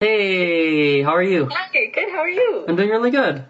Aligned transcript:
Hey, 0.00 1.00
how 1.00 1.12
are 1.12 1.22
you? 1.22 1.48
Hi, 1.50 1.70
good. 1.72 2.10
How 2.10 2.18
are 2.18 2.28
you? 2.28 2.66
I'm 2.68 2.76
doing 2.76 2.90
really 2.90 3.10
good. 3.10 3.46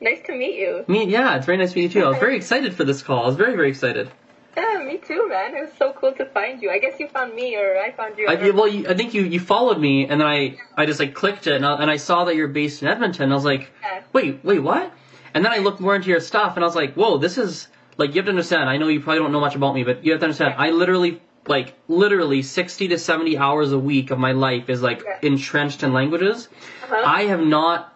Nice 0.00 0.22
to 0.24 0.32
meet 0.32 0.58
you. 0.58 0.86
Me, 0.88 1.04
yeah, 1.04 1.36
it's 1.36 1.44
very 1.44 1.58
nice 1.58 1.74
to 1.74 1.78
meet 1.78 1.94
you 1.94 2.00
too. 2.00 2.06
I 2.06 2.08
was 2.08 2.18
very 2.18 2.34
excited 2.38 2.74
for 2.74 2.84
this 2.84 3.02
call. 3.02 3.24
I 3.24 3.26
was 3.26 3.36
very, 3.36 3.54
very 3.54 3.68
excited. 3.68 4.10
Yeah, 4.56 4.82
me 4.86 4.96
too, 4.96 5.28
man. 5.28 5.54
It 5.54 5.60
was 5.60 5.72
so 5.76 5.92
cool 5.92 6.12
to 6.14 6.24
find 6.24 6.62
you. 6.62 6.70
I 6.70 6.78
guess 6.78 6.98
you 6.98 7.08
found 7.08 7.34
me, 7.34 7.56
or 7.56 7.76
I 7.76 7.90
found 7.92 8.16
you. 8.16 8.26
I, 8.26 8.50
well, 8.52 8.68
you, 8.68 8.88
I 8.88 8.94
think 8.94 9.12
you, 9.12 9.20
you 9.20 9.38
followed 9.38 9.78
me, 9.78 10.06
and 10.08 10.18
then 10.18 10.26
I, 10.26 10.56
I 10.78 10.86
just 10.86 10.98
like 10.98 11.12
clicked 11.12 11.46
it, 11.46 11.56
and 11.56 11.66
I, 11.66 11.74
and 11.82 11.90
I 11.90 11.98
saw 11.98 12.24
that 12.24 12.36
you're 12.36 12.48
based 12.48 12.80
in 12.80 12.88
Edmonton. 12.88 13.24
And 13.24 13.32
I 13.32 13.36
was 13.36 13.44
like, 13.44 13.70
Yeah. 13.82 14.00
wait, 14.14 14.42
wait, 14.42 14.60
what? 14.60 14.90
And 15.34 15.44
then 15.44 15.52
I 15.52 15.58
looked 15.58 15.80
more 15.80 15.94
into 15.94 16.08
your 16.08 16.20
stuff, 16.20 16.56
and 16.56 16.64
I 16.64 16.66
was 16.66 16.74
like, 16.74 16.94
whoa, 16.94 17.18
this 17.18 17.36
is 17.36 17.68
like 17.98 18.14
you 18.14 18.16
have 18.16 18.24
to 18.24 18.30
understand. 18.30 18.70
I 18.70 18.78
know 18.78 18.88
you 18.88 19.02
probably 19.02 19.18
don't 19.18 19.32
know 19.32 19.40
much 19.40 19.56
about 19.56 19.74
me, 19.74 19.84
but 19.84 20.06
you 20.06 20.12
have 20.12 20.20
to 20.20 20.24
understand. 20.24 20.54
I 20.56 20.70
literally 20.70 21.20
like 21.46 21.74
literally 21.88 22.42
60 22.42 22.88
to 22.88 22.98
70 22.98 23.38
hours 23.38 23.72
a 23.72 23.78
week 23.78 24.10
of 24.10 24.18
my 24.18 24.32
life 24.32 24.70
is 24.70 24.82
like 24.82 25.02
Yeah. 25.04 25.18
entrenched 25.22 25.82
in 25.82 25.92
languages. 25.92 26.48
Uh-huh. 26.84 27.02
I 27.04 27.22
have 27.24 27.40
not. 27.40 27.88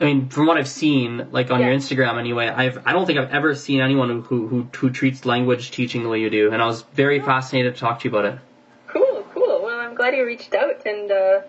I 0.00 0.06
mean, 0.06 0.28
from 0.30 0.46
what 0.46 0.56
I've 0.56 0.68
seen, 0.68 1.28
like 1.30 1.52
on 1.52 1.60
your 1.60 1.70
Instagram 1.70 2.18
anyway, 2.18 2.48
I've 2.48 2.84
I 2.84 2.92
don't 2.92 3.06
think 3.06 3.20
I've 3.20 3.30
ever 3.30 3.54
seen 3.54 3.80
anyone 3.80 4.22
who 4.22 4.46
who 4.48 4.68
who, 4.74 4.90
treats 4.90 5.24
language 5.24 5.70
teaching 5.70 6.02
the 6.02 6.08
way 6.08 6.18
you 6.20 6.28
do, 6.28 6.52
and 6.52 6.60
I 6.60 6.66
was 6.66 6.82
very 6.82 7.20
fascinated 7.20 7.74
to 7.74 7.80
talk 7.80 8.00
to 8.00 8.08
you 8.08 8.16
about 8.16 8.34
it. 8.34 8.40
Cool, 8.88 9.24
cool. 9.32 9.60
Well, 9.62 9.78
I'm 9.78 9.94
glad 9.94 10.16
you 10.16 10.26
reached 10.26 10.54
out, 10.54 10.84
and 10.86 11.08
uh, 11.12 11.42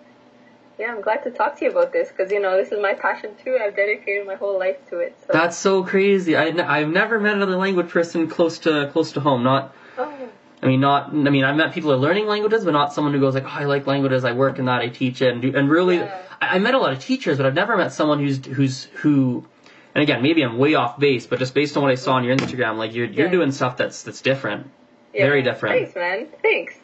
yeah, 0.78 0.92
I'm 0.92 1.00
glad 1.00 1.24
to 1.24 1.32
talk 1.32 1.58
to 1.58 1.64
you 1.64 1.72
about 1.72 1.92
this 1.92 2.10
because 2.10 2.30
you 2.30 2.40
know 2.40 2.56
this 2.56 2.70
is 2.70 2.80
my 2.80 2.94
passion 2.94 3.34
too. 3.42 3.58
I've 3.60 3.74
dedicated 3.74 4.24
my 4.24 4.36
whole 4.36 4.56
life 4.56 4.76
to 4.90 5.00
it. 5.00 5.16
So. 5.26 5.32
That's 5.32 5.56
so 5.56 5.82
crazy. 5.82 6.36
I 6.36 6.44
I've 6.44 6.90
never 6.90 7.18
met 7.18 7.34
another 7.34 7.56
language 7.56 7.88
person 7.88 8.28
close 8.28 8.60
to 8.60 8.88
close 8.92 9.10
to 9.12 9.20
home. 9.20 9.42
Not 9.42 9.74
Oh, 9.98 10.28
I 10.64 10.68
mean, 10.68 10.80
not. 10.80 11.10
I 11.10 11.12
mean, 11.30 11.44
I've 11.44 11.56
met 11.56 11.74
people 11.74 11.90
who 11.90 11.96
are 11.96 12.00
learning 12.00 12.26
languages, 12.26 12.64
but 12.64 12.70
not 12.72 12.92
someone 12.94 13.12
who 13.12 13.20
goes 13.20 13.34
like, 13.34 13.44
"Oh, 13.44 13.48
I 13.48 13.64
like 13.64 13.86
languages. 13.86 14.24
I 14.24 14.32
work 14.32 14.58
in 14.58 14.64
that. 14.64 14.80
I 14.80 14.88
teach 14.88 15.20
it." 15.22 15.28
And 15.32 15.42
do, 15.42 15.54
and 15.54 15.68
really, 15.70 15.96
Yeah. 15.96 16.22
I, 16.40 16.56
I 16.56 16.58
met 16.58 16.74
a 16.74 16.78
lot 16.78 16.92
of 16.92 17.00
teachers, 17.00 17.36
but 17.36 17.44
I've 17.46 17.54
never 17.54 17.76
met 17.76 17.92
someone 17.92 18.18
who's 18.18 18.44
who's 18.44 18.84
who. 19.02 19.44
And 19.94 20.02
again, 20.02 20.22
maybe 20.22 20.42
I'm 20.42 20.58
way 20.58 20.74
off 20.74 20.98
base, 20.98 21.26
but 21.26 21.38
just 21.38 21.54
based 21.54 21.76
on 21.76 21.82
what 21.84 21.92
I 21.92 21.96
saw 21.96 22.14
on 22.14 22.24
your 22.24 22.34
Instagram, 22.36 22.78
like 22.78 22.94
you're 22.94 23.06
you're 23.06 23.26
Yeah. 23.26 23.32
doing 23.32 23.52
stuff 23.52 23.76
that's 23.76 24.02
that's 24.02 24.22
different. 24.22 24.70
yeah. 25.12 25.26
Very 25.26 25.42
different. 25.42 25.76
Thanks, 25.76 25.94
man. 25.94 26.26
Thanks. 26.42 26.74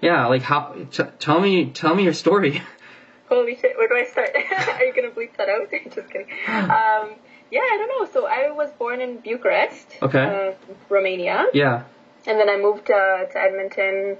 Yeah, 0.00 0.26
like 0.26 0.42
how? 0.42 0.74
T- 0.92 1.02
tell 1.18 1.40
me, 1.40 1.66
tell 1.70 1.94
me 1.94 2.04
your 2.04 2.12
story. 2.14 2.62
Holy 3.28 3.56
shit, 3.56 3.76
where 3.76 3.88
do 3.88 3.96
I 3.96 4.04
start? 4.04 4.30
Are 4.78 4.84
you 4.84 4.94
gonna 4.94 5.10
bleep 5.10 5.36
that 5.36 5.48
out? 5.48 5.68
Just 5.94 6.08
kidding. 6.10 6.28
Um, 6.48 7.16
yeah, 7.50 7.60
I 7.60 7.76
don't 7.78 7.88
know. 7.88 8.08
So 8.12 8.26
I 8.26 8.50
was 8.52 8.70
born 8.78 9.00
in 9.00 9.18
Bucharest, 9.18 9.96
Okay. 10.00 10.22
uh, 10.22 10.52
Romania, 10.88 11.46
yeah. 11.52 11.82
And 12.26 12.38
then 12.40 12.48
I 12.48 12.56
moved 12.56 12.90
uh, 12.90 13.24
to 13.24 13.38
Edmonton 13.38 14.16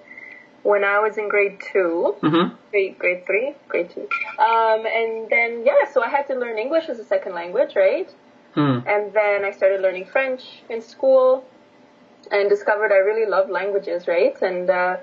when 0.63 0.85
I 0.85 0.99
was 0.99 1.17
in 1.19 1.29
grade 1.29 1.61
two. 1.73 2.17
Mhm. 2.23 2.57
grade 2.71 2.99
grade 2.99 3.27
three, 3.27 3.55
grade 3.69 3.91
two. 3.91 4.09
Um, 4.39 4.85
and 4.87 5.29
then 5.31 5.65
yeah, 5.65 5.85
so 5.93 6.03
I 6.03 6.09
had 6.09 6.27
to 6.29 6.35
learn 6.35 6.59
English 6.59 6.89
as 6.89 6.99
a 6.99 7.05
second 7.05 7.35
language, 7.35 7.77
right? 7.77 8.09
Hmm. 8.55 8.79
And 8.87 9.13
then 9.13 9.45
I 9.45 9.51
started 9.51 9.81
learning 9.81 10.07
French 10.07 10.63
in 10.69 10.81
school, 10.81 11.45
and 12.31 12.49
discovered 12.49 12.91
I 12.93 12.97
really 12.99 13.27
love 13.27 13.51
languages, 13.51 14.09
right? 14.09 14.37
And 14.43 14.69
uh, 14.71 14.97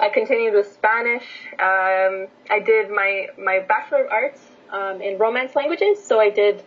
I 0.00 0.08
continued 0.10 0.54
with 0.54 0.70
Spanish. 0.72 1.26
Um, 1.58 2.28
I 2.50 2.60
did 2.64 2.90
my 2.90 3.28
my 3.38 3.60
bachelor 3.60 4.04
of 4.04 4.10
arts 4.12 4.40
um, 4.70 5.00
in 5.00 5.18
Romance 5.18 5.54
languages, 5.56 6.02
so 6.02 6.20
I 6.20 6.30
did 6.30 6.62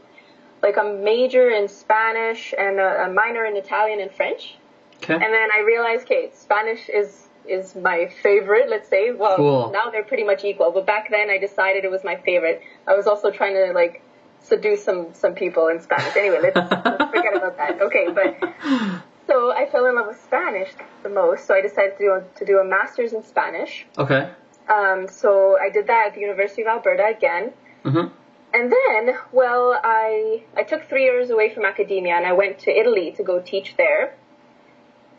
like 0.62 0.78
a 0.78 0.84
major 0.84 1.50
in 1.50 1.68
Spanish 1.68 2.54
and 2.58 2.80
a, 2.80 3.06
a 3.06 3.10
minor 3.14 3.46
in 3.46 3.56
Italian 3.56 4.00
and 4.00 4.12
French. 4.12 4.58
Okay. 5.04 5.14
And 5.14 5.22
then 5.34 5.50
I 5.54 5.60
realized, 5.66 6.04
okay, 6.06 6.32
Spanish 6.34 6.90
is 6.90 7.28
is 7.48 7.76
my 7.76 8.08
favorite. 8.22 8.70
Let's 8.70 8.88
say, 8.88 9.12
well, 9.12 9.36
Cool. 9.36 9.72
now 9.72 9.90
they're 9.92 10.04
pretty 10.04 10.24
much 10.24 10.44
equal. 10.44 10.72
But 10.72 10.86
back 10.86 11.10
then, 11.10 11.30
I 11.30 11.38
decided 11.40 11.84
it 11.86 11.92
was 11.92 12.04
my 12.04 12.18
favorite. 12.18 12.62
I 12.88 12.94
was 12.96 13.08
also 13.08 13.32
trying 13.32 13.56
to 13.56 13.74
like 13.74 14.04
seduce 14.42 14.84
some 14.84 15.14
some 15.14 15.34
people 15.34 15.68
in 15.68 15.82
Spanish. 15.82 16.16
Anyway, 16.16 16.40
let's, 16.42 16.56
let's 16.56 17.12
forget 17.16 17.36
about 17.36 17.58
that. 17.58 17.82
Okay, 17.82 18.08
but 18.14 18.38
so 19.28 19.52
I 19.52 19.68
fell 19.72 19.86
in 19.88 19.96
love 19.96 20.08
with 20.08 20.22
Spanish 20.24 20.70
the 21.04 21.10
most. 21.10 21.46
So 21.48 21.56
I 21.56 21.62
decided 21.62 21.98
to 21.98 22.04
do 22.04 22.12
a, 22.12 22.24
to 22.40 22.46
do 22.46 22.60
a 22.60 22.64
master's 22.64 23.14
in 23.14 23.24
Spanish. 23.24 23.86
okay. 23.98 24.30
Um, 24.70 25.08
so 25.10 25.58
I 25.60 25.70
did 25.70 25.88
that 25.88 26.08
at 26.10 26.14
the 26.14 26.22
University 26.22 26.62
of 26.62 26.68
Alberta 26.68 27.06
again. 27.18 27.52
Mhm. 27.84 28.12
And 28.54 28.72
then, 28.72 29.16
well, 29.32 29.78
I 29.84 30.44
I 30.56 30.64
took 30.64 30.88
three 30.88 31.04
years 31.06 31.30
away 31.32 31.54
from 31.54 31.66
academia 31.66 32.14
and 32.16 32.26
I 32.26 32.34
went 32.34 32.60
to 32.60 32.72
Italy 32.72 33.12
to 33.18 33.24
go 33.24 33.42
teach 33.42 33.76
there. 33.78 34.14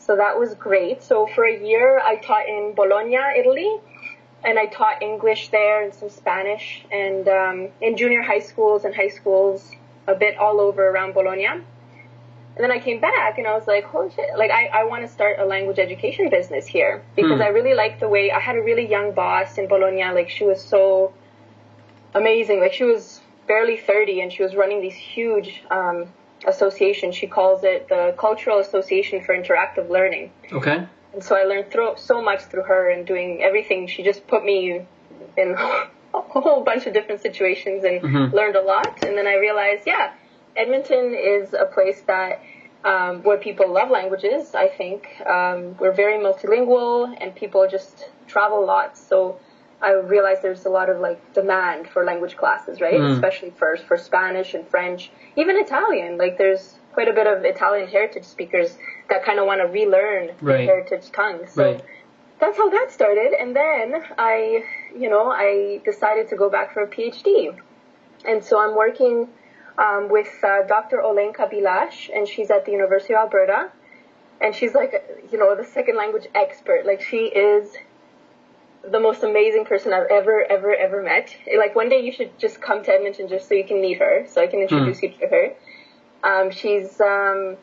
So 0.04 0.16
that 0.16 0.38
was 0.38 0.54
great. 0.54 1.02
So 1.02 1.26
for 1.28 1.44
a 1.44 1.56
year, 1.56 2.00
I 2.04 2.16
taught 2.16 2.48
in 2.48 2.74
Bologna, 2.74 3.18
Italy, 3.38 3.76
and 4.44 4.58
I 4.58 4.66
taught 4.66 5.00
English 5.00 5.50
there 5.50 5.82
and 5.84 5.94
some 5.94 6.10
Spanish, 6.10 6.84
and 6.90 7.28
um, 7.28 7.68
in 7.80 7.96
junior 7.96 8.22
high 8.22 8.40
schools 8.40 8.84
and 8.84 8.94
high 8.94 9.08
schools, 9.08 9.70
a 10.08 10.14
bit 10.14 10.36
all 10.36 10.60
over 10.60 10.88
around 10.88 11.14
Bologna. 11.14 11.46
And 11.46 12.62
then 12.62 12.72
I 12.72 12.80
came 12.80 13.00
back 13.00 13.38
and 13.38 13.46
I 13.46 13.54
was 13.54 13.66
like, 13.66 13.84
holy 13.84 14.10
shit, 14.10 14.36
like 14.36 14.50
I, 14.50 14.66
I 14.66 14.84
want 14.84 15.06
to 15.06 15.08
start 15.08 15.38
a 15.38 15.44
language 15.44 15.78
education 15.78 16.28
business 16.28 16.66
here 16.66 17.02
because 17.16 17.36
Hmm. 17.36 17.42
I 17.42 17.48
really 17.48 17.74
liked 17.74 18.00
the 18.00 18.08
way 18.08 18.30
I 18.30 18.40
had 18.40 18.56
a 18.56 18.60
really 18.62 18.86
young 18.86 19.12
boss 19.12 19.56
in 19.56 19.68
Bologna. 19.68 20.04
Like 20.12 20.28
she 20.28 20.44
was 20.44 20.62
so 20.62 21.14
amazing. 22.14 22.60
Like 22.60 22.74
she 22.74 22.84
was 22.84 23.20
barely 23.46 23.78
30 23.78 24.20
and 24.20 24.32
she 24.32 24.42
was 24.42 24.54
running 24.54 24.82
these 24.82 24.94
huge 24.94 25.62
um, 25.70 26.08
associations. 26.46 27.14
She 27.14 27.26
calls 27.26 27.64
it 27.64 27.88
the 27.88 28.14
Cultural 28.18 28.58
Association 28.58 29.22
for 29.22 29.34
Interactive 29.36 29.88
Learning. 29.88 30.30
Okay. 30.52 30.86
And 31.12 31.22
so 31.22 31.36
I 31.36 31.44
learned 31.44 31.70
thro- 31.70 31.96
so 31.96 32.22
much 32.22 32.42
through 32.44 32.62
her 32.64 32.90
and 32.90 33.06
doing 33.06 33.42
everything. 33.42 33.86
She 33.86 34.02
just 34.02 34.26
put 34.26 34.44
me 34.44 34.82
in 35.36 35.54
a 36.14 36.20
whole 36.20 36.62
bunch 36.64 36.86
of 36.86 36.92
different 36.92 37.20
situations 37.22 37.84
and 37.84 38.00
Mhm. 38.02 38.32
learned 38.32 38.56
a 38.56 38.62
lot. 38.62 39.04
And 39.04 39.16
then 39.16 39.26
I 39.26 39.34
realized, 39.36 39.86
yeah, 39.86 40.12
Edmonton 40.56 41.14
is 41.14 41.54
a 41.54 41.66
place 41.66 42.00
that 42.02 42.40
um, 42.84 43.22
where 43.22 43.36
people 43.38 43.72
love 43.72 43.90
languages. 43.90 44.54
I 44.56 44.66
think 44.68 45.06
um, 45.24 45.76
we're 45.78 45.92
very 45.92 46.18
multilingual 46.18 47.16
and 47.20 47.32
people 47.34 47.68
just 47.68 48.10
travel 48.26 48.64
a 48.64 48.66
lot. 48.66 48.98
So 48.98 49.38
I 49.82 49.92
realized 49.92 50.42
there's 50.42 50.64
a 50.64 50.70
lot 50.70 50.88
of 50.88 51.00
like 51.00 51.18
demand 51.34 51.88
for 51.88 52.04
language 52.04 52.36
classes, 52.36 52.80
right? 52.80 53.00
Mm. 53.00 53.14
Especially 53.14 53.50
for 53.50 53.76
for 53.76 53.96
Spanish 53.96 54.54
and 54.54 54.66
French, 54.68 55.10
even 55.36 55.56
Italian. 55.56 56.18
Like 56.18 56.38
there's 56.38 56.76
quite 56.92 57.08
a 57.08 57.12
bit 57.12 57.26
of 57.26 57.44
Italian 57.44 57.88
heritage 57.88 58.24
speakers 58.24 58.78
that 59.08 59.24
kind 59.24 59.38
of 59.38 59.46
want 59.46 59.60
to 59.60 59.66
relearn 59.66 60.28
Right. 60.40 60.66
their 60.66 60.66
heritage 60.66 61.10
tongue. 61.10 61.46
So 61.46 61.64
Right. 61.64 61.82
that's 62.38 62.56
how 62.56 62.68
that 62.70 62.88
started. 62.90 63.32
And 63.32 63.56
then 63.56 64.02
I, 64.18 64.64
you 64.96 65.08
know, 65.08 65.30
I 65.30 65.80
decided 65.84 66.28
to 66.28 66.36
go 66.36 66.48
back 66.50 66.72
for 66.74 66.82
a 66.82 66.86
PhD. 66.88 67.54
And 68.24 68.44
so 68.44 68.58
I'm 68.60 68.76
working 68.76 69.28
um, 69.78 70.08
with 70.10 70.28
uh, 70.44 70.62
Dr. 70.66 70.98
Olenka 70.98 71.50
Bilash, 71.52 72.10
and 72.14 72.28
she's 72.28 72.50
at 72.50 72.64
the 72.66 72.72
University 72.72 73.14
of 73.14 73.20
Alberta. 73.20 73.70
And 74.40 74.54
she's 74.54 74.74
like, 74.74 74.92
you 75.32 75.38
know, 75.38 75.56
the 75.56 75.64
second 75.64 75.96
language 75.96 76.26
expert. 76.34 76.84
Like 76.84 77.00
she 77.00 77.26
is 77.26 77.74
the 78.90 79.00
most 79.00 79.22
amazing 79.22 79.64
person 79.64 79.92
I've 79.92 80.08
ever, 80.10 80.44
ever, 80.50 80.74
ever 80.74 81.02
met. 81.02 81.36
Like 81.56 81.74
one 81.74 81.88
day 81.88 82.00
you 82.00 82.12
should 82.12 82.36
just 82.38 82.60
come 82.60 82.82
to 82.84 82.92
Edmonton 82.92 83.28
just 83.28 83.48
so 83.48 83.54
you 83.54 83.64
can 83.64 83.80
meet 83.80 83.98
her, 83.98 84.24
so 84.28 84.40
I 84.42 84.46
can 84.46 84.60
introduce 84.60 85.02
you 85.02 85.10
to 85.10 85.26
her. 85.28 85.54
Um, 86.24 86.50
she's 86.50 87.00
um, 87.00 87.56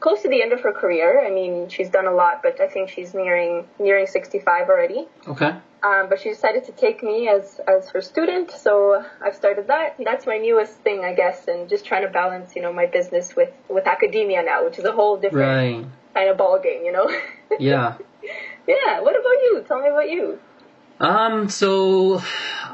close 0.00 0.22
to 0.22 0.28
the 0.28 0.42
end 0.42 0.52
of 0.52 0.60
her 0.62 0.72
career. 0.72 1.24
I 1.24 1.30
mean, 1.30 1.68
she's 1.68 1.88
done 1.90 2.06
a 2.06 2.12
lot, 2.12 2.42
but 2.42 2.60
I 2.60 2.66
think 2.68 2.88
she's 2.90 3.14
nearing 3.14 3.66
nearing 3.78 4.06
65 4.06 4.68
already. 4.68 5.06
Okay. 5.28 5.54
Um, 5.84 6.08
but 6.08 6.20
she 6.20 6.28
decided 6.28 6.64
to 6.64 6.72
take 6.72 7.02
me 7.02 7.28
as 7.28 7.60
as 7.66 7.88
her 7.90 8.00
student, 8.00 8.50
so 8.52 9.04
I've 9.20 9.34
started 9.34 9.66
that. 9.66 9.96
That's 9.98 10.26
my 10.26 10.38
newest 10.38 10.74
thing, 10.74 11.04
I 11.04 11.12
guess, 11.12 11.48
and 11.48 11.68
just 11.68 11.84
trying 11.84 12.02
to 12.02 12.08
balance, 12.08 12.54
you 12.54 12.62
know, 12.62 12.72
my 12.72 12.86
business 12.86 13.34
with 13.34 13.50
with 13.68 13.86
academia 13.86 14.42
now, 14.44 14.64
which 14.64 14.78
is 14.78 14.84
a 14.84 14.92
whole 14.92 15.16
different 15.16 15.82
Right. 15.82 15.86
kind 16.14 16.28
of 16.30 16.36
ball 16.36 16.58
game, 16.60 16.84
you 16.84 16.92
know. 16.92 17.10
Yeah. 17.58 17.98
Yeah. 18.66 19.00
What 19.00 19.18
about 19.18 19.42
you? 19.42 19.64
Tell 19.66 19.80
me 19.80 19.88
about 19.88 20.10
you. 20.10 20.38
Um, 21.00 21.48
so 21.48 22.22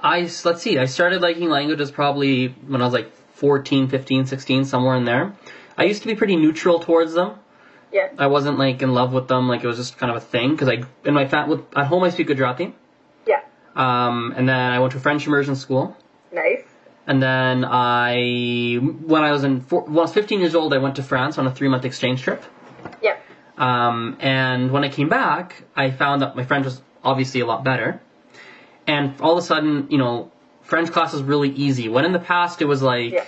I 0.02 0.30
let's 0.44 0.62
see. 0.62 0.78
I 0.78 0.84
started 0.84 1.22
liking 1.22 1.48
languages 1.48 1.90
probably 1.90 2.48
when 2.48 2.82
I 2.82 2.84
was 2.84 2.94
like 2.94 3.12
14, 3.34 3.88
15, 3.88 4.26
16, 4.26 4.64
somewhere 4.64 4.96
in 4.96 5.04
there. 5.04 5.32
I 5.76 5.84
used 5.84 6.02
to 6.02 6.08
be 6.08 6.14
pretty 6.14 6.36
neutral 6.36 6.80
towards 6.80 7.14
them. 7.14 7.38
Yeah. 7.92 8.08
I 8.18 8.26
wasn't 8.26 8.58
like 8.58 8.82
in 8.82 8.92
love 8.92 9.12
with 9.12 9.28
them. 9.28 9.48
Like 9.48 9.64
it 9.64 9.66
was 9.66 9.78
just 9.78 9.96
kind 9.96 10.10
of 10.10 10.16
a 10.16 10.20
thing 10.20 10.50
because 10.50 10.68
I 10.68 10.82
in 11.06 11.14
my 11.14 11.26
fat 11.26 11.48
with 11.48 11.62
at 11.74 11.86
home 11.86 12.02
I 12.02 12.10
speak 12.10 12.26
Gujarati. 12.26 12.74
Yeah. 13.26 13.40
Um, 13.74 14.34
and 14.36 14.48
then 14.48 14.72
I 14.72 14.78
went 14.80 14.92
to 14.92 15.00
French 15.00 15.26
immersion 15.26 15.56
school. 15.56 15.96
Nice. 16.32 16.64
And 17.06 17.22
then 17.22 17.64
I, 17.64 18.76
when 18.76 19.22
I 19.22 19.32
was 19.32 19.42
in, 19.42 19.62
four, 19.62 19.84
when 19.84 19.96
I 19.96 20.02
was 20.02 20.12
15 20.12 20.40
years 20.40 20.54
old, 20.54 20.74
I 20.74 20.78
went 20.78 20.96
to 20.96 21.02
France 21.02 21.38
on 21.38 21.46
a 21.46 21.54
three 21.54 21.68
month 21.68 21.86
exchange 21.86 22.20
trip. 22.22 22.44
Um, 23.58 24.16
and 24.20 24.70
when 24.70 24.84
I 24.84 24.88
came 24.88 25.08
back, 25.08 25.64
I 25.76 25.90
found 25.90 26.22
that 26.22 26.36
my 26.36 26.44
French 26.44 26.64
was 26.64 26.80
obviously 27.04 27.40
a 27.40 27.46
lot 27.46 27.64
better. 27.64 28.00
And 28.86 29.20
all 29.20 29.32
of 29.32 29.38
a 29.38 29.42
sudden, 29.42 29.88
you 29.90 29.98
know, 29.98 30.30
French 30.62 30.90
class 30.90 31.12
was 31.12 31.22
really 31.22 31.50
easy. 31.50 31.88
When 31.88 32.04
in 32.04 32.12
the 32.12 32.18
past 32.18 32.62
it 32.62 32.66
was 32.66 32.82
like, 32.82 33.12
Yeah. 33.12 33.24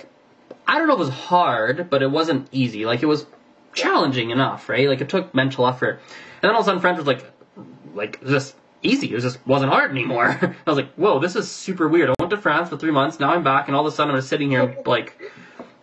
I 0.67 0.77
don't 0.77 0.87
know 0.87 0.93
if 0.93 0.99
it 1.01 1.05
was 1.05 1.13
hard, 1.13 1.89
but 1.89 2.01
it 2.01 2.09
wasn't 2.09 2.47
easy. 2.51 2.85
Like 2.85 3.03
it 3.03 3.07
was 3.07 3.25
challenging 3.73 4.29
enough, 4.29 4.69
right? 4.69 4.87
Like 4.87 5.01
it 5.01 5.09
took 5.09 5.33
mental 5.35 5.67
effort. 5.67 5.99
And 6.41 6.49
then 6.49 6.51
all 6.51 6.61
of 6.61 6.65
a 6.65 6.65
sudden 6.65 6.81
French 6.81 6.97
was 6.97 7.07
like, 7.07 7.25
like 7.93 8.23
just 8.25 8.55
easy. 8.83 9.11
It 9.11 9.15
was 9.15 9.23
just 9.23 9.45
wasn't 9.45 9.71
hard 9.71 9.91
anymore. 9.91 10.27
I 10.41 10.69
was 10.69 10.77
like, 10.77 10.93
whoa, 10.93 11.19
this 11.19 11.35
is 11.35 11.51
super 11.51 11.87
weird. 11.87 12.09
I 12.09 12.13
went 12.19 12.29
to 12.31 12.37
France 12.37 12.69
for 12.69 12.77
three 12.77 12.91
months. 12.91 13.19
Now 13.19 13.31
I'm 13.33 13.43
back, 13.43 13.67
and 13.67 13.75
all 13.75 13.85
of 13.85 13.91
a 13.91 13.95
sudden 13.95 14.13
I'm 14.13 14.17
just 14.17 14.29
sitting 14.29 14.49
here 14.49 14.77
like, 14.85 15.19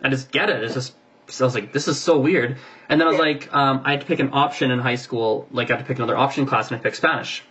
I 0.03 0.09
just 0.09 0.31
get 0.31 0.49
it. 0.49 0.63
It's 0.63 0.73
just. 0.73 0.95
So 1.27 1.45
I 1.45 1.47
was 1.47 1.53
like, 1.53 1.71
this 1.71 1.87
is 1.87 1.99
so 2.01 2.17
weird. 2.19 2.57
And 2.89 2.99
then 2.99 3.07
I 3.07 3.11
was 3.11 3.19
Yeah. 3.19 3.25
like, 3.25 3.53
um, 3.55 3.81
I 3.85 3.91
had 3.91 4.01
to 4.01 4.07
pick 4.07 4.19
an 4.19 4.31
option 4.33 4.71
in 4.71 4.79
high 4.79 4.95
school. 4.95 5.47
Like 5.51 5.69
I 5.69 5.75
had 5.75 5.79
to 5.83 5.85
pick 5.87 5.97
another 5.97 6.17
option 6.17 6.45
class, 6.45 6.69
and 6.71 6.79
I 6.79 6.83
picked 6.83 6.95
Spanish. 6.95 7.43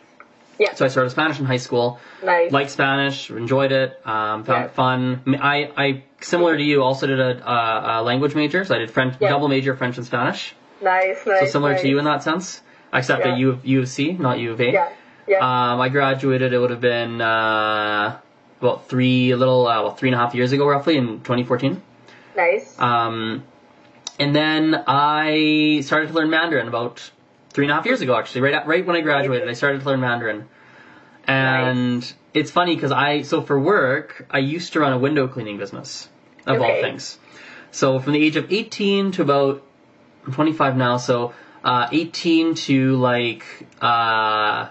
Yeah. 0.58 0.75
So 0.75 0.85
I 0.85 0.88
started 0.88 1.11
Spanish 1.11 1.38
in 1.38 1.46
high 1.46 1.58
school. 1.58 2.00
Nice. 2.25 2.50
Liked 2.50 2.70
Spanish, 2.70 3.31
enjoyed 3.31 3.70
it, 3.70 4.00
um, 4.05 4.43
found 4.43 4.49
Yeah. 4.49 4.64
it 4.64 4.70
fun. 4.73 5.38
I, 5.40 5.70
I, 5.76 6.02
similar 6.20 6.56
to 6.56 6.62
you, 6.62 6.82
also 6.82 7.06
did 7.06 7.20
a, 7.20 7.49
uh, 7.49 8.00
a 8.00 8.02
language 8.02 8.35
major. 8.35 8.64
So 8.64 8.75
I 8.75 8.79
did 8.79 8.90
French, 8.90 9.14
Yeah. 9.20 9.29
double 9.29 9.46
major 9.46 9.76
French 9.76 9.96
and 9.99 10.05
Spanish. 10.06 10.55
nice, 10.82 11.25
nice. 11.26 11.40
So 11.40 11.46
similar 11.46 11.73
nice. 11.73 11.82
to 11.82 11.88
you 11.88 11.99
in 12.00 12.05
that 12.06 12.25
sense, 12.25 12.62
except 12.93 13.25
Yeah. 13.25 13.32
at 13.32 13.38
U 13.38 13.50
of, 13.50 13.64
U 13.67 13.81
of 13.82 13.88
C, 13.88 14.12
not 14.19 14.38
U 14.40 14.50
of 14.52 14.61
A. 14.61 14.73
Yeah. 14.73 14.88
Yeah. 15.29 15.38
Um, 15.73 15.81
I 15.81 15.88
graduated. 15.90 16.52
It 16.52 16.58
would 16.58 16.70
have 16.70 16.81
been 16.81 17.20
uh, 17.20 18.17
about 18.61 18.88
three, 18.88 19.31
a 19.31 19.37
little, 19.37 19.69
uh, 19.69 19.82
well, 19.82 19.94
three 19.94 20.08
and 20.08 20.17
a 20.17 20.19
half 20.19 20.35
years 20.35 20.50
ago, 20.52 20.67
roughly 20.67 20.96
in 20.96 21.20
2014. 21.20 21.81
nice. 22.37 22.75
Um, 22.81 23.44
and 24.18 24.34
then 24.34 24.84
I 24.86 25.80
started 25.84 26.08
to 26.08 26.14
learn 26.14 26.30
Mandarin 26.30 26.68
about 26.68 27.10
three 27.50 27.64
and 27.64 27.72
a 27.72 27.74
half 27.74 27.86
years 27.86 28.00
ago, 28.00 28.16
actually. 28.16 28.42
Right, 28.42 28.66
right 28.66 28.86
when 28.86 28.96
I 28.96 29.00
graduated, 29.00 29.48
I 29.48 29.52
started 29.52 29.80
to 29.80 29.86
learn 29.86 30.00
Mandarin. 30.00 30.48
And 31.26 32.10
it's 32.32 32.50
funny 32.50 32.74
because 32.74 32.92
I, 32.92 33.22
so 33.22 33.42
for 33.42 33.58
work, 33.58 34.26
I 34.30 34.38
used 34.38 34.72
to 34.74 34.80
run 34.80 34.92
a 34.92 34.98
window 34.98 35.28
cleaning 35.28 35.58
business, 35.58 36.08
of 36.46 36.60
all 36.60 36.80
things. 36.80 37.18
So 37.70 37.98
from 37.98 38.12
the 38.14 38.24
age 38.24 38.36
of 38.36 38.52
18 38.52 39.12
to 39.12 39.22
about, 39.22 39.62
I'm 40.26 40.32
25 40.32 40.76
now, 40.76 40.96
so 40.96 41.34
uh, 41.64 41.88
18 41.92 42.54
to 42.54 42.96
like, 42.96 43.44
uh, 43.80 44.68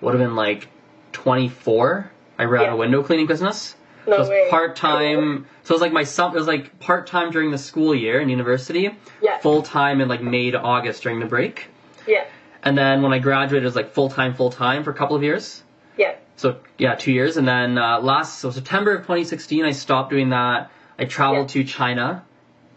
would 0.00 0.14
have 0.14 0.20
been 0.20 0.36
like 0.36 0.68
24. 1.12 2.10
I 2.38 2.44
ran 2.44 2.62
Yeah. 2.64 2.72
a 2.72 2.76
window 2.76 3.02
cleaning 3.02 3.26
business. 3.26 3.75
No 4.06 4.16
so 4.24 4.30
it 4.32 4.42
was 4.42 4.50
part 4.50 4.76
time. 4.76 5.46
So 5.64 5.72
it 5.72 5.76
was 5.76 5.80
like 5.82 5.92
my 5.92 6.04
sum. 6.04 6.32
It 6.34 6.38
was 6.38 6.46
like 6.46 6.78
part 6.80 7.06
time 7.06 7.30
during 7.30 7.50
the 7.50 7.58
school 7.58 7.94
year 7.94 8.20
in 8.20 8.28
university. 8.28 8.90
Yeah. 9.22 9.38
Full 9.38 9.62
time 9.62 10.00
in 10.00 10.08
like 10.08 10.22
May 10.22 10.50
to 10.52 10.60
August 10.60 11.02
during 11.02 11.20
the 11.20 11.26
break. 11.26 11.66
yeah. 12.06 12.24
And 12.62 12.76
then 12.76 13.02
when 13.02 13.12
I 13.12 13.20
graduated, 13.20 13.62
it 13.62 13.66
was 13.66 13.76
like 13.76 13.92
full 13.92 14.08
time, 14.10 14.34
full 14.34 14.50
time 14.50 14.82
for 14.82 14.90
a 14.90 14.94
couple 14.94 15.14
of 15.14 15.22
years. 15.22 15.62
Yeah. 15.96 16.16
So 16.36 16.58
yeah, 16.78 16.94
two 16.96 17.12
years. 17.12 17.36
And 17.36 17.46
then 17.46 17.78
uh, 17.78 18.00
last 18.00 18.40
so 18.40 18.50
September 18.50 18.94
of 18.94 19.02
2016, 19.02 19.64
I 19.64 19.70
stopped 19.70 20.10
doing 20.10 20.30
that. 20.30 20.70
I 20.98 21.04
traveled 21.04 21.50
to 21.50 21.62
China, 21.62 22.24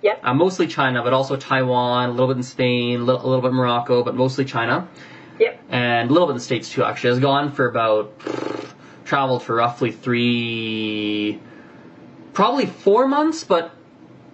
Yeah. 0.02 0.16
uh, 0.22 0.34
mostly 0.34 0.68
China, 0.68 1.02
but 1.04 1.14
also 1.14 1.38
Taiwan, 1.38 2.10
a 2.10 2.12
little 2.12 2.28
bit 2.28 2.38
in 2.38 2.44
Spain, 2.44 3.00
a 3.00 3.04
little, 3.04 3.22
a 3.22 3.28
little 3.28 3.42
bit 3.42 3.48
in 3.50 3.56
Morocco, 3.56 4.04
but 4.04 4.14
mostly 4.16 4.46
China, 4.46 4.88
Yeah. 5.40 5.54
and 5.70 6.10
a 6.10 6.14
little 6.14 6.28
bit 6.28 6.32
in 6.34 6.38
the 6.38 6.44
States 6.44 6.70
too. 6.70 6.84
Actually, 6.84 7.10
I 7.10 7.14
was 7.14 7.20
gone 7.22 7.52
for 7.52 7.68
about 7.68 8.12
traveled 9.10 9.42
for 9.42 9.56
roughly 9.56 9.92
three, 9.92 11.40
probably 12.34 12.68
four 12.68 13.08
months, 13.08 13.44
but 13.44 13.72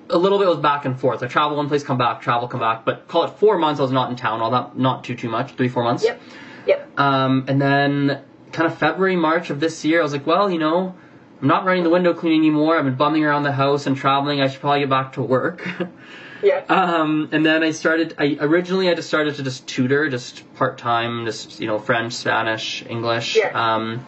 a 0.09 0.17
little 0.17 0.37
bit 0.37 0.47
was 0.47 0.59
back 0.59 0.83
and 0.85 0.99
forth. 0.99 1.23
I 1.23 1.27
travel 1.27 1.57
one 1.57 1.69
place, 1.69 1.81
come 1.81 1.97
back, 1.97 2.21
travel, 2.21 2.47
come 2.49 2.59
back. 2.59 2.83
But 2.83 3.07
call 3.07 3.23
it 3.23 3.31
four 3.39 3.57
months. 3.57 3.79
I 3.79 3.83
was 3.83 3.93
not 3.93 4.09
in 4.11 4.17
town. 4.17 4.41
All 4.41 4.51
that, 4.51 4.77
not 4.77 5.05
too 5.05 5.15
too 5.15 5.29
much. 5.29 5.53
Three 5.53 5.69
four 5.69 5.83
months. 5.83 6.03
Yep. 6.03 6.21
Yep. 6.67 6.99
Um, 6.99 7.45
and 7.47 7.59
then 7.59 8.21
kind 8.51 8.71
of 8.71 8.77
February, 8.77 9.15
March 9.15 9.49
of 9.49 9.59
this 9.59 9.85
year, 9.85 10.01
I 10.01 10.03
was 10.03 10.11
like, 10.11 10.27
well, 10.27 10.51
you 10.51 10.59
know, 10.59 10.93
I'm 11.41 11.47
not 11.47 11.65
running 11.65 11.83
the 11.83 11.89
window 11.89 12.13
cleaning 12.13 12.41
anymore. 12.41 12.77
I've 12.77 12.85
been 12.85 12.95
bumming 12.95 13.23
around 13.23 13.43
the 13.43 13.53
house 13.53 13.87
and 13.87 13.95
traveling. 13.95 14.41
I 14.41 14.47
should 14.47 14.59
probably 14.59 14.81
get 14.81 14.89
back 14.89 15.13
to 15.13 15.21
work. 15.21 15.67
Yeah. 16.43 16.65
um, 16.69 17.29
and 17.31 17.45
then 17.45 17.63
I 17.63 17.71
started. 17.71 18.15
I 18.17 18.37
originally 18.41 18.89
I 18.89 18.93
just 18.93 19.07
started 19.07 19.35
to 19.35 19.43
just 19.43 19.67
tutor, 19.67 20.09
just 20.09 20.53
part 20.55 20.77
time, 20.77 21.25
just 21.25 21.61
you 21.61 21.67
know 21.67 21.79
French, 21.79 22.13
Spanish, 22.13 22.85
English. 22.87 23.37
Yeah. 23.37 23.75
Um, 23.75 24.05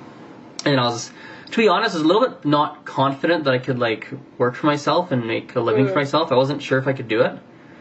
and 0.65 0.79
I 0.79 0.83
was, 0.85 1.11
to 1.51 1.57
be 1.57 1.67
honest, 1.67 1.95
I 1.95 1.99
was 1.99 2.03
a 2.03 2.07
little 2.07 2.27
bit 2.27 2.45
not 2.45 2.85
confident 2.85 3.45
that 3.45 3.53
I 3.53 3.57
could 3.59 3.79
like 3.79 4.07
work 4.37 4.55
for 4.55 4.65
myself 4.67 5.11
and 5.11 5.25
make 5.27 5.55
a 5.55 5.59
living 5.61 5.85
for 5.87 5.93
Mm. 5.93 5.97
myself. 5.97 6.31
I 6.31 6.35
wasn't 6.35 6.61
sure 6.61 6.77
if 6.79 6.87
I 6.87 6.93
could 6.93 7.07
do 7.07 7.21
it 7.21 7.37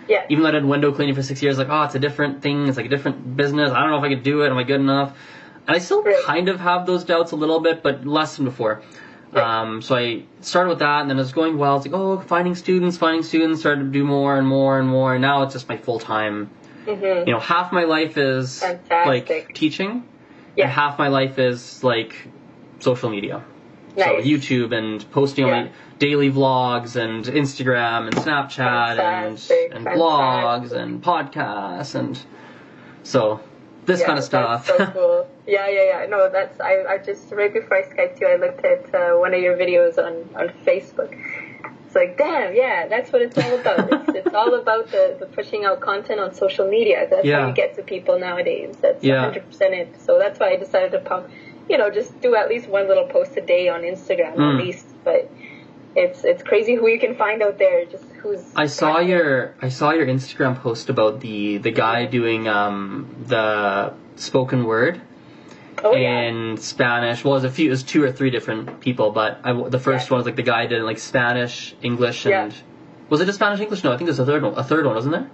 yeah. 0.08 0.24
even 0.28 0.42
though 0.42 0.50
I 0.50 0.52
did 0.52 0.64
window 0.64 0.92
cleaning 0.92 1.14
for 1.16 1.22
six 1.22 1.42
years, 1.42 1.58
like, 1.58 1.68
oh, 1.68 1.82
it's 1.82 1.94
a 1.96 1.98
different 1.98 2.42
thing. 2.42 2.68
It's 2.68 2.76
like 2.76 2.86
a 2.86 2.88
different 2.88 3.36
business. 3.36 3.70
I 3.72 3.80
don't 3.80 3.90
know 3.90 3.98
if 3.98 4.04
I 4.04 4.08
could 4.08 4.22
do 4.22 4.42
it. 4.42 4.50
Am 4.50 4.56
I 4.56 4.62
good 4.62 4.80
enough? 4.80 5.16
And 5.66 5.74
I 5.74 5.80
still 5.80 6.02
Right. 6.02 6.22
kind 6.24 6.48
of 6.48 6.60
have 6.60 6.86
those 6.86 7.02
doubts 7.04 7.32
a 7.32 7.36
little 7.36 7.58
bit, 7.60 7.82
but 7.82 8.06
less 8.06 8.36
than 8.36 8.44
before. 8.44 8.82
Right. 9.32 9.42
Um, 9.42 9.82
so 9.82 9.96
I 9.96 10.22
started 10.42 10.68
with 10.70 10.78
that, 10.78 11.00
and 11.00 11.10
then 11.10 11.16
it 11.16 11.20
was 11.20 11.32
going 11.32 11.58
well. 11.58 11.76
It's 11.76 11.86
like, 11.86 11.94
oh, 12.00 12.18
finding 12.18 12.54
students, 12.54 12.96
finding 12.96 13.24
students, 13.24 13.60
started 13.60 13.80
to 13.86 13.90
do 13.90 14.04
more 14.04 14.36
and 14.38 14.46
more 14.46 14.78
and 14.78 14.88
more, 14.88 15.14
and 15.14 15.22
now 15.22 15.42
it's 15.42 15.54
just 15.54 15.68
my 15.68 15.76
full 15.76 15.98
time. 15.98 16.50
Mhm. 16.86 17.26
You 17.26 17.32
know, 17.32 17.40
half 17.40 17.72
my 17.72 17.82
life 17.82 18.16
is 18.16 18.60
Fantastic. 18.60 19.28
like 19.28 19.54
teaching, 19.54 20.04
Yeah. 20.54 20.64
and 20.66 20.72
half 20.72 21.00
my 21.00 21.08
life 21.08 21.40
is 21.40 21.82
like 21.82 22.28
social 22.80 23.10
media. 23.10 23.42
So 23.96 24.18
YouTube 24.20 24.76
and 24.76 25.10
posting 25.10 25.44
on 25.44 25.50
Yeah. 25.50 25.62
my 25.64 25.70
daily 25.98 26.30
vlogs 26.30 26.96
and 26.96 27.24
Instagram 27.24 28.06
and 28.08 28.14
Snapchat 28.14 28.96
Fantastic, 28.96 29.70
and 29.74 29.86
and 29.88 29.96
blogs 29.96 30.72
and 30.72 31.02
podcasts 31.02 31.94
and 31.94 32.18
so 33.02 33.40
this 33.86 34.00
Yeah, 34.00 34.06
kind 34.06 34.18
of 34.18 34.24
stuff. 34.24 34.66
So 34.66 34.86
cool. 34.92 35.26
Yeah, 35.46 35.68
yeah, 35.68 36.00
yeah. 36.00 36.06
No, 36.10 36.28
that's 36.30 36.60
I, 36.60 36.84
I 36.88 36.98
just 36.98 37.32
right 37.32 37.52
before 37.52 37.78
I 37.78 37.82
Skyped 37.84 38.20
you, 38.20 38.26
I 38.28 38.36
looked 38.36 38.64
at 38.64 38.94
uh, 38.94 39.16
one 39.16 39.32
of 39.32 39.40
your 39.40 39.56
videos 39.56 39.96
on 39.96 40.28
on 40.38 40.50
Facebook. 40.66 41.14
It's 41.86 41.94
like, 41.94 42.18
damn, 42.18 42.54
yeah, 42.54 42.88
that's 42.88 43.12
what 43.12 43.22
it's 43.22 43.38
all 43.38 43.54
about. 43.58 43.88
it's, 43.90 44.08
it's 44.26 44.34
all 44.34 44.54
about 44.54 44.90
the, 44.90 45.16
the 45.20 45.26
pushing 45.26 45.64
out 45.64 45.80
content 45.80 46.20
on 46.20 46.34
social 46.34 46.68
media. 46.68 47.06
That's 47.08 47.24
Yeah. 47.24 47.42
how 47.42 47.48
you 47.48 47.54
get 47.54 47.76
to 47.76 47.82
people 47.82 48.18
nowadays. 48.18 48.76
That's 48.82 49.02
Yeah. 49.02 49.30
100% 49.32 49.72
it. 49.72 50.00
So 50.02 50.18
that's 50.18 50.38
why 50.38 50.50
I 50.50 50.56
decided 50.56 50.90
to 50.92 50.98
pump, 50.98 51.28
you 51.68 51.78
know, 51.78 51.90
just 51.90 52.20
do 52.20 52.34
at 52.36 52.48
least 52.48 52.68
one 52.68 52.86
little 52.88 53.06
post 53.06 53.36
a 53.36 53.40
day 53.40 53.68
on 53.68 53.82
Instagram 53.82 54.34
Mm. 54.36 54.54
at 54.58 54.64
least. 54.64 54.86
But 55.04 55.30
it's 55.94 56.24
it's 56.24 56.42
crazy 56.42 56.74
who 56.74 56.88
you 56.88 56.98
can 57.00 57.14
find 57.16 57.42
out 57.42 57.58
there. 57.58 57.84
Just 57.86 58.04
who's. 58.22 58.42
I 58.54 58.66
saw 58.66 58.98
your 59.00 59.54
I 59.62 59.68
saw 59.70 59.90
your 59.92 60.06
Instagram 60.06 60.60
post 60.60 60.88
about 60.90 61.20
the 61.20 61.58
the 61.58 61.70
guy 61.70 62.06
doing 62.06 62.48
um 62.48 63.14
the 63.26 63.92
spoken 64.16 64.64
word 64.64 65.00
Oh 65.84 65.94
yeah. 65.94 66.22
in 66.22 66.56
Spanish. 66.56 67.22
Well, 67.22 67.34
it 67.34 67.36
was 67.36 67.44
a 67.44 67.50
few, 67.50 67.66
it 67.66 67.70
was 67.70 67.82
two 67.82 68.02
or 68.02 68.10
three 68.10 68.30
different 68.30 68.80
people, 68.80 69.10
but 69.10 69.40
I, 69.44 69.52
the 69.68 69.78
first 69.78 70.06
Yeah. 70.08 70.12
one 70.14 70.18
was 70.20 70.26
like 70.26 70.36
the 70.36 70.42
guy 70.42 70.66
did 70.66 70.82
like 70.82 70.98
Spanish, 70.98 71.74
English, 71.82 72.24
Yeah. 72.24 72.44
and 72.44 72.54
was 73.10 73.20
it 73.20 73.26
just 73.26 73.36
Spanish 73.38 73.60
English? 73.60 73.84
No, 73.84 73.92
I 73.92 73.96
think 73.98 74.06
there's 74.06 74.18
a 74.18 74.24
third 74.24 74.42
one. 74.42 74.54
A 74.56 74.64
third 74.64 74.86
one, 74.86 74.94
wasn't 74.94 75.14
there? 75.16 75.28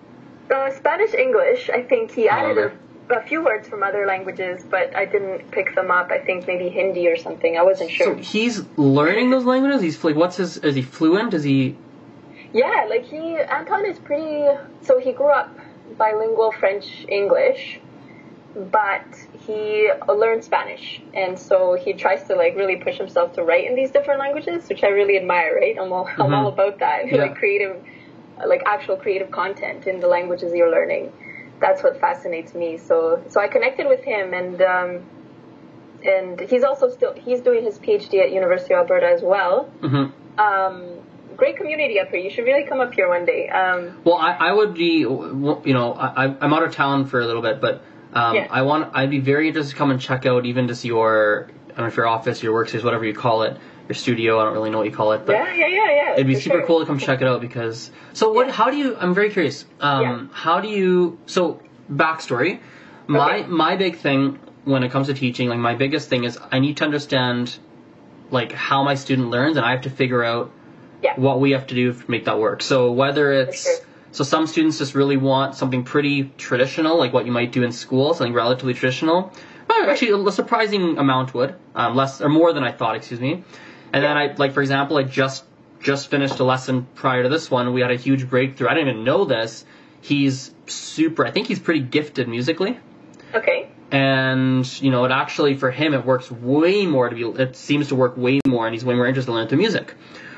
Uh, 0.51 0.71
Spanish 0.73 1.15
English. 1.15 1.71
I 1.71 1.83
think 1.83 2.11
he 2.11 2.29
added 2.29 2.59
okay. 2.59 2.75
A, 3.11 3.23
few 3.23 3.45
words 3.45 3.69
from 3.69 3.83
other 3.83 4.07
languages, 4.07 4.65
but 4.69 4.95
I 4.97 5.05
didn't 5.05 5.51
pick 5.51 5.75
them 5.75 5.91
up. 5.91 6.11
I 6.11 6.19
think 6.19 6.47
maybe 6.47 6.69
Hindi 6.69 7.09
or 7.09 7.17
something. 7.17 7.57
I 7.57 7.63
wasn't 7.63 7.91
sure. 7.91 8.17
So 8.17 8.23
he's 8.23 8.63
learning 8.77 9.31
those 9.31 9.45
languages. 9.45 9.83
He's 9.83 10.03
like, 10.05 10.17
what's 10.17 10.37
his? 10.37 10.57
Is 10.59 10.75
he 10.75 10.83
fluent? 10.83 11.35
Is 11.35 11.43
he? 11.45 11.77
yeah, 12.53 12.87
like 12.89 13.05
he 13.05 13.39
Anton 13.39 13.87
is 13.87 13.99
pretty. 13.99 14.47
So 14.83 14.99
he 14.99 15.13
grew 15.13 15.31
up 15.31 15.57
bilingual 15.99 16.53
French 16.53 17.05
English, 17.09 17.81
but 18.55 19.05
he 19.47 19.91
learned 20.09 20.45
Spanish, 20.45 21.01
and 21.15 21.39
so 21.39 21.75
he 21.75 21.93
tries 21.95 22.25
to 22.29 22.35
like 22.37 22.55
really 22.57 22.77
push 22.77 22.99
himself 22.99 23.35
to 23.35 23.43
write 23.43 23.67
in 23.67 23.75
these 23.75 23.91
different 23.91 24.21
languages, 24.21 24.69
which 24.69 24.85
I 24.85 24.89
really 24.89 25.17
admire. 25.17 25.55
Right? 25.57 25.77
I'm 25.81 25.93
all 25.93 26.07
I'm 26.19 26.31
Mhm. 26.31 26.37
all 26.37 26.49
about 26.49 26.79
that. 26.81 27.07
Yeah. 27.11 27.23
like 27.23 27.37
creative, 27.37 27.77
like 28.47 28.63
actual 28.67 28.97
creative 28.97 29.31
content 29.31 29.87
in 29.87 30.01
the 30.01 30.09
languages 30.09 30.53
you're 30.55 30.71
learning. 30.71 31.13
That's 31.61 31.83
what 31.83 32.01
fascinates 32.01 32.55
me. 32.55 32.79
So 32.79 33.23
so 33.29 33.41
I 33.41 33.49
connected 33.49 33.87
with 33.87 34.03
him, 34.05 34.35
and 34.35 34.61
um, 34.63 35.03
and 36.05 36.41
he's 36.41 36.65
also 36.65 36.89
still 36.91 37.13
he's 37.15 37.41
doing 37.41 37.65
his 37.65 37.79
PhD 37.79 38.21
at 38.23 38.33
University 38.33 38.75
of 38.75 38.81
Alberta 38.81 39.07
as 39.07 39.23
well. 39.23 39.65
hmm 39.81 40.07
Um, 40.39 40.99
great 41.37 41.57
community 41.57 42.01
up 42.01 42.09
here. 42.09 42.19
You 42.19 42.31
should 42.31 42.45
really 42.45 42.65
come 42.65 42.81
up 42.81 42.93
here 42.95 43.09
one 43.09 43.25
day. 43.25 43.49
Um, 43.49 43.97
Well, 44.05 44.17
I, 44.17 44.33
I 44.33 44.53
would 44.53 44.75
be, 44.75 44.99
you 45.01 45.63
know, 45.67 45.95
I, 45.95 46.25
I'm 46.41 46.53
out 46.53 46.63
of 46.63 46.75
town 46.75 47.07
for 47.07 47.21
a 47.21 47.27
little 47.27 47.43
bit, 47.43 47.61
but 47.61 47.83
um, 48.13 48.37
Yeah. 48.37 48.47
I 48.51 48.63
want, 48.63 48.91
I'd 48.95 49.11
be 49.11 49.21
very 49.21 49.49
interested 49.49 49.73
to 49.73 49.77
come 49.77 49.91
and 49.91 50.01
check 50.01 50.27
out 50.27 50.45
even 50.47 50.69
just 50.69 50.85
your, 50.85 51.49
I 51.67 51.69
don't 51.69 51.79
know 51.79 51.87
if 51.87 51.97
your 51.97 52.07
office, 52.07 52.43
your 52.43 52.53
workspace, 52.55 52.85
whatever 52.85 53.05
you 53.05 53.15
call 53.15 53.43
it, 53.43 53.57
your 53.93 54.01
studio. 54.01 54.41
I 54.41 54.45
don't 54.45 54.55
really 54.55 54.71
know 54.71 54.79
what 54.79 54.87
you 54.87 54.97
call 54.97 55.13
it, 55.13 55.27
but 55.27 55.33
yeah, 55.35 55.55
yeah, 55.55 55.67
yeah, 55.67 55.91
yeah. 55.91 56.13
it'd 56.15 56.27
be 56.27 56.35
super 56.35 56.59
sure. 56.59 56.67
cool 56.67 56.81
to 56.81 56.87
come 56.87 56.99
check 56.99 57.21
it 57.21 57.29
out 57.29 57.41
because. 57.41 57.91
So 58.15 58.33
what? 58.33 58.47
Yeah. 58.47 58.53
How 58.53 58.71
do 58.71 58.77
you? 58.77 58.97
I'm 58.97 59.15
very 59.15 59.31
curious. 59.31 59.65
Um, 59.81 60.03
Yeah. 60.03 60.27
How 60.33 60.61
do 60.61 60.69
you? 60.69 61.19
So 61.27 61.61
backstory. 61.93 62.61
My 63.07 63.41
Okay. 63.41 63.47
my 63.49 63.77
big 63.77 63.97
thing 63.99 64.39
when 64.65 64.83
it 64.83 64.91
comes 64.91 65.09
to 65.09 65.15
teaching, 65.15 65.49
like 65.49 65.59
my 65.59 65.75
biggest 65.75 66.09
thing 66.09 66.25
is 66.25 66.39
I 66.51 66.59
need 66.61 66.77
to 66.79 66.85
understand, 66.85 67.57
like 68.31 68.53
how 68.53 68.83
my 68.85 68.95
student 68.95 69.29
learns, 69.31 69.57
and 69.57 69.67
I 69.67 69.73
have 69.73 69.83
to 69.83 69.91
figure 69.91 70.25
out 70.25 70.51
Yeah. 71.03 71.15
what 71.17 71.41
we 71.41 71.51
have 71.53 71.67
to 71.67 71.75
do 71.75 71.93
to 71.93 72.11
make 72.11 72.25
that 72.27 72.39
work. 72.39 72.63
So 72.63 72.93
whether 72.93 73.33
it's 73.33 73.65
sure. 73.65 73.87
so 74.13 74.25
some 74.25 74.47
students 74.47 74.79
just 74.79 74.95
really 74.95 75.17
want 75.17 75.57
something 75.57 75.83
pretty 75.85 76.31
traditional, 76.39 76.97
like 76.97 77.13
what 77.13 77.27
you 77.27 77.33
might 77.33 77.51
do 77.53 77.63
in 77.65 77.73
school, 77.73 78.15
something 78.15 78.33
relatively 78.35 78.75
traditional. 78.75 79.33
Actually, 79.89 80.13
a 80.29 80.33
surprising 80.33 80.99
amount 80.99 81.33
would, 81.35 81.55
um, 81.75 81.97
less 81.97 82.21
or 82.21 82.29
more 82.29 82.53
than 82.53 82.63
I 82.63 82.73
thought. 82.73 82.95
Excuse 82.95 83.21
me. 83.21 83.43
And 83.93 84.03
then 84.03 84.17
I, 84.17 84.35
like 84.35 84.53
for 84.53 84.61
example, 84.63 84.97
I 84.97 85.03
just 85.03 85.45
just 85.81 86.09
finished 86.09 86.39
a 86.39 86.45
lesson 86.45 86.87
prior 86.95 87.23
to 87.25 87.29
this 87.29 87.51
one. 87.51 87.73
We 87.73 87.81
had 87.81 87.91
a 87.91 87.97
huge 87.97 88.29
breakthrough. 88.31 88.69
I 88.69 88.75
didn't 88.75 88.89
even 88.91 89.05
know 89.05 89.25
this. 89.25 89.65
He's 90.01 90.55
super. 90.67 91.27
I 91.27 91.31
think 91.31 91.47
he's 91.49 91.59
pretty 91.59 91.81
gifted 91.81 92.29
musically. 92.29 92.79
Okay. 93.35 93.69
and 93.91 94.83
you 94.83 94.91
know 94.91 95.05
it 95.05 95.11
actually 95.11 95.55
for 95.55 95.71
him 95.71 95.95
it 95.95 96.05
works 96.05 96.31
way 96.31 96.87
more 96.87 97.09
to 97.09 97.15
be 97.15 97.43
it 97.43 97.57
seems 97.57 97.89
to 97.89 97.95
work 97.95 98.17
way 98.17 98.41
more 98.47 98.67
and 98.67 98.75
he's 98.75 98.85
way 98.85 98.95
more 98.95 99.07
interested 99.07 99.31
in 99.31 99.37
learning 99.37 99.51
the 99.51 99.57
music 99.57 99.95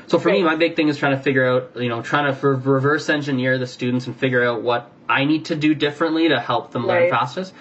so 0.07 0.19
for 0.19 0.29
me 0.29 0.43
my 0.43 0.55
big 0.55 0.75
thing 0.75 0.87
is 0.89 0.97
trying 0.97 1.15
to 1.15 1.21
figure 1.21 1.45
out 1.45 1.71
you 1.75 1.89
know 1.89 2.01
trying 2.01 2.33
to 2.33 2.47
reverse 2.47 3.09
engineer 3.09 3.57
the 3.57 3.67
students 3.67 4.07
and 4.07 4.15
figure 4.15 4.43
out 4.45 4.61
what 4.61 4.91
i 5.09 5.23
need 5.25 5.45
to 5.45 5.55
do 5.55 5.73
differently 5.75 6.27
to 6.29 6.39
help 6.39 6.71
them 6.71 6.85
learn 6.87 7.03
Right. 7.03 7.09
fastest 7.09 7.53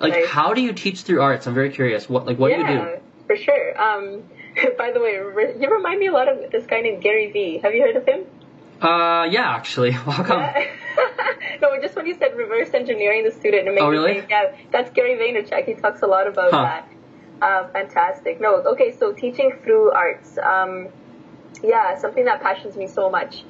like 0.00 0.12
Right. 0.12 0.26
how 0.26 0.52
do 0.54 0.60
you 0.62 0.72
teach 0.72 1.02
through 1.02 1.20
arts 1.22 1.46
i'm 1.46 1.54
very 1.54 1.70
curious 1.70 2.08
what 2.08 2.26
like 2.26 2.38
what 2.38 2.50
yeah, 2.50 2.66
do 2.66 2.72
you 2.72 2.78
do 2.80 3.00
for 3.26 3.36
sure. 3.36 3.80
Um, 3.80 4.22
by 4.78 4.90
the 4.92 5.00
way, 5.00 5.12
you 5.58 5.68
remind 5.70 6.00
me 6.00 6.06
a 6.06 6.12
lot 6.12 6.28
of 6.28 6.50
this 6.50 6.66
guy 6.66 6.80
named 6.80 7.02
Gary 7.02 7.30
Vee. 7.32 7.58
Have 7.62 7.74
you 7.74 7.82
heard 7.82 7.96
of 7.96 8.06
him? 8.06 8.24
uh 8.82 9.24
yeah 9.30 9.54
actually 9.54 9.90
how 9.92 10.22
come 10.24 10.42
no, 11.62 11.80
just 11.80 11.94
when 11.94 12.06
you 12.06 12.14
said 12.18 12.34
reverse 12.36 12.74
engineering 12.74 13.24
the 13.24 13.30
student, 13.30 13.68
it 13.68 13.70
made 13.72 13.80
Oh, 13.80 13.88
really? 13.88 14.14
think, 14.14 14.26
yeah, 14.30 14.50
that's 14.72 14.90
Gary 14.90 15.14
Vaynerchuk. 15.16 15.64
He 15.64 15.74
talks 15.74 16.02
a 16.02 16.06
lot 16.06 16.26
about 16.26 16.50
Huh. 16.52 16.62
that. 16.62 16.88
Uh, 17.40 17.68
fantastic. 17.68 18.40
No, 18.40 18.56
okay, 18.72 18.90
so 18.98 19.12
teaching 19.12 19.52
through 19.62 19.92
arts. 19.92 20.38
Um, 20.38 20.88
yeah, 21.62 21.96
something 21.96 22.24
that 22.24 22.42
passions 22.42 22.76
me 22.76 22.86
so 22.88 23.08
much 23.10 23.44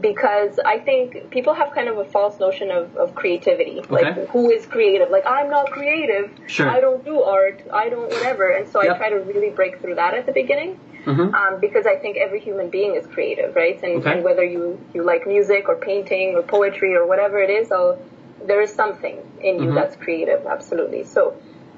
because 0.00 0.58
I 0.64 0.78
think 0.78 1.30
people 1.30 1.54
have 1.54 1.72
kind 1.74 1.88
of 1.88 1.98
a 1.98 2.04
false 2.04 2.38
notion 2.38 2.70
of, 2.70 2.96
of 2.96 3.14
creativity. 3.14 3.80
Okay. 3.80 3.94
Like, 3.94 4.28
who 4.28 4.50
is 4.50 4.66
creative? 4.66 5.10
Like, 5.10 5.24
I'm 5.26 5.50
not 5.50 5.70
creative. 5.70 6.30
Sure. 6.46 6.68
I 6.68 6.80
don't 6.80 7.04
do 7.04 7.22
art. 7.22 7.62
I 7.72 7.88
don't 7.88 8.10
whatever. 8.12 8.48
And 8.50 8.68
so 8.68 8.82
Yep. 8.82 8.94
I 8.94 8.98
try 8.98 9.08
to 9.10 9.16
really 9.16 9.50
break 9.50 9.80
through 9.80 9.96
that 9.96 10.14
at 10.14 10.26
the 10.26 10.32
beginning 10.32 10.76
hmm 11.04 11.34
um, 11.34 11.58
because 11.60 11.86
I 11.86 11.96
think 11.96 12.16
every 12.16 12.40
human 12.40 12.68
being 12.70 12.94
is 12.94 13.06
creative, 13.06 13.54
right? 13.56 13.80
And, 13.82 13.98
Okay. 13.98 14.12
and 14.12 14.24
whether 14.24 14.44
you, 14.44 14.78
you 14.94 15.02
like 15.04 15.26
music 15.26 15.68
or 15.68 15.76
painting 15.76 16.34
or 16.36 16.42
poetry 16.42 16.94
or 16.94 17.06
whatever 17.06 17.38
it 17.38 17.50
is, 17.50 17.68
so 17.68 17.98
there 18.46 18.60
is 18.60 18.72
something 18.72 19.16
in 19.40 19.58
you 19.62 19.70
Mhm. 19.70 19.74
that's 19.74 19.96
creative, 19.96 20.44
absolutely. 20.46 21.04
So, 21.04 21.34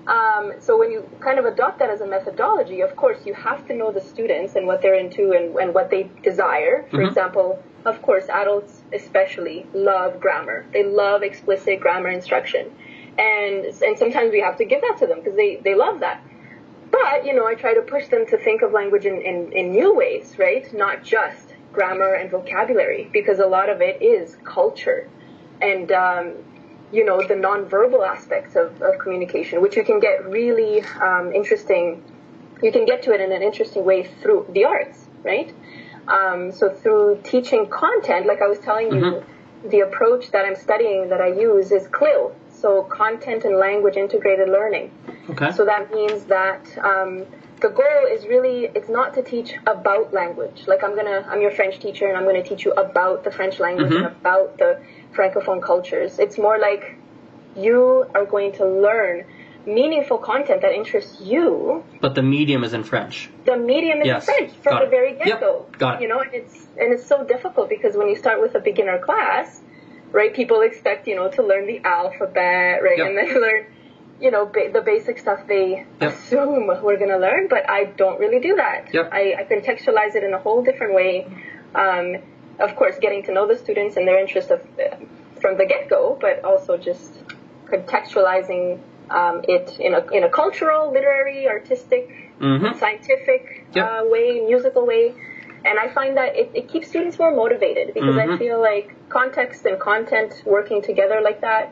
um, 0.07 0.55
so 0.61 0.77
when 0.79 0.91
you 0.91 1.05
kind 1.21 1.39
of 1.39 1.45
adopt 1.45 1.79
that 1.79 1.91
as 1.91 2.00
a 2.00 2.07
methodology, 2.07 2.81
of 2.81 2.97
course, 2.97 3.19
you 3.25 3.35
have 3.35 3.67
to 3.69 3.75
know 3.75 3.93
the 3.93 4.00
students 4.00 4.57
and 4.57 4.67
what 4.67 4.83
they're 4.83 4.95
into 5.07 5.33
and, 5.33 5.55
and 5.57 5.75
what 5.75 5.91
they 5.91 6.03
desire. 6.23 6.85
For 6.91 6.99
Mhm. 6.99 7.09
example, 7.09 7.59
of 7.85 8.03
course, 8.03 8.29
adults 8.29 8.83
especially 8.93 9.67
love 9.73 10.21
grammar. 10.21 10.67
They 10.73 10.85
love 10.85 11.23
explicit 11.23 11.81
grammar 11.81 12.09
instruction. 12.09 12.71
And, 13.19 13.65
and 13.65 13.99
sometimes 13.99 14.33
we 14.33 14.41
have 14.41 14.57
to 14.59 14.65
give 14.65 14.81
that 14.83 14.97
to 14.99 15.07
them 15.07 15.21
because 15.21 15.37
they, 15.37 15.57
they 15.57 15.75
love 15.75 16.01
that. 16.01 16.23
But, 16.91 17.25
you 17.25 17.35
know, 17.35 17.47
I 17.47 17.55
try 17.55 17.75
to 17.75 17.83
push 17.83 18.09
them 18.09 18.27
to 18.27 18.37
think 18.37 18.63
of 18.63 18.73
language 18.73 19.07
in, 19.07 19.21
in, 19.23 19.53
in 19.53 19.71
new 19.71 19.95
ways, 19.95 20.37
right? 20.39 20.73
Not 20.73 21.05
just 21.05 21.55
grammar 21.73 22.15
and 22.15 22.31
vocabulary, 22.31 23.09
because 23.13 23.39
a 23.39 23.47
lot 23.47 23.69
of 23.69 23.81
it 23.81 24.03
is 24.03 24.37
culture 24.45 25.09
and, 25.63 25.93
um, 25.93 26.33
you 26.93 27.05
know, 27.05 27.21
the 27.23 27.35
nonverbal 27.35 28.07
aspects 28.07 28.57
of, 28.57 28.83
of 28.83 28.99
communication, 28.99 29.61
which 29.61 29.77
you 29.77 29.85
can 29.85 30.01
get 30.01 30.29
really 30.29 30.83
um, 31.01 31.33
interesting. 31.33 32.03
You 32.63 32.73
can 32.73 32.87
get 32.87 33.03
to 33.05 33.13
it 33.13 33.21
in 33.21 33.31
an 33.31 33.43
interesting 33.43 33.85
way 33.85 34.03
through 34.21 34.47
the 34.53 34.65
arts, 34.65 35.07
right? 35.23 35.55
Um, 36.09 36.52
so 36.52 36.71
through 36.71 37.21
teaching 37.23 37.69
content, 37.69 38.26
like 38.26 38.42
I 38.42 38.47
was 38.47 38.59
telling 38.59 38.92
you, 38.92 39.25
the 39.64 39.80
approach 39.80 40.30
that 40.30 40.45
I'm 40.45 40.57
studying 40.57 41.09
that 41.11 41.21
I 41.21 41.28
use 41.28 41.71
is 41.71 41.87
CLIL, 41.88 42.35
so 42.50 42.83
content 42.85 43.45
and 43.45 43.57
language 43.57 43.97
integrated 43.97 44.49
learning. 44.49 44.90
okay 45.30 45.52
So 45.52 45.64
that 45.64 45.92
means 45.92 46.25
that 46.25 46.62
um, 46.78 47.26
the 47.61 47.69
goal 47.69 48.07
is 48.11 48.26
really 48.26 48.71
it's 48.75 48.88
not 48.88 49.14
to 49.14 49.23
teach 49.23 49.54
about 49.66 50.12
language. 50.12 50.64
Like 50.66 50.83
I'm 50.83 50.97
gonna 50.97 51.26
I'm 51.28 51.40
your 51.42 51.50
French 51.50 51.78
teacher 51.78 52.07
and 52.09 52.16
I'm 52.16 52.25
gonna 52.25 52.42
teach 52.42 52.64
you 52.64 52.73
about 52.73 53.23
the 53.25 53.30
French 53.30 53.61
language 53.61 53.92
and 53.92 54.07
about 54.07 54.57
the 54.59 54.80
francophone 55.12 55.62
cultures. 55.62 56.19
It's 56.19 56.38
more 56.38 56.59
like 56.59 56.97
you 57.57 58.07
are 58.14 58.25
going 58.25 58.52
to 58.52 58.64
learn 58.66 59.25
meaningful 59.75 60.19
content 60.19 60.62
that 60.62 60.73
interests 60.73 61.21
you. 61.21 61.85
but 62.00 62.15
the 62.15 62.23
medium 62.23 62.62
is 62.65 62.73
in 62.79 62.83
french 62.85 63.17
The 63.45 63.57
medium 63.57 63.99
is 64.03 64.07
Yes, 64.07 64.25
French 64.25 64.53
from 64.62 64.73
got 64.75 64.81
the 64.81 64.87
it. 64.87 64.91
very 64.99 65.12
get 65.15 65.41
go. 65.41 65.53
got 65.79 65.93
it. 65.97 66.03
You 66.03 66.09
know, 66.09 66.21
and 66.21 66.33
it's 66.41 66.57
and 66.81 66.89
it's 66.95 67.07
so 67.07 67.25
difficult 67.35 67.69
because 67.77 67.97
when 67.97 68.09
you 68.12 68.17
start 68.25 68.39
with 68.45 68.55
a 68.61 68.61
beginner 68.71 68.99
class, 69.09 69.61
right? 70.19 70.33
People 70.41 70.59
expect 70.71 71.00
you 71.11 71.17
know 71.19 71.29
to 71.37 71.43
learn 71.50 71.65
the 71.73 71.79
alphabet, 71.85 72.83
right, 72.87 72.99
Yep. 72.99 73.07
and 73.07 73.15
then 73.19 73.29
learn 73.47 73.62
you 74.25 74.31
know 74.35 74.45
ba- 74.55 74.71
the 74.77 74.83
basic 74.93 75.17
stuff 75.25 75.41
they 75.55 75.69
Yep. 76.03 76.11
assume 76.12 76.67
we're 76.87 76.99
gonna 77.03 77.19
learn, 77.29 77.43
but 77.55 77.62
I 77.79 77.81
don't 78.03 78.19
really 78.25 78.41
do 78.49 78.53
that. 78.57 78.81
Yep. 78.97 79.07
I, 79.12 79.23
I 79.41 79.43
contextualize 79.53 80.15
it 80.19 80.23
in 80.29 80.33
a 80.35 80.39
whole 80.47 80.62
different 80.69 80.95
way. 81.00 81.12
Um, 81.75 82.07
of 82.67 82.77
course, 82.81 82.97
getting 83.05 83.23
to 83.29 83.33
know 83.37 83.47
the 83.53 83.57
students 83.65 83.97
and 83.97 84.05
their 84.09 84.19
interest 84.25 84.50
of 84.50 84.61
from 85.41 85.57
the 85.61 85.67
get 85.73 85.89
go, 85.89 86.03
but 86.21 86.45
also 86.45 86.77
just 86.77 87.11
contextualizing 87.73 88.79
um, 89.11 89.43
it 89.49 89.76
in 89.79 89.95
a 89.95 90.02
in 90.12 90.23
a 90.25 90.29
cultural, 90.29 90.93
literary, 90.93 91.49
artistic 91.49 92.09
hmm 92.40 92.73
scientific 92.79 93.64
Yep. 93.75 93.85
uh, 93.87 94.02
way, 94.07 94.40
musical 94.40 94.87
way. 94.87 95.14
And 95.64 95.79
I 95.79 95.88
find 95.88 96.17
that 96.17 96.37
it, 96.37 96.50
it 96.55 96.69
keeps 96.69 96.88
students 96.88 97.19
more 97.19 97.31
motivated 97.33 97.93
because 97.95 98.17
I 98.17 98.26
Mhm. 98.26 98.38
feel 98.38 98.61
like 98.61 98.95
context 99.11 99.67
and 99.67 99.79
content 99.79 100.43
working 100.47 100.81
together 100.83 101.21
like 101.21 101.40
that 101.43 101.71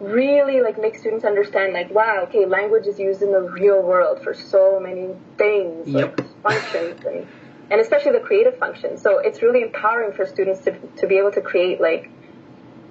really 0.00 0.60
like 0.60 0.78
make 0.78 0.96
students 0.96 1.24
understand 1.24 1.72
like 1.72 1.90
wow 1.90 2.22
okay 2.24 2.44
language 2.44 2.86
is 2.86 2.98
used 2.98 3.22
in 3.22 3.30
the 3.30 3.40
real 3.40 3.80
world 3.80 4.18
for 4.22 4.34
so 4.34 4.80
many 4.80 5.14
things 5.38 5.86
Yep. 5.88 6.18
like 6.18 6.26
functions 6.42 6.98
and 7.04 7.26
and 7.70 7.80
especially 7.80 8.12
the 8.12 8.20
creative 8.20 8.56
functions 8.58 9.00
so 9.00 9.18
it's 9.18 9.42
really 9.42 9.62
empowering 9.62 10.12
for 10.12 10.26
students 10.26 10.60
to, 10.64 10.72
to 10.96 11.06
be 11.06 11.18
able 11.18 11.30
to 11.32 11.40
create 11.40 11.80
like 11.80 12.10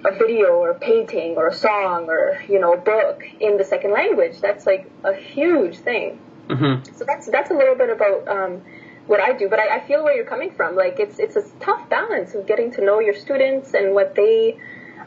a 0.06 0.12
video 0.12 0.48
or 0.48 0.72
a 0.72 0.80
painting 0.80 1.36
or 1.38 1.48
a 1.48 1.54
song 1.54 2.06
or 2.10 2.42
you 2.50 2.60
know 2.60 2.74
a 2.74 2.78
book 2.78 3.24
in 3.40 3.58
the 3.58 3.64
second 3.64 3.92
language 3.92 4.40
that's 4.42 4.66
like 4.66 4.90
a 5.04 5.14
huge 5.14 5.78
thing 5.78 6.18
hmm 6.50 6.76
so 6.94 7.06
that's 7.06 7.28
that's 7.30 7.52
a 7.52 7.54
little 7.54 7.76
bit 7.76 7.90
about 7.90 8.28
um, 8.28 8.62
what 9.08 9.20
I 9.20 9.34
do, 9.34 9.50
but 9.50 9.60
I, 9.60 9.78
I 9.78 9.80
feel 9.88 10.04
where 10.04 10.16
you're 10.16 10.26
coming 10.26 10.52
from. 10.52 10.76
Like 10.76 11.00
it's 11.00 11.20
it's 11.20 11.36
a 11.36 11.44
tough 11.60 11.90
balance 11.90 12.34
of 12.36 12.46
getting 12.48 12.72
to 12.74 12.82
know 12.84 13.00
your 13.00 13.14
students 13.14 13.74
and 13.74 13.94
what 13.94 14.16
they 14.16 14.58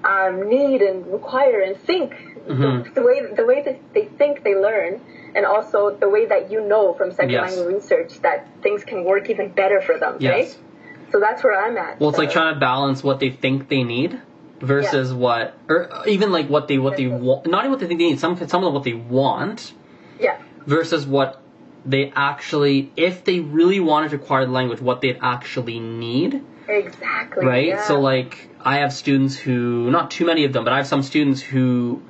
um, 0.04 0.48
need 0.48 0.82
and 0.82 1.06
require 1.06 1.60
and 1.60 1.76
think. 1.76 2.12
Mhm. 2.46 2.84
The, 2.84 3.00
the 3.00 3.02
way 3.06 3.22
the 3.34 3.46
way 3.46 3.62
that 3.62 3.78
they 3.94 4.04
think 4.04 4.42
they 4.44 4.54
learn, 4.54 5.00
and 5.34 5.46
also 5.46 5.96
the 5.96 6.08
way 6.08 6.26
that 6.26 6.50
you 6.50 6.60
know 6.60 6.92
from 6.94 7.10
second 7.12 7.30
Yes. 7.30 7.56
language 7.56 7.74
research 7.76 8.20
that 8.20 8.46
things 8.62 8.84
can 8.84 9.04
work 9.04 9.30
even 9.30 9.48
better 9.48 9.80
for 9.80 9.98
them. 9.98 10.16
yes 10.20 10.32
Right. 10.32 11.12
So 11.12 11.20
that's 11.20 11.44
where 11.44 11.56
I'm 11.64 11.76
at. 11.78 12.00
Well, 12.00 12.10
it's 12.10 12.18
like 12.18 12.32
trying 12.32 12.54
to 12.54 12.60
balance 12.60 13.04
what 13.04 13.20
they 13.20 13.30
think 13.30 13.68
they 13.68 13.84
need 13.84 14.20
versus 14.64 15.12
what, 15.12 15.58
or 15.68 15.90
even 16.06 16.32
like 16.32 16.48
what 16.48 16.68
they 16.68 16.78
what 16.78 16.96
they 16.96 17.06
want. 17.06 17.46
Not 17.46 17.64
even 17.64 17.70
what 17.70 17.80
they 17.80 17.86
think 17.86 18.00
they 18.00 18.10
need. 18.10 18.20
Some 18.20 18.36
some 18.36 18.64
of 18.64 18.66
them 18.66 18.74
what 18.74 18.84
they 18.84 18.94
want 18.94 19.72
Yeah. 20.18 20.38
versus 20.66 21.06
what 21.06 21.40
they 21.86 22.12
actually, 22.16 22.92
if 22.96 23.24
they 23.24 23.40
really 23.40 23.80
wanted 23.80 24.10
to 24.10 24.16
acquire 24.16 24.46
the 24.46 24.52
language, 24.52 24.80
what 24.80 25.00
they'd 25.00 25.18
actually 25.20 25.80
need. 25.80 26.42
Exactly. 26.66 27.44
Right. 27.44 27.68
Yeah. 27.68 27.86
So 27.86 28.00
like, 28.00 28.48
I 28.60 28.78
have 28.78 28.92
students 28.92 29.36
who, 29.36 29.90
not 29.90 30.10
too 30.10 30.24
many 30.24 30.44
of 30.44 30.52
them, 30.52 30.64
but 30.64 30.72
I 30.72 30.78
have 30.78 30.86
some 30.86 31.02
students 31.02 31.42
who, 31.42 32.02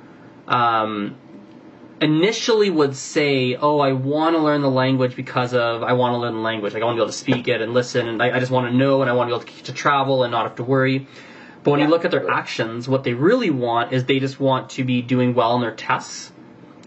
um, 0.47 1.15
initially 2.01 2.69
would 2.69 2.95
say, 2.95 3.55
"Oh, 3.55 3.79
I 3.79 3.93
want 3.93 4.35
to 4.35 4.41
learn 4.41 4.61
the 4.61 4.69
language 4.69 5.15
because 5.15 5.53
of 5.53 5.83
I 5.83 5.93
want 5.93 6.13
to 6.13 6.17
learn 6.17 6.33
the 6.33 6.39
language. 6.39 6.73
Like 6.73 6.83
I 6.83 6.85
want 6.85 6.95
to 6.95 6.99
be 6.99 7.03
able 7.03 7.11
to 7.11 7.17
speak 7.17 7.47
it 7.47 7.61
and 7.61 7.73
listen, 7.73 8.07
and 8.07 8.21
I, 8.21 8.35
I 8.35 8.39
just 8.39 8.51
want 8.51 8.69
to 8.69 8.77
know, 8.77 9.01
and 9.01 9.09
I 9.09 9.13
want 9.13 9.29
to 9.29 9.35
be 9.35 9.41
able 9.41 9.57
to, 9.57 9.63
to 9.65 9.73
travel 9.73 10.23
and 10.23 10.31
not 10.31 10.43
have 10.43 10.55
to 10.55 10.63
worry." 10.63 11.07
But 11.65 11.71
when 11.71 11.79
you 11.81 11.87
look 11.87 12.05
at 12.05 12.11
their 12.11 12.29
actions, 12.29 12.87
what 12.87 13.03
they 13.03 13.15
really 13.15 13.49
want 13.49 13.91
is 13.91 14.05
they 14.05 14.19
just 14.19 14.39
want 14.39 14.69
to 14.71 14.83
be 14.83 15.01
doing 15.01 15.33
well 15.33 15.55
in 15.55 15.61
their 15.61 15.73
tests 15.75 16.31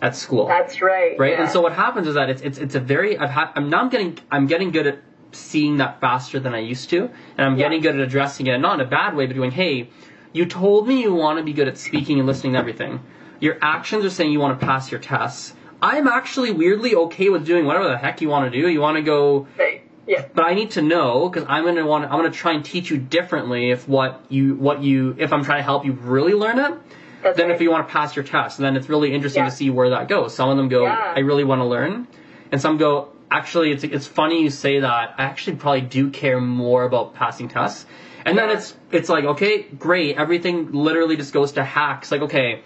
at 0.01 0.15
school, 0.15 0.47
That's 0.47 0.81
right. 0.81 1.19
right? 1.19 1.33
yeah. 1.33 1.43
And 1.43 1.51
so 1.51 1.61
what 1.61 1.73
happens 1.73 2.07
is 2.07 2.15
that 2.15 2.31
it's 2.31 2.41
it's 2.43 2.59
it's 2.59 2.77
a 2.77 2.81
very 2.81 3.19
I've 3.19 3.31
had 3.31 3.49
I'm 3.57 3.69
now 3.71 3.81
I'm 3.81 3.89
getting 3.89 4.17
I'm 4.31 4.47
getting 4.47 4.71
good 4.71 4.87
at 4.87 4.99
seeing 5.33 5.79
that 5.79 6.01
faster 6.01 6.39
than 6.39 6.55
I 6.55 6.61
used 6.61 6.91
to, 6.91 7.11
and 7.37 7.45
I'm 7.47 7.59
Yeah. 7.59 7.65
getting 7.65 7.81
good 7.83 7.97
at 7.97 8.01
addressing 8.01 8.47
it, 8.47 8.57
not 8.59 8.75
in 8.75 8.87
a 8.87 8.89
bad 8.89 9.17
way, 9.17 9.27
but 9.27 9.35
going, 9.35 9.51
"Hey, 9.51 9.89
you 10.33 10.47
told 10.47 10.87
me 10.87 11.03
you 11.03 11.13
want 11.13 11.39
to 11.39 11.45
be 11.45 11.53
good 11.53 11.67
at 11.67 11.77
speaking 11.77 12.21
and 12.21 12.29
listening 12.29 12.53
to 12.53 12.61
everything." 12.61 13.01
Your 13.41 13.57
actions 13.61 14.05
are 14.05 14.11
saying 14.11 14.31
you 14.31 14.39
want 14.39 14.59
to 14.61 14.65
pass 14.65 14.93
your 14.93 15.01
tests. 15.01 15.55
I'm 15.83 16.07
actually 16.07 16.53
weirdly 16.53 16.95
okay 16.95 17.29
with 17.29 17.45
doing 17.45 17.65
whatever 17.67 17.89
the 17.89 17.97
heck 17.99 18.21
you 18.21 18.29
want 18.29 18.53
to 18.53 18.61
do. 18.61 18.69
You 18.69 18.81
want 18.81 18.97
to 18.97 19.03
go. 19.03 19.49
Yeah. 20.09 20.25
but 20.35 20.45
I 20.45 20.55
need 20.55 20.73
to 20.73 20.83
know 20.83 21.29
because 21.29 21.47
I'm 21.49 21.65
gonna 21.65 21.87
want. 21.87 22.05
I'm 22.05 22.11
gonna 22.19 22.31
try 22.31 22.53
and 22.55 22.65
teach 22.65 22.91
you 22.91 22.97
differently 22.97 23.71
if 23.71 23.87
what 23.87 24.23
you 24.31 24.55
what 24.55 24.83
you 24.83 25.15
if 25.19 25.33
I'm 25.33 25.45
trying 25.45 25.59
to 25.59 25.63
help 25.65 25.85
you 25.85 25.93
really 25.93 26.33
learn 26.35 26.59
it. 26.59 26.75
That's 27.23 27.37
then 27.37 27.49
right. 27.49 27.55
if 27.55 27.61
you 27.61 27.71
want 27.71 27.87
to 27.87 27.93
pass 27.93 28.17
your 28.17 28.25
test, 28.25 28.59
and 28.59 28.65
then 28.67 28.77
it's 28.77 28.89
really 28.89 29.13
interesting 29.13 29.43
Yeah. 29.45 29.51
to 29.51 29.55
see 29.57 29.71
where 29.71 29.91
that 29.91 30.09
goes. 30.09 30.35
Some 30.35 30.49
of 30.49 30.57
them 30.57 30.69
go, 30.69 30.85
Yeah. 30.85 31.13
I 31.17 31.21
really 31.21 31.45
want 31.45 31.61
to 31.61 31.65
learn, 31.67 32.07
and 32.53 32.61
some 32.61 32.77
go, 32.79 33.09
actually, 33.31 33.73
it's 33.73 33.85
it's 33.85 34.07
funny 34.07 34.43
you 34.43 34.51
say 34.51 34.81
that. 34.81 35.15
I 35.19 35.25
actually 35.25 35.57
probably 35.57 35.83
do 35.83 36.11
care 36.11 36.41
more 36.41 36.85
about 36.85 37.15
passing 37.15 37.49
tests. 37.49 37.85
And 38.25 38.37
then 38.37 38.51
it's 38.51 38.75
it's 38.93 39.09
like 39.09 39.25
okay, 39.25 39.63
great. 39.63 40.17
Everything 40.17 40.73
literally 40.73 41.17
just 41.17 41.33
goes 41.33 41.53
to 41.53 41.65
hacks. 41.65 42.11
Like 42.13 42.23
okay, 42.23 42.63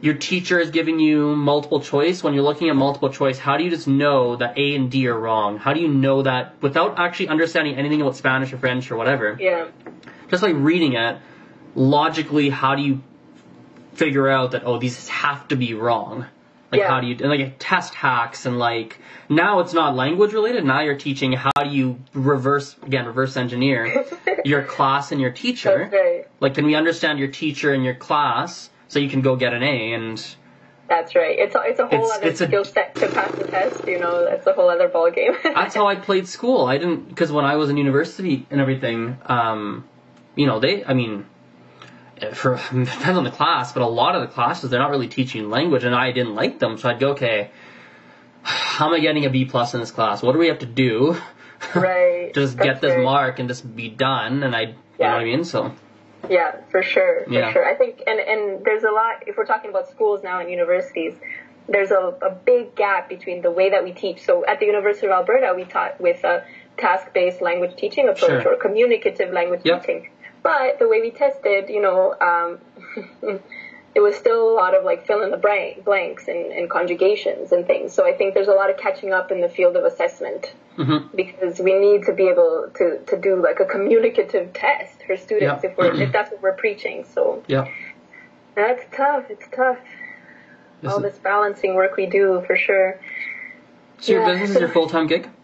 your 0.00 0.14
teacher 0.14 0.58
is 0.60 0.70
giving 0.70 1.00
you 1.00 1.34
multiple 1.34 1.80
choice. 1.80 2.22
When 2.22 2.32
you're 2.34 2.44
looking 2.44 2.68
at 2.68 2.76
multiple 2.76 3.10
choice, 3.10 3.38
how 3.38 3.56
do 3.56 3.64
you 3.64 3.70
just 3.70 3.88
know 3.88 4.36
that 4.36 4.56
A 4.56 4.74
and 4.76 4.90
D 4.90 5.08
are 5.08 5.18
wrong? 5.18 5.58
How 5.58 5.72
do 5.72 5.80
you 5.80 5.88
know 5.88 6.22
that 6.22 6.54
without 6.62 6.98
actually 6.98 7.28
understanding 7.28 7.74
anything 7.76 8.00
about 8.00 8.16
Spanish 8.16 8.52
or 8.52 8.58
French 8.58 8.90
or 8.90 8.96
whatever? 8.96 9.36
Yeah. 9.40 9.66
Just 10.30 10.42
like 10.42 10.54
reading 10.56 10.92
it, 10.92 11.18
logically, 11.74 12.48
how 12.50 12.74
do 12.74 12.82
you 12.82 13.02
figure 13.94 14.28
out 14.28 14.52
that 14.52 14.62
oh 14.64 14.78
these 14.78 15.08
have 15.08 15.48
to 15.48 15.56
be 15.56 15.74
wrong? 15.74 16.26
Like 16.70 16.82
Yeah. 16.82 16.88
how 16.88 17.00
do 17.00 17.06
you 17.06 17.16
and 17.18 17.30
like 17.30 17.56
test 17.58 17.94
hacks 17.94 18.46
and 18.46 18.58
like 18.58 18.98
now 19.28 19.60
it's 19.60 19.72
not 19.72 19.96
language 19.96 20.32
related. 20.32 20.64
Now 20.64 20.80
you're 20.82 20.96
teaching 20.98 21.32
how 21.32 21.50
do 21.64 21.70
you 21.70 21.98
reverse 22.12 22.76
again 22.82 23.06
reverse 23.06 23.36
engineer 23.36 24.04
your 24.44 24.62
class 24.62 25.10
and 25.10 25.20
your 25.20 25.30
teacher. 25.32 25.88
That's 25.90 25.92
right. 25.92 26.26
Like 26.40 26.54
can 26.54 26.66
we 26.66 26.74
understand 26.76 27.18
your 27.18 27.28
teacher 27.28 27.72
and 27.72 27.82
your 27.84 27.94
class 27.94 28.70
so 28.88 28.98
you 28.98 29.08
can 29.08 29.20
go 29.20 29.36
get 29.36 29.52
an 29.52 29.62
A 29.62 29.92
and 29.92 30.24
That's 30.88 31.14
right. 31.14 31.38
It's 31.38 31.54
a, 31.54 31.62
it's 31.64 31.78
a 31.80 31.86
whole 31.86 31.98
It's- 31.98 32.16
other 32.16 32.26
it's 32.28 32.40
a- 32.40 32.46
skill 32.46 32.64
set 32.64 32.94
to 32.96 33.08
pass 33.08 33.30
the 33.32 33.44
test. 33.44 33.86
You 33.86 33.98
know, 33.98 34.24
that's 34.24 34.46
a 34.46 34.52
whole 34.52 34.68
other 34.70 34.88
ball 34.88 35.10
game. 35.10 35.32
that's 35.42 35.74
how 35.74 35.86
I 35.86 35.94
played 35.96 36.26
school. 36.26 36.66
I 36.66 36.78
didn't 36.78 37.08
because 37.08 37.30
when 37.30 37.44
I 37.44 37.56
was 37.56 37.68
in 37.70 37.76
university 37.76 38.46
and 38.50 38.60
everything, 38.60 39.18
um, 39.26 39.84
you 40.34 40.46
know, 40.46 40.58
they. 40.60 40.84
I 40.84 40.94
mean, 40.94 41.26
for 42.32 42.56
depends 42.72 43.18
on 43.18 43.24
the 43.24 43.30
class, 43.30 43.72
but 43.72 43.82
a 43.82 43.86
lot 43.86 44.14
of 44.14 44.22
the 44.22 44.28
classes 44.28 44.70
they're 44.70 44.80
not 44.80 44.90
really 44.90 45.08
teaching 45.08 45.50
language, 45.50 45.84
and 45.84 45.94
I 45.94 46.12
didn't 46.12 46.34
like 46.34 46.58
them. 46.58 46.78
So 46.78 46.88
I'd 46.88 46.98
go, 47.00 47.10
okay, 47.10 47.50
how 48.42 48.86
am 48.86 48.94
I 48.94 49.00
getting 49.00 49.26
a 49.26 49.30
B 49.30 49.44
plus 49.44 49.74
in 49.74 49.80
this 49.80 49.90
class? 49.90 50.22
What 50.22 50.32
do 50.32 50.38
we 50.38 50.48
have 50.48 50.60
to 50.60 50.66
do? 50.66 51.16
right. 51.74 52.32
just 52.32 52.56
get 52.56 52.80
this 52.80 52.94
right. 52.94 53.02
mark 53.04 53.40
and 53.40 53.48
just 53.48 53.74
be 53.74 53.88
done. 53.88 54.44
And 54.44 54.54
I, 54.54 54.60
you 54.62 54.68
know 55.00 55.10
what 55.10 55.20
I 55.20 55.24
mean? 55.24 55.44
So 55.44 55.74
Yeah, 56.28 56.56
for 56.70 56.82
sure, 56.82 57.24
for 57.24 57.32
Yeah. 57.32 57.52
sure. 57.52 57.64
I 57.64 57.74
think, 57.74 58.02
and 58.06 58.18
and 58.20 58.64
there's 58.64 58.84
a 58.84 58.90
lot. 58.90 59.24
If 59.26 59.36
we're 59.36 59.46
talking 59.46 59.70
about 59.70 59.88
schools 59.88 60.22
now 60.22 60.40
and 60.40 60.50
universities, 60.50 61.14
there's 61.68 61.90
a, 61.90 62.14
a 62.22 62.30
big 62.30 62.74
gap 62.74 63.08
between 63.08 63.42
the 63.42 63.50
way 63.50 63.70
that 63.70 63.84
we 63.84 63.92
teach. 63.92 64.22
So 64.24 64.44
at 64.46 64.58
the 64.60 64.66
University 64.66 65.06
of 65.06 65.12
Alberta, 65.12 65.52
we 65.54 65.64
taught 65.64 66.00
with 66.00 66.24
a 66.24 66.44
task-based 66.78 67.42
language 67.42 67.76
teaching 67.76 68.08
approach 68.08 68.42
Sure. 68.42 68.54
or 68.54 68.56
communicative 68.56 69.32
language 69.32 69.60
Yep. 69.64 69.80
teaching. 69.82 70.08
But 70.42 70.78
the 70.78 70.88
way 70.88 71.00
we 71.00 71.10
tested, 71.10 71.68
you 71.68 71.82
know, 71.82 72.14
um, 72.20 72.58
it 73.94 74.00
was 74.00 74.14
still 74.16 74.50
a 74.50 74.54
lot 74.54 74.74
of 74.76 74.84
like 74.84 75.06
fill 75.06 75.22
in 75.22 75.30
the 75.30 75.36
blank, 75.36 75.84
blanks 75.84 76.28
and, 76.28 76.52
and 76.52 76.70
conjugations 76.70 77.52
and 77.52 77.66
things. 77.66 77.92
So 77.92 78.06
I 78.06 78.12
think 78.12 78.34
there's 78.34 78.48
a 78.48 78.52
lot 78.52 78.70
of 78.70 78.76
catching 78.76 79.12
up 79.12 79.32
in 79.32 79.40
the 79.40 79.48
field 79.48 79.76
of 79.76 79.84
assessment 79.84 80.52
mhm. 80.76 81.14
because 81.14 81.58
we 81.58 81.74
need 81.78 82.04
to 82.04 82.12
be 82.12 82.28
able 82.28 82.70
to, 82.76 82.98
to 83.06 83.18
do 83.18 83.42
like 83.42 83.60
a 83.60 83.64
communicative 83.64 84.52
test 84.54 85.02
for 85.06 85.16
students 85.16 85.64
Yeah. 85.64 85.70
if 85.70 85.78
we're 85.78 86.00
if 86.00 86.12
that's 86.12 86.30
what 86.30 86.42
we're 86.42 86.52
preaching. 86.56 87.04
So 87.12 87.42
yeah. 87.48 87.68
that's 88.54 88.84
tough. 88.94 89.24
It's 89.30 89.46
tough. 89.54 89.78
This 90.82 90.92
All 90.92 90.98
is- 91.04 91.12
this 91.12 91.18
balancing 91.20 91.74
work 91.74 91.96
we 91.96 92.06
do 92.06 92.42
for 92.46 92.56
sure. 92.56 93.00
so 93.98 94.12
your 94.12 94.20
yeah. 94.22 94.32
business 94.32 94.50
is 94.50 94.60
your 94.60 94.68
full 94.68 94.88
time 94.88 95.06
gig? 95.06 95.28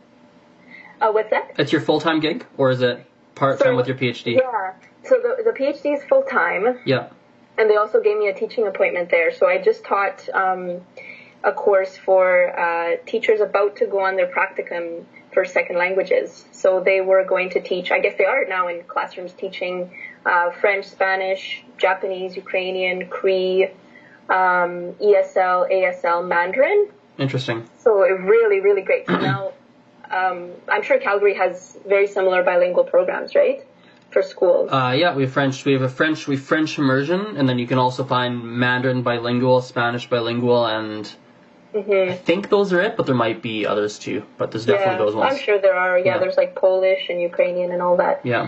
Uh, 1.01 1.11
what's 1.11 1.29
that? 1.31 1.51
It's 1.59 1.73
your 1.73 1.81
full 1.81 2.01
time 2.01 2.21
gig, 2.21 2.47
or 2.57 2.71
is 2.71 2.81
it 2.81 3.05
part 3.35 3.59
time 3.59 3.73
So- 3.73 3.77
with 3.77 3.89
your 3.89 3.97
PhD? 3.97 4.37
Yeah. 4.37 4.73
So 5.03 5.17
the 5.21 5.43
the 5.43 5.51
PhD 5.51 5.97
is 5.97 6.05
full 6.05 6.23
time, 6.23 6.79
Yeah. 6.87 7.09
And 7.57 7.71
they 7.71 7.77
also 7.77 8.01
gave 8.01 8.19
me 8.19 8.29
a 8.29 8.35
teaching 8.35 8.67
appointment 8.67 9.11
there. 9.11 9.33
So 9.33 9.47
I 9.47 9.59
just 9.59 9.85
taught 9.85 10.29
um, 10.35 10.81
a 11.43 11.53
course 11.53 11.97
for 11.97 12.59
uh, 12.59 12.97
teachers 13.07 13.41
about 13.41 13.77
to 13.77 13.87
go 13.87 14.01
on 14.01 14.17
their 14.17 14.27
practicum 14.27 15.05
for 15.33 15.45
second 15.45 15.77
languages. 15.77 16.47
So 16.53 16.81
they 16.81 17.01
were 17.01 17.25
going 17.25 17.51
to 17.51 17.61
teach. 17.61 17.91
I 17.91 18.01
guess 18.01 18.15
they 18.17 18.25
are 18.25 18.45
now 18.49 18.69
in 18.69 18.83
classrooms 18.85 19.33
teaching 19.33 19.91
uh, 20.25 20.51
French, 20.51 20.87
Spanish, 20.87 21.63
Japanese, 21.77 22.37
Ukrainian, 22.37 23.09
Cree, 23.09 23.65
um, 24.29 24.95
ESL, 25.01 25.71
ASL, 25.71 26.27
Mandarin. 26.27 26.89
Interesting. 27.19 27.69
So 27.79 28.03
it 28.03 28.13
really, 28.13 28.61
really 28.61 28.83
great. 28.83 29.07
So 29.07 29.19
now, 29.19 29.53
um, 30.11 30.51
I'm 30.69 30.83
sure 30.83 30.99
Calgary 30.99 31.35
has 31.35 31.77
very 31.87 32.07
similar 32.07 32.43
bilingual 32.43 32.85
programs, 32.85 33.35
right, 33.35 33.65
for 34.15 34.23
schools. 34.23 34.71
Uh, 34.73 34.95
yeah, 34.97 35.15
we 35.15 35.25
have 35.25 35.33
French. 35.33 35.65
We 35.67 35.73
have 35.75 35.83
a 35.83 35.89
French. 36.01 36.27
We 36.27 36.37
have 36.37 36.45
French 36.45 36.79
immersion, 36.79 37.37
and 37.37 37.47
then 37.49 37.59
you 37.59 37.67
can 37.67 37.77
also 37.77 38.03
find 38.05 38.43
Mandarin 38.43 39.03
bilingual, 39.03 39.61
Spanish 39.61 40.09
bilingual, 40.09 40.65
and 40.67 41.05
hmm 41.75 42.11
I 42.15 42.17
think 42.29 42.49
those 42.49 42.73
are 42.73 42.81
it. 42.81 42.97
But 42.97 43.05
there 43.07 43.21
might 43.27 43.43
be 43.43 43.67
others 43.67 43.99
too. 43.99 44.19
But 44.39 44.53
there's 44.53 44.65
definitely 44.65 44.95
yeah, 44.95 45.05
those 45.05 45.15
ones. 45.17 45.35
I'm 45.35 45.41
sure 45.47 45.59
there 45.61 45.75
are. 45.85 45.99
Yeah, 45.99 46.05
Yeah. 46.07 46.19
there's 46.21 46.39
like 46.43 46.55
Polish 46.55 47.09
and 47.11 47.21
Ukrainian 47.21 47.73
and 47.73 47.83
all 47.83 47.97
that. 48.05 48.17
Yeah. 48.25 48.47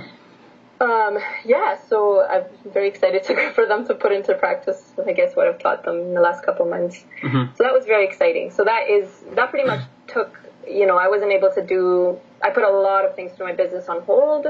Um, 0.79 1.19
yeah, 1.45 1.79
so 1.89 1.97
I'm 2.33 2.45
very 2.77 2.89
excited 2.89 3.25
to, 3.25 3.51
for 3.59 3.67
them 3.67 3.87
to 3.89 3.95
put 3.95 4.13
into 4.13 4.35
practice, 4.35 4.81
I 5.11 5.13
guess, 5.13 5.35
what 5.35 5.47
I've 5.49 5.59
taught 5.59 5.85
them 5.85 5.97
in 6.09 6.15
the 6.15 6.21
last 6.21 6.45
couple 6.45 6.67
months. 6.67 6.97
Mhm. 7.23 7.57
So 7.57 7.65
that 7.65 7.73
was 7.73 7.87
very 7.87 8.05
exciting. 8.11 8.51
So 8.51 8.63
that 8.65 8.83
is, 8.97 9.09
that 9.37 9.51
pretty 9.51 9.67
much 9.67 9.81
took, 10.07 10.31
you 10.69 10.87
know, 10.87 10.99
I 10.99 11.09
wasn't 11.09 11.33
able 11.33 11.51
to 11.59 11.63
do, 11.77 12.19
I 12.43 12.51
put 12.51 12.63
a 12.63 12.75
lot 12.89 13.03
of 13.07 13.17
things 13.17 13.33
through 13.33 13.47
my 13.47 13.55
business 13.55 13.89
on 13.89 14.03
hold 14.03 14.47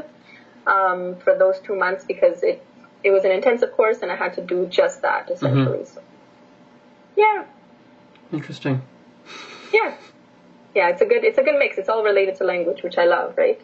um, 0.66 1.16
for 1.16 1.36
those 1.36 1.58
two 1.60 1.76
months 1.76 2.04
because 2.04 2.42
it, 2.42 2.62
it 3.04 3.10
was 3.10 3.24
an 3.24 3.30
intensive 3.30 3.72
course 3.72 3.98
and 4.02 4.10
I 4.10 4.16
had 4.16 4.34
to 4.34 4.42
do 4.42 4.66
just 4.66 5.02
that, 5.02 5.30
essentially. 5.30 5.84
So, 5.84 6.02
yeah, 7.16 7.44
Interesting. 8.32 8.82
yeah. 9.72 9.94
Yeah, 10.74 10.90
it's 10.90 11.00
a 11.00 11.06
good, 11.06 11.24
it's 11.24 11.38
a 11.38 11.42
good 11.42 11.58
mix. 11.58 11.78
It's 11.78 11.88
all 11.88 12.02
related 12.02 12.36
to 12.36 12.44
language, 12.44 12.82
which 12.82 12.98
I 12.98 13.06
love, 13.06 13.38
right? 13.38 13.58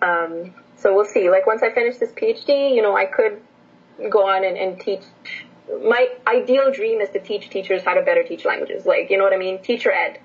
Um, 0.00 0.54
so 0.76 0.94
we'll 0.94 1.04
see. 1.04 1.30
Like 1.30 1.46
once 1.46 1.62
I 1.64 1.70
finish 1.72 1.96
this 1.96 2.12
PhD, 2.12 2.74
you 2.74 2.82
know, 2.82 2.96
I 2.96 3.06
could 3.06 3.40
go 4.08 4.28
on 4.28 4.44
and, 4.44 4.56
and 4.56 4.80
teach. 4.80 5.02
My 5.84 6.08
ideal 6.26 6.70
dream 6.72 7.00
is 7.00 7.10
to 7.10 7.18
teach 7.18 7.50
teachers 7.50 7.82
how 7.82 7.94
to 7.94 8.02
better 8.02 8.22
teach 8.22 8.44
languages. 8.44 8.86
Like, 8.86 9.10
you 9.10 9.18
know 9.18 9.24
what 9.24 9.32
I 9.32 9.36
mean? 9.36 9.60
Teacher 9.60 9.90
ed. 9.90 10.20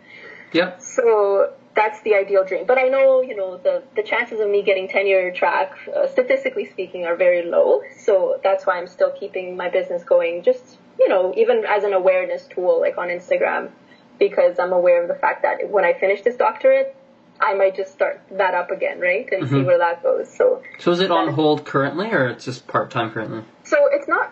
Yeah. 0.52 0.78
So 0.78 1.52
that's 1.76 2.02
the 2.02 2.16
ideal 2.16 2.44
dream. 2.44 2.66
But 2.66 2.78
I 2.78 2.84
know, 2.88 3.22
you 3.22 3.36
know, 3.36 3.58
the, 3.58 3.84
the 3.96 4.04
chances 4.04 4.40
of 4.40 4.50
me 4.50 4.62
getting 4.64 4.88
tenure 4.88 5.32
track, 5.32 5.72
uh, 5.96 6.08
statistically 6.08 6.66
speaking, 6.66 7.06
are 7.06 7.16
very 7.16 7.44
low. 7.44 7.82
So 7.98 8.40
that's 8.44 8.66
why 8.66 8.78
I'm 8.78 8.88
still 8.88 9.12
keeping 9.12 9.58
my 9.58 9.70
business 9.70 10.04
going, 10.04 10.44
just, 10.44 10.78
you 11.00 11.08
know, 11.10 11.34
even 11.36 11.64
as 11.68 11.84
an 11.84 11.94
awareness 11.94 12.46
tool, 12.48 12.80
like 12.80 12.98
on 12.98 13.08
Instagram, 13.08 13.72
because 14.20 14.60
I'm 14.60 14.72
aware 14.72 15.02
of 15.02 15.08
the 15.08 15.16
fact 15.16 15.42
that 15.44 15.70
when 15.70 15.84
I 15.84 15.94
finish 15.94 16.22
this 16.22 16.36
doctorate, 16.36 16.96
I 17.40 17.56
might 17.56 17.76
just 17.76 17.92
start 17.92 18.22
that 18.32 18.54
up 18.54 18.70
again, 18.70 19.00
right? 19.00 19.28
And 19.32 19.48
see 19.50 19.56
Mhm. 19.56 19.66
where 19.66 19.80
that 19.80 20.04
goes. 20.04 20.30
So, 20.30 20.62
So 20.78 20.92
is 20.92 21.00
it 21.00 21.10
on 21.10 21.30
hold 21.30 21.66
currently, 21.66 22.12
or 22.14 22.28
it's 22.28 22.46
just 22.46 22.68
part 22.68 22.92
time 22.92 23.12
currently? 23.12 23.44
so 23.64 23.78
it's 23.92 24.08
not 24.08 24.32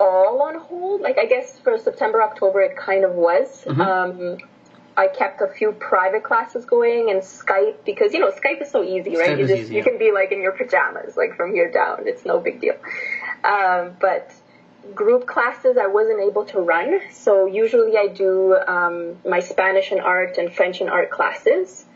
all 0.00 0.40
on 0.42 0.54
hold. 0.54 1.02
Like 1.02 1.18
I 1.18 1.26
guess 1.26 1.58
for 1.58 1.76
September, 1.76 2.22
October, 2.22 2.62
it 2.62 2.76
kind 2.76 3.04
of 3.04 3.12
was. 3.14 3.64
Mhm. 3.66 3.80
Um, 3.86 4.38
I 4.98 5.06
kept 5.06 5.40
a 5.40 5.46
few 5.46 5.70
private 5.70 6.24
classes 6.24 6.64
going 6.64 7.08
and 7.08 7.20
Skype 7.22 7.84
because 7.86 8.12
you 8.12 8.18
know 8.18 8.32
Skype 8.32 8.60
is 8.60 8.70
so 8.70 8.82
easy, 8.82 9.16
right? 9.16 9.30
Skype 9.30 9.38
you 9.38 9.46
just 9.46 9.62
easy, 9.62 9.74
you 9.76 9.78
yeah. 9.78 9.84
can 9.84 9.98
be 9.98 10.10
like 10.12 10.32
in 10.32 10.42
your 10.42 10.50
pajamas, 10.50 11.16
like 11.16 11.36
from 11.36 11.54
here 11.54 11.70
down. 11.70 12.02
It's 12.06 12.24
no 12.24 12.40
big 12.40 12.60
deal. 12.60 12.74
Um, 13.44 13.96
but 14.00 14.34
group 14.96 15.26
classes 15.28 15.76
I 15.76 15.86
wasn't 15.86 16.20
able 16.20 16.44
to 16.46 16.58
run, 16.58 17.00
so 17.12 17.46
usually 17.46 17.96
I 17.96 18.08
do 18.08 18.56
um, 18.66 19.18
my 19.24 19.38
Spanish 19.38 19.92
and 19.92 20.00
art 20.00 20.36
and 20.36 20.52
French 20.52 20.80
and 20.80 20.90
art 20.90 21.10
classes. 21.10 21.86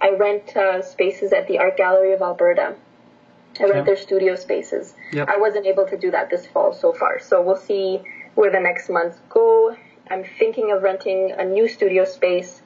I 0.00 0.10
rent 0.10 0.56
uh, 0.56 0.82
spaces 0.82 1.32
at 1.32 1.46
the 1.46 1.58
Art 1.58 1.76
Gallery 1.76 2.12
of 2.12 2.22
Alberta. 2.22 2.74
I 3.60 3.64
rent 3.64 3.86
their 3.86 3.96
studio 3.96 4.36
spaces. 4.36 4.94
Yep. 5.12 5.28
I 5.28 5.38
wasn't 5.38 5.66
able 5.66 5.86
to 5.86 5.96
do 5.96 6.10
that 6.10 6.30
this 6.30 6.46
fall 6.46 6.72
so 6.72 6.92
far, 6.92 7.20
so 7.20 7.42
we'll 7.42 7.56
see 7.56 8.00
where 8.34 8.52
the 8.52 8.60
next 8.60 8.88
months 8.88 9.18
go. 9.28 9.57
I'm 10.10 10.24
thinking 10.24 10.72
of 10.72 10.82
renting 10.82 11.32
a 11.36 11.44
new 11.44 11.68
studio 11.68 12.04
space 12.04 12.62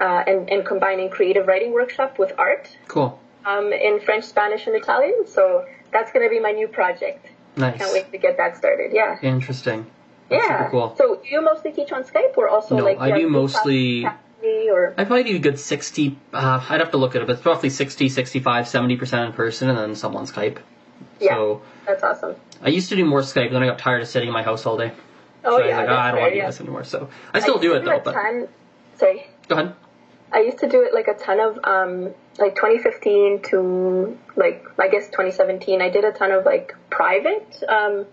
uh, 0.00 0.24
and, 0.26 0.50
and 0.50 0.64
combining 0.64 1.10
creative 1.10 1.46
writing 1.46 1.72
workshop 1.72 2.18
with 2.18 2.32
art 2.38 2.76
Cool. 2.88 3.18
um, 3.44 3.72
in 3.72 4.00
French, 4.00 4.24
Spanish, 4.24 4.66
and 4.66 4.76
Italian. 4.76 5.26
So 5.26 5.66
that's 5.92 6.12
going 6.12 6.26
to 6.26 6.30
be 6.30 6.40
my 6.40 6.52
new 6.52 6.68
project. 6.68 7.26
Nice. 7.56 7.78
Can't 7.78 7.92
wait 7.92 8.10
to 8.12 8.18
get 8.18 8.36
that 8.36 8.56
started. 8.56 8.92
Yeah. 8.92 9.18
Interesting. 9.22 9.86
That's 10.28 10.44
yeah. 10.44 10.58
super 10.58 10.70
cool. 10.70 10.94
So 10.96 11.16
do 11.16 11.28
you 11.28 11.42
mostly 11.42 11.72
teach 11.72 11.92
on 11.92 12.04
Skype 12.04 12.36
or 12.36 12.48
also 12.48 12.76
No, 12.76 12.84
like 12.84 12.98
I 12.98 13.18
do 13.18 13.28
mostly- 13.28 14.06
or 14.70 14.94
I 14.96 15.04
probably 15.04 15.24
do 15.24 15.36
a 15.36 15.38
good 15.38 15.58
60, 15.58 16.16
uh, 16.32 16.64
I'd 16.68 16.80
have 16.80 16.92
to 16.92 16.96
look 16.96 17.14
at 17.14 17.20
it, 17.20 17.26
but 17.26 17.36
it's 17.36 17.44
roughly 17.44 17.68
60, 17.68 18.08
65, 18.08 18.64
70% 18.64 19.26
in 19.26 19.32
person 19.32 19.68
and 19.68 19.78
then 19.78 19.94
some 19.94 20.16
on 20.16 20.26
Skype. 20.26 20.58
Yeah. 21.20 21.34
So 21.34 21.62
that's 21.86 22.02
awesome. 22.02 22.36
I 22.62 22.68
used 22.68 22.88
to 22.88 22.96
do 22.96 23.04
more 23.04 23.20
Skype, 23.20 23.52
then 23.52 23.62
I 23.62 23.66
got 23.66 23.78
tired 23.78 24.00
of 24.00 24.08
sitting 24.08 24.28
in 24.28 24.32
my 24.32 24.42
house 24.42 24.64
all 24.64 24.78
day. 24.78 24.92
Oh 25.44 25.56
so 25.56 25.62
I 25.62 25.66
was 25.66 25.68
yeah, 25.68 25.76
like, 25.78 25.88
ah, 25.88 25.92
I 25.92 26.06
don't 26.08 26.14
fair, 26.14 26.20
want 26.22 26.32
to 26.32 26.36
yeah. 26.36 26.42
do 26.44 26.46
this 26.48 26.60
anymore. 26.60 26.84
So 26.84 27.08
I 27.34 27.40
still 27.40 27.54
used 27.54 27.62
do 27.62 27.74
it 27.74 27.84
though, 27.84 28.00
but 28.04 28.12
ton, 28.12 28.48
sorry. 28.96 29.26
go 29.48 29.54
ahead. 29.56 29.74
I 30.32 30.40
used 30.40 30.58
to 30.58 30.68
do 30.68 30.82
it 30.82 30.94
like 30.94 31.08
a 31.08 31.14
ton 31.14 31.40
of 31.40 31.58
um 31.64 32.14
like 32.38 32.54
2015 32.54 33.42
to 33.50 34.18
like 34.36 34.64
I 34.78 34.88
guess 34.88 35.06
2017. 35.06 35.82
I 35.82 35.88
did 35.90 36.04
a 36.04 36.12
ton 36.12 36.30
of 36.30 36.44
like 36.44 36.74
private 36.90 37.62
um 37.68 38.06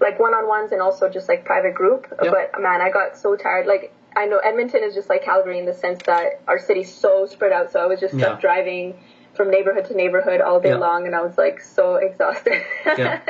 like 0.00 0.18
one-on-ones 0.18 0.72
and 0.72 0.82
also 0.82 1.08
just 1.08 1.28
like 1.28 1.44
private 1.44 1.74
group. 1.74 2.06
Yep. 2.22 2.32
But 2.32 2.60
man, 2.60 2.80
I 2.80 2.90
got 2.90 3.16
so 3.16 3.36
tired. 3.36 3.66
Like 3.66 3.92
I 4.16 4.26
know 4.26 4.38
Edmonton 4.38 4.82
is 4.82 4.94
just 4.94 5.08
like 5.08 5.22
Calgary 5.24 5.58
in 5.58 5.66
the 5.66 5.74
sense 5.74 6.00
that 6.06 6.40
our 6.48 6.58
city's 6.58 6.92
so 6.92 7.26
spread 7.26 7.52
out. 7.52 7.70
So 7.72 7.80
I 7.80 7.86
was 7.86 8.00
just 8.00 8.14
Yeah. 8.14 8.26
stuck 8.26 8.40
driving 8.40 8.98
from 9.34 9.50
neighborhood 9.50 9.84
to 9.86 9.94
neighborhood 9.94 10.40
all 10.40 10.60
day 10.60 10.68
Yeah. 10.70 10.76
long, 10.76 11.06
and 11.06 11.14
I 11.14 11.22
was 11.22 11.36
like 11.38 11.60
so 11.60 11.96
exhausted. 12.08 12.62
Yeah. 12.86 13.20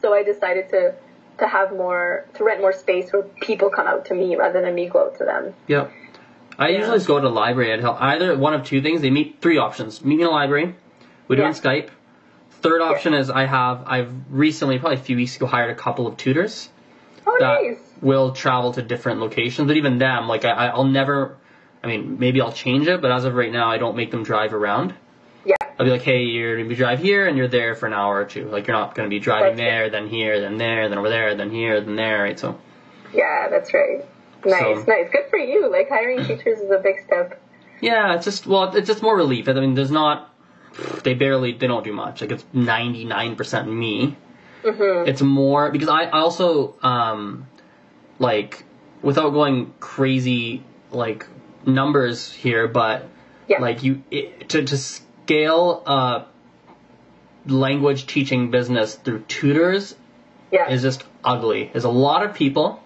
so 0.00 0.12
I 0.14 0.22
decided 0.22 0.68
to 0.70 0.94
to 1.38 1.46
have 1.46 1.72
more 1.72 2.24
to 2.34 2.44
rent 2.44 2.60
more 2.60 2.72
space 2.72 3.12
where 3.12 3.22
people 3.22 3.70
come 3.70 3.86
out 3.86 4.06
to 4.06 4.14
me 4.14 4.36
rather 4.36 4.60
than 4.60 4.74
me 4.74 4.88
go 4.88 5.06
out 5.06 5.18
to 5.18 5.24
them. 5.24 5.54
Yep. 5.66 5.92
I 6.58 6.68
Yeah. 6.68 6.78
usually 6.78 6.96
just 6.96 7.06
go 7.08 7.16
to 7.20 7.28
the 7.28 7.34
library. 7.34 7.72
I'd 7.72 7.80
help 7.80 8.00
either 8.00 8.36
one 8.36 8.54
of 8.54 8.64
two 8.64 8.80
things. 8.82 9.00
They 9.00 9.10
meet 9.10 9.38
three 9.40 9.58
options. 9.58 10.04
Meet 10.04 10.16
me 10.16 10.22
in 10.22 10.28
a 10.28 10.32
library. 10.32 10.74
We 11.28 11.36
do 11.36 11.42
it 11.42 11.46
on 11.46 11.52
Skype. 11.52 11.88
Third 12.62 12.82
option 12.82 13.14
is 13.14 13.30
I 13.30 13.44
have 13.46 13.84
I've 13.86 14.10
recently, 14.30 14.78
probably 14.78 14.96
a 14.96 15.00
few 15.00 15.16
weeks 15.16 15.36
ago, 15.36 15.46
hired 15.46 15.70
a 15.70 15.74
couple 15.76 16.06
of 16.08 16.16
tutors. 16.16 16.68
Oh, 17.26 17.36
that 17.38 17.62
nice. 17.62 17.78
will 18.00 18.32
travel 18.32 18.72
to 18.72 18.82
different 18.82 19.20
locations. 19.20 19.68
But 19.68 19.76
even 19.76 19.98
them, 19.98 20.26
like 20.26 20.44
I, 20.44 20.68
I'll 20.68 20.84
never. 20.84 21.36
I 21.84 21.86
mean, 21.86 22.18
maybe 22.18 22.40
I'll 22.40 22.50
change 22.52 22.88
it, 22.88 23.00
but 23.00 23.12
as 23.12 23.24
of 23.24 23.34
right 23.34 23.52
now, 23.52 23.70
I 23.70 23.78
don't 23.78 23.94
make 23.96 24.10
them 24.10 24.24
drive 24.24 24.52
around. 24.52 24.94
I'll 25.78 25.84
be 25.86 25.92
like, 25.92 26.02
hey, 26.02 26.22
you're 26.24 26.56
gonna 26.56 26.68
be 26.68 26.74
drive 26.74 26.98
here, 27.00 27.26
and 27.26 27.36
you're 27.38 27.48
there 27.48 27.74
for 27.74 27.86
an 27.86 27.92
hour 27.92 28.16
or 28.20 28.24
two. 28.24 28.46
Like 28.48 28.66
you're 28.66 28.76
not 28.76 28.94
gonna 28.94 29.08
be 29.08 29.20
driving 29.20 29.56
That's 29.56 29.58
there, 29.58 29.90
then 29.90 30.08
here, 30.08 30.40
then 30.40 30.58
there, 30.58 30.88
then 30.88 30.98
over 30.98 31.08
there, 31.08 31.34
then 31.36 31.50
here, 31.50 31.80
then 31.80 31.96
there, 31.96 32.22
right? 32.22 32.38
So 32.38 32.58
Yeah, 33.14 33.48
that's 33.48 33.72
right. 33.72 34.04
Nice, 34.44 34.60
So- 34.60 34.84
nice. 34.88 35.08
Good 35.10 35.26
for 35.30 35.38
you. 35.38 35.70
Like 35.70 35.88
hiring 35.88 36.18
teachers 36.24 36.58
is 36.60 36.70
a 36.70 36.78
big 36.78 36.96
step. 37.06 37.40
yeah, 37.80 38.14
it's 38.14 38.24
just 38.24 38.46
well, 38.46 38.74
it's 38.76 38.86
just 38.88 39.02
more 39.02 39.16
relief. 39.16 39.48
I 39.48 39.52
mean, 39.54 39.74
there's 39.74 39.90
not. 39.90 40.34
They 41.02 41.14
barely, 41.14 41.52
they 41.52 41.66
don't 41.66 41.82
do 41.82 41.92
much. 41.92 42.20
Like 42.20 42.30
it's 42.30 42.44
99% 42.54 43.66
me. 43.72 44.16
Mm-hmm. 44.62 45.08
It's 45.08 45.22
more 45.22 45.70
because 45.72 45.88
I, 45.88 46.04
I 46.04 46.20
also 46.20 46.74
um, 46.82 47.46
like 48.18 48.64
without 49.02 49.30
going 49.30 49.72
crazy 49.80 50.62
like 50.90 51.26
numbers 51.66 52.30
here, 52.32 52.68
but 52.68 53.06
Yeah. 53.48 53.60
like 53.60 53.82
you 53.82 54.02
it, 54.10 54.48
to 54.50 54.62
to 54.64 54.76
scale 55.28 55.82
a 55.84 56.24
language 57.44 58.06
teaching 58.06 58.50
business 58.50 58.94
through 58.94 59.20
tutors 59.28 59.94
yeah. 60.50 60.70
is 60.70 60.80
just 60.80 61.04
ugly. 61.22 61.68
There's 61.70 61.84
a 61.84 61.90
lot 61.90 62.24
of 62.24 62.34
people, 62.34 62.82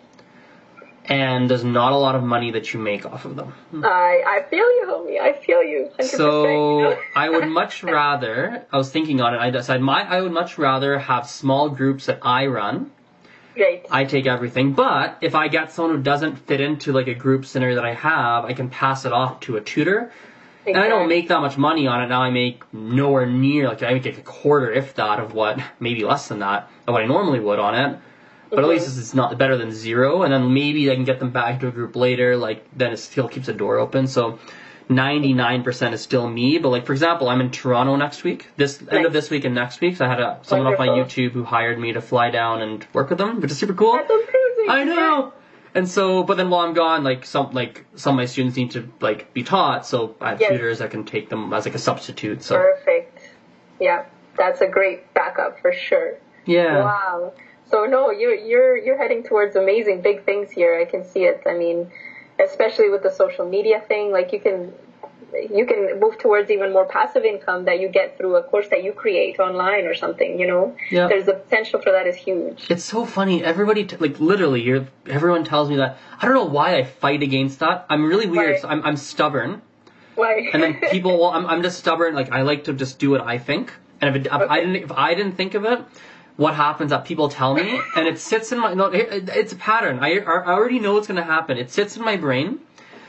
and 1.04 1.48
there's 1.48 1.62
not 1.62 1.92
a 1.92 1.96
lot 1.96 2.16
of 2.16 2.24
money 2.24 2.50
that 2.50 2.74
you 2.74 2.80
make 2.80 3.06
off 3.06 3.24
of 3.26 3.36
them. 3.36 3.54
I 3.84 4.24
I 4.26 4.42
feel 4.50 4.58
you, 4.58 4.86
homie. 4.88 5.20
I 5.20 5.34
feel 5.34 5.62
you. 5.62 5.90
100%. 6.00 6.04
So 6.04 6.98
I 7.14 7.28
would 7.28 7.48
much 7.48 7.84
rather. 8.00 8.66
I 8.72 8.76
was 8.76 8.90
thinking 8.90 9.20
on 9.20 9.34
it. 9.34 9.38
I 9.38 9.50
decided 9.50 9.82
my. 9.82 10.02
I 10.02 10.20
would 10.20 10.32
much 10.32 10.58
rather 10.58 10.98
have 10.98 11.28
small 11.28 11.68
groups 11.68 12.06
that 12.06 12.18
I 12.22 12.46
run. 12.46 12.90
Great. 13.54 13.86
I 13.88 14.04
take 14.04 14.26
everything, 14.26 14.72
but 14.72 15.18
if 15.20 15.36
I 15.36 15.46
get 15.46 15.70
someone 15.70 15.96
who 15.96 16.02
doesn't 16.02 16.36
fit 16.48 16.60
into 16.60 16.90
like 16.90 17.06
a 17.06 17.14
group 17.14 17.44
scenario 17.44 17.76
that 17.76 17.84
I 17.84 17.94
have, 17.94 18.46
I 18.46 18.54
can 18.54 18.68
pass 18.68 19.04
it 19.04 19.12
off 19.12 19.40
to 19.40 19.56
a 19.58 19.60
tutor. 19.60 20.10
And 20.66 20.76
I 20.76 20.88
don't 20.88 21.08
make 21.08 21.28
that 21.28 21.40
much 21.40 21.58
money 21.58 21.86
on 21.86 22.02
it. 22.02 22.08
Now 22.08 22.22
I 22.22 22.30
make 22.30 22.62
nowhere 22.72 23.26
near, 23.26 23.68
like 23.68 23.82
I 23.82 23.92
make 23.94 24.04
like 24.04 24.18
a 24.18 24.22
quarter, 24.22 24.70
if 24.70 24.94
that, 24.94 25.18
of 25.18 25.34
what, 25.34 25.60
maybe 25.80 26.04
less 26.04 26.28
than 26.28 26.38
that, 26.40 26.68
of 26.86 26.92
what 26.92 27.02
I 27.02 27.06
normally 27.06 27.40
would 27.40 27.58
on 27.58 27.74
it. 27.74 27.98
But 28.50 28.60
at 28.60 28.64
Mhm. 28.66 28.68
least 28.68 28.98
it's 28.98 29.14
not 29.14 29.36
better 29.38 29.56
than 29.56 29.72
zero, 29.72 30.22
and 30.22 30.32
then 30.32 30.52
maybe 30.52 30.90
I 30.90 30.94
can 30.94 31.04
get 31.04 31.18
them 31.18 31.30
back 31.30 31.60
to 31.60 31.68
a 31.68 31.70
group 31.70 31.96
later, 31.96 32.36
like, 32.36 32.64
then 32.76 32.92
it 32.92 32.98
still 32.98 33.26
keeps 33.26 33.46
the 33.46 33.54
door 33.54 33.78
open. 33.78 34.06
So 34.06 34.38
99% 34.88 35.94
is 35.94 36.02
still 36.02 36.28
me, 36.28 36.58
but 36.58 36.68
like, 36.68 36.86
for 36.86 36.92
example, 36.92 37.28
I'm 37.28 37.40
in 37.40 37.50
Toronto 37.50 37.96
next 37.96 38.22
week, 38.24 38.48
this, 38.56 38.82
end 38.90 39.06
of 39.06 39.12
this 39.12 39.30
week 39.30 39.44
and 39.44 39.54
next 39.54 39.80
week, 39.80 39.96
so 39.96 40.04
I 40.04 40.08
had 40.08 40.20
a, 40.20 40.38
someone 40.42 40.72
off 40.72 40.78
my 40.78 40.86
YouTube 40.88 41.32
who 41.32 41.44
hired 41.44 41.78
me 41.78 41.92
to 41.94 42.00
fly 42.00 42.30
down 42.30 42.60
and 42.62 42.86
work 42.92 43.08
with 43.08 43.18
them, 43.18 43.40
which 43.40 43.50
is 43.50 43.58
super 43.58 43.72
cool. 43.74 43.94
I 44.68 44.84
know. 44.84 45.32
And 45.74 45.88
so, 45.88 46.22
but 46.22 46.36
then 46.36 46.50
while 46.50 46.66
I'm 46.66 46.74
gone, 46.74 47.02
like 47.02 47.24
some 47.24 47.50
like 47.52 47.84
some 47.94 48.14
of 48.14 48.16
my 48.18 48.26
students 48.26 48.56
need 48.56 48.72
to 48.72 48.88
like 49.00 49.32
be 49.32 49.42
taught, 49.42 49.86
so 49.86 50.14
I 50.20 50.30
have 50.30 50.40
Yes. 50.40 50.50
tutors 50.50 50.78
that 50.80 50.90
can 50.90 51.04
take 51.04 51.30
them 51.30 51.52
as 51.52 51.64
like 51.64 51.74
a 51.74 51.78
substitute. 51.78 52.42
So 52.42 52.56
Perfect. 52.56 53.30
Yeah, 53.80 54.04
that's 54.36 54.60
a 54.60 54.66
great 54.66 55.12
backup 55.14 55.58
for 55.60 55.72
sure. 55.72 56.16
yeah, 56.44 56.82
Wow. 56.84 57.32
So 57.64 57.86
no, 57.86 58.10
you're 58.10 58.34
you're 58.34 58.76
you're 58.76 58.98
heading 58.98 59.22
towards 59.22 59.56
amazing 59.56 60.02
big 60.02 60.24
things 60.24 60.50
here. 60.50 60.78
I 60.78 60.84
can 60.84 61.04
see 61.04 61.24
it. 61.24 61.42
I 61.46 61.54
mean, 61.54 61.90
especially 62.38 62.90
with 62.90 63.02
the 63.02 63.10
social 63.10 63.46
media 63.48 63.80
thing, 63.88 64.12
like 64.12 64.32
you 64.32 64.40
can 64.40 64.72
you 65.34 65.66
can 65.66 65.98
move 66.00 66.18
towards 66.18 66.50
even 66.50 66.72
more 66.72 66.84
passive 66.86 67.24
income 67.24 67.64
that 67.64 67.80
you 67.80 67.88
get 67.88 68.16
through 68.18 68.36
a 68.36 68.42
course 68.42 68.68
that 68.68 68.82
you 68.84 68.92
create 68.92 69.38
online 69.40 69.86
or 69.86 69.94
something. 69.94 70.38
You 70.38 70.46
know, 70.46 70.76
Yeah. 70.90 71.08
there's 71.08 71.26
the 71.26 71.34
potential 71.34 71.80
for 71.80 71.92
that 71.92 72.06
is 72.06 72.16
huge. 72.16 72.66
it's 72.70 72.84
so 72.84 73.04
funny. 73.06 73.42
Everybody 73.44 73.84
t- 73.84 73.96
like 73.96 74.20
literally, 74.20 74.62
you're 74.62 74.86
everyone 75.08 75.44
tells 75.44 75.68
me 75.70 75.76
that. 75.76 75.98
I 76.20 76.26
don't 76.26 76.34
know 76.34 76.44
why 76.44 76.76
I 76.76 76.84
fight 76.84 77.22
against 77.22 77.60
that. 77.60 77.86
I'm 77.88 78.04
really 78.04 78.26
weird. 78.26 78.60
So 78.60 78.68
I'm 78.68 78.82
I'm 78.84 78.96
stubborn, 78.96 79.62
Why? 80.14 80.50
and 80.52 80.62
then 80.62 80.80
people. 80.90 81.18
Well, 81.18 81.30
I'm 81.30 81.46
I'm 81.46 81.62
just 81.62 81.78
stubborn. 81.78 82.14
Like 82.14 82.30
I 82.32 82.42
like 82.42 82.64
to 82.64 82.72
just 82.72 82.98
do 82.98 83.10
what 83.10 83.20
I 83.22 83.38
think, 83.38 83.72
and 84.00 84.14
if, 84.14 84.22
it, 84.22 84.26
if 84.26 84.32
I 84.32 84.60
didn't 84.60 84.76
if 84.76 84.92
I 84.92 85.14
didn't 85.14 85.36
think 85.36 85.54
of 85.54 85.64
it. 85.64 85.80
What 86.36 86.54
happens 86.54 86.90
that 86.90 87.04
people 87.04 87.28
tell 87.28 87.52
me, 87.52 87.78
and 87.96 88.08
it 88.08 88.18
sits 88.18 88.52
in 88.52 88.58
my 88.58 88.72
no. 88.72 88.86
It, 88.86 89.28
it's 89.28 89.52
a 89.52 89.56
pattern. 89.56 89.98
I, 90.00 90.18
I 90.18 90.46
already 90.56 90.78
know 90.78 90.94
what's 90.94 91.06
going 91.06 91.20
to 91.20 91.30
happen. 91.36 91.58
It 91.58 91.70
sits 91.70 91.98
in 91.98 92.02
my 92.02 92.16
brain, 92.16 92.58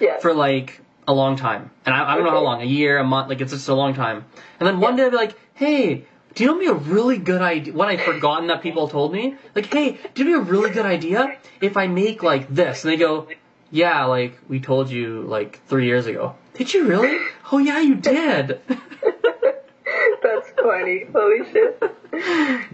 yeah. 0.02 0.20
for 0.20 0.34
like 0.34 0.82
a 1.08 1.14
long 1.14 1.36
time. 1.36 1.72
And 1.86 1.94
I, 1.96 2.14
I 2.14 2.16
don't 2.16 2.24
know 2.24 2.32
how 2.32 2.44
long, 2.44 2.62
a 2.62 2.66
year, 2.66 2.98
a 2.98 3.04
month, 3.04 3.30
like 3.30 3.42
it's 3.42 3.52
just 3.52 3.68
a 3.70 3.74
long 3.74 3.94
time. 3.94 4.26
And 4.60 4.68
then 4.68 4.80
one 4.80 4.96
day 4.96 5.06
I'd 5.06 5.12
be 5.12 5.18
like, 5.18 5.38
hey, 5.54 6.06
do 6.36 6.44
you 6.44 6.50
know 6.50 6.58
me 6.58 6.68
a 6.68 6.74
really 6.74 7.18
good 7.18 7.42
idea? 7.42 7.74
When 7.74 7.90
I've 7.90 8.02
forgotten 8.02 8.48
that 8.48 8.62
people 8.62 8.88
told 8.88 9.14
me, 9.14 9.36
like, 9.56 9.72
hey, 9.72 10.00
do 10.14 10.24
you 10.24 10.32
know 10.32 10.42
me 10.42 10.48
a 10.48 10.52
really 10.52 10.72
good 10.72 10.86
idea 10.86 11.38
if 11.62 11.78
I 11.78 11.88
make 11.88 12.24
like 12.24 12.48
this? 12.50 12.84
And 12.84 12.92
they 12.92 12.98
go, 12.98 13.28
yeah, 13.72 14.06
like 14.06 14.38
we 14.48 14.60
told 14.60 14.90
you 14.90 15.22
like 15.24 15.60
three 15.68 15.86
years 15.86 16.06
ago. 16.06 16.36
Did 16.54 16.74
you 16.74 16.88
really? 16.88 17.20
Oh 17.52 17.58
yeah, 17.58 17.80
you 17.82 17.96
did. 17.96 18.60
That's 20.24 20.50
funny. 20.62 21.06
Holy 21.12 21.52
shit. 21.52 21.84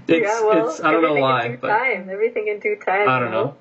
It's, 0.09 0.25
yeah, 0.25 0.41
well, 0.41 0.69
it's 0.69 0.81
I 0.81 0.91
don't 0.91 1.03
know 1.03 1.15
why, 1.15 1.45
in 1.45 1.51
due 1.51 1.57
but 1.59 1.67
time. 1.69 2.09
Everything 2.09 2.47
in 2.47 2.59
due 2.59 2.75
time. 2.83 3.07
I 3.07 3.19
don't 3.19 3.31
know. 3.31 3.55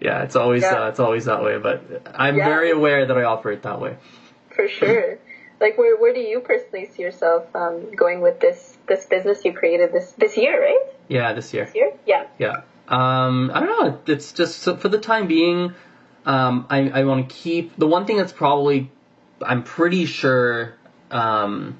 Yeah, 0.00 0.22
it's 0.22 0.36
always 0.36 0.62
Yeah. 0.62 0.84
uh, 0.84 0.88
it's 0.88 1.00
always 1.00 1.24
that 1.26 1.42
way. 1.42 1.58
But 1.58 1.82
I'm 2.14 2.36
Yeah. 2.36 2.44
very 2.44 2.70
aware 2.70 3.06
that 3.06 3.16
I 3.16 3.24
operate 3.24 3.62
that 3.62 3.80
way. 3.80 3.96
For 4.50 4.68
sure. 4.68 5.18
Like, 5.60 5.76
where 5.76 5.96
where 5.96 6.12
do 6.12 6.20
you 6.20 6.40
personally 6.40 6.86
see 6.86 7.02
yourself 7.02 7.44
um, 7.54 7.92
going 7.94 8.20
with 8.20 8.38
this 8.40 8.78
this 8.86 9.06
business 9.06 9.44
you 9.44 9.52
created 9.52 9.92
this 9.92 10.12
this 10.12 10.36
year, 10.36 10.60
right? 10.60 10.78
Yeah, 11.08 11.32
this 11.32 11.52
year. 11.52 11.64
This 11.64 11.74
year, 11.74 11.92
yeah. 12.06 12.24
Yeah. 12.38 12.60
Um, 12.88 13.50
I 13.52 13.60
don't 13.60 13.84
know. 13.84 13.98
It's 14.06 14.32
just 14.32 14.60
so 14.60 14.76
for 14.76 14.88
the 14.88 14.98
time 14.98 15.26
being, 15.26 15.72
um, 16.24 16.66
I, 16.70 16.88
I 16.90 17.04
want 17.04 17.28
to 17.28 17.34
keep 17.34 17.76
the 17.76 17.86
one 17.86 18.06
thing 18.06 18.16
that's 18.16 18.32
probably, 18.32 18.90
I'm 19.42 19.62
pretty 19.62 20.04
sure. 20.06 20.74
Um, 21.10 21.78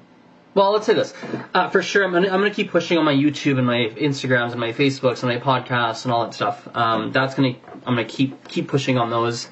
well, 0.55 0.71
let's 0.71 0.85
say 0.85 0.93
this. 0.93 1.13
Uh, 1.53 1.69
for 1.69 1.81
sure, 1.81 2.03
I'm 2.03 2.11
gonna, 2.11 2.27
I'm 2.27 2.39
gonna 2.39 2.53
keep 2.53 2.71
pushing 2.71 2.97
on 2.97 3.05
my 3.05 3.13
YouTube 3.13 3.57
and 3.57 3.67
my 3.67 3.91
Instagrams 3.97 4.51
and 4.51 4.59
my 4.59 4.71
Facebooks 4.73 5.23
and 5.23 5.31
my 5.33 5.39
podcasts 5.39 6.03
and 6.05 6.13
all 6.13 6.25
that 6.25 6.33
stuff. 6.33 6.67
Um, 6.75 7.11
that's 7.11 7.35
gonna, 7.35 7.55
I'm 7.85 7.95
gonna 7.95 8.05
keep 8.05 8.47
keep 8.47 8.67
pushing 8.67 8.97
on 8.97 9.09
those. 9.09 9.49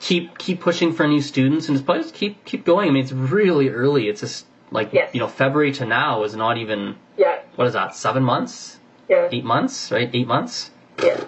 Keep 0.00 0.38
keep 0.38 0.60
pushing 0.60 0.92
for 0.92 1.06
new 1.06 1.20
students 1.20 1.68
and 1.68 1.76
just 1.76 1.84
probably 1.84 2.02
just 2.02 2.14
keep 2.14 2.44
keep 2.44 2.64
going. 2.64 2.88
I 2.88 2.92
mean, 2.92 3.04
it's 3.04 3.12
really 3.12 3.68
early. 3.68 4.08
It's 4.08 4.20
just 4.20 4.46
like 4.72 4.92
Yes. 4.92 5.14
you 5.14 5.20
know, 5.20 5.28
February 5.28 5.70
to 5.72 5.86
now 5.86 6.24
is 6.24 6.34
not 6.34 6.58
even 6.58 6.96
Yeah, 7.16 7.38
what 7.54 7.66
is 7.68 7.74
that? 7.74 7.94
Seven 7.94 8.24
months, 8.24 8.80
yeah, 9.08 9.28
eight 9.30 9.44
months, 9.44 9.92
right? 9.92 10.10
Eight 10.12 10.26
months 10.26 10.70
yeah. 11.00 11.22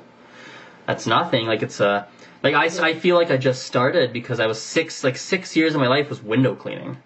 that's 0.87 1.07
nothing. 1.07 1.47
Like 1.47 1.63
it's 1.63 1.79
a 1.79 2.09
like 2.43 2.55
I, 2.55 2.65
I 2.85 2.95
feel 2.95 3.15
like 3.17 3.31
I 3.31 3.37
just 3.37 3.63
started 3.65 4.13
because 4.13 4.41
I 4.41 4.47
was 4.47 4.61
six 4.61 5.05
like 5.05 5.17
six 5.19 5.55
years 5.55 5.75
of 5.75 5.81
my 5.81 5.87
life 5.89 6.09
was 6.11 6.21
window 6.23 6.55
cleaning, 6.57 6.97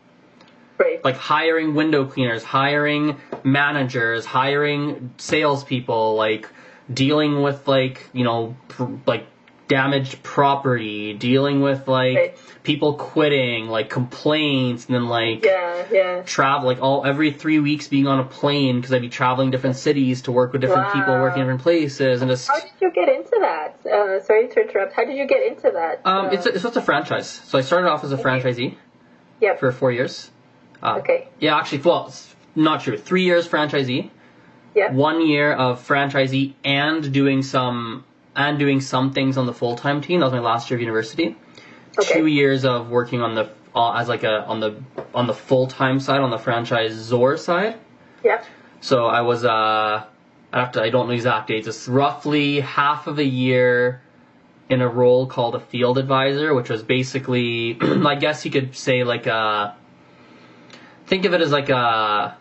Right. 0.78 1.04
like 1.04 1.16
hiring 1.16 1.74
window 1.74 2.04
cleaners, 2.06 2.44
hiring 2.44 3.16
managers, 3.44 4.24
hiring 4.24 5.12
salespeople, 5.18 6.14
like 6.14 6.48
dealing 6.92 7.42
with 7.42 7.66
like 7.66 8.08
you 8.12 8.24
know 8.24 8.56
pr- 8.68 8.84
like 9.06 9.26
damaged 9.66 10.22
property, 10.22 11.12
dealing 11.12 11.60
with 11.60 11.86
like 11.88 12.16
Right. 12.16 12.38
people 12.62 12.94
quitting, 12.94 13.68
like 13.68 13.90
complaints, 13.90 14.86
and 14.86 14.94
then 14.94 15.08
like 15.08 15.44
yeah, 15.44 15.84
yeah. 15.92 16.22
travel 16.22 16.66
like 16.68 16.80
all 16.80 17.04
every 17.04 17.32
three 17.32 17.58
weeks 17.58 17.88
being 17.88 18.06
on 18.06 18.18
a 18.20 18.24
plane 18.24 18.76
because 18.76 18.94
I'd 18.94 19.02
be 19.02 19.10
traveling 19.10 19.50
different 19.50 19.76
cities 19.76 20.22
to 20.22 20.32
work 20.32 20.52
with 20.52 20.62
different 20.62 20.92
people, 20.94 21.12
working 21.14 21.42
in 21.42 21.46
different 21.46 21.62
places, 21.62 22.22
and 22.22 22.30
just 22.30 22.48
How 22.48 22.60
did 22.60 22.70
you 22.80 22.90
get 22.92 23.08
into 23.10 23.36
that? 23.40 23.76
Uh, 23.84 24.22
sorry 24.22 24.48
to 24.48 24.60
interrupt. 24.60 24.94
How 24.94 25.04
did 25.04 25.16
you 25.16 25.26
get 25.26 25.42
into 25.46 25.70
that? 25.72 26.00
Um, 26.06 26.26
Uh, 26.26 26.30
it's 26.30 26.46
a, 26.46 26.50
it's 26.54 26.62
just 26.62 26.76
a 26.76 26.82
franchise. 26.82 27.28
So 27.28 27.58
I 27.58 27.60
started 27.62 27.90
off 27.90 28.04
as 28.04 28.12
a 28.12 28.16
franchisee 28.16 28.76
yeah. 29.40 29.56
for 29.56 29.70
four 29.70 29.92
years. 29.92 30.30
Uh, 30.82 30.96
Okay. 30.98 31.28
Yeah, 31.40 31.56
actually, 31.56 31.78
well, 31.78 32.12
not 32.54 32.82
true. 32.82 32.96
Three 32.96 33.24
years 33.24 33.48
franchisee, 33.48 34.10
Yeah. 34.74 34.92
one 34.92 35.26
year 35.26 35.52
of 35.52 35.86
franchisee, 35.86 36.54
and 36.64 37.12
doing 37.12 37.42
some 37.42 38.04
and 38.36 38.58
doing 38.58 38.80
some 38.80 39.12
things 39.12 39.36
on 39.36 39.46
the 39.46 39.52
full 39.52 39.74
time 39.74 40.00
team. 40.00 40.20
That 40.20 40.26
was 40.26 40.32
my 40.32 40.38
last 40.40 40.70
year 40.70 40.76
of 40.76 40.80
university. 40.82 41.36
Okay. 41.98 42.12
Two 42.20 42.26
years 42.26 42.64
of 42.64 42.88
working 42.90 43.20
on 43.20 43.34
the 43.34 43.48
uh, 43.74 43.92
as 43.94 44.08
like 44.08 44.22
a 44.22 44.44
on 44.44 44.60
the 44.60 44.76
on 45.14 45.26
the 45.26 45.34
full 45.34 45.66
time 45.66 45.98
side 46.00 46.20
on 46.20 46.30
the 46.30 46.36
franchisor 46.38 47.38
side. 47.38 47.76
Yeah. 48.22 48.42
So 48.80 49.06
I 49.06 49.22
was 49.22 49.44
uh 49.44 50.04
I 50.52 50.60
have 50.60 50.72
to 50.72 50.82
I 50.82 50.90
don't 50.90 51.08
know 51.08 51.14
exact 51.14 51.48
dates. 51.48 51.66
It's 51.66 51.88
roughly 51.88 52.60
half 52.60 53.06
of 53.08 53.18
a 53.18 53.24
year 53.24 54.00
in 54.70 54.80
a 54.82 54.88
role 54.88 55.26
called 55.26 55.54
a 55.56 55.60
field 55.60 55.98
advisor, 55.98 56.54
which 56.54 56.68
was 56.70 56.82
basically 56.84 57.76
I 57.82 58.14
guess 58.14 58.44
you 58.44 58.50
could 58.52 58.76
say 58.76 59.02
like 59.02 59.26
a 59.26 59.74
think 61.08 61.24
of 61.24 61.34
it 61.34 61.40
as 61.40 61.50
like 61.52 61.68
a 61.70 62.36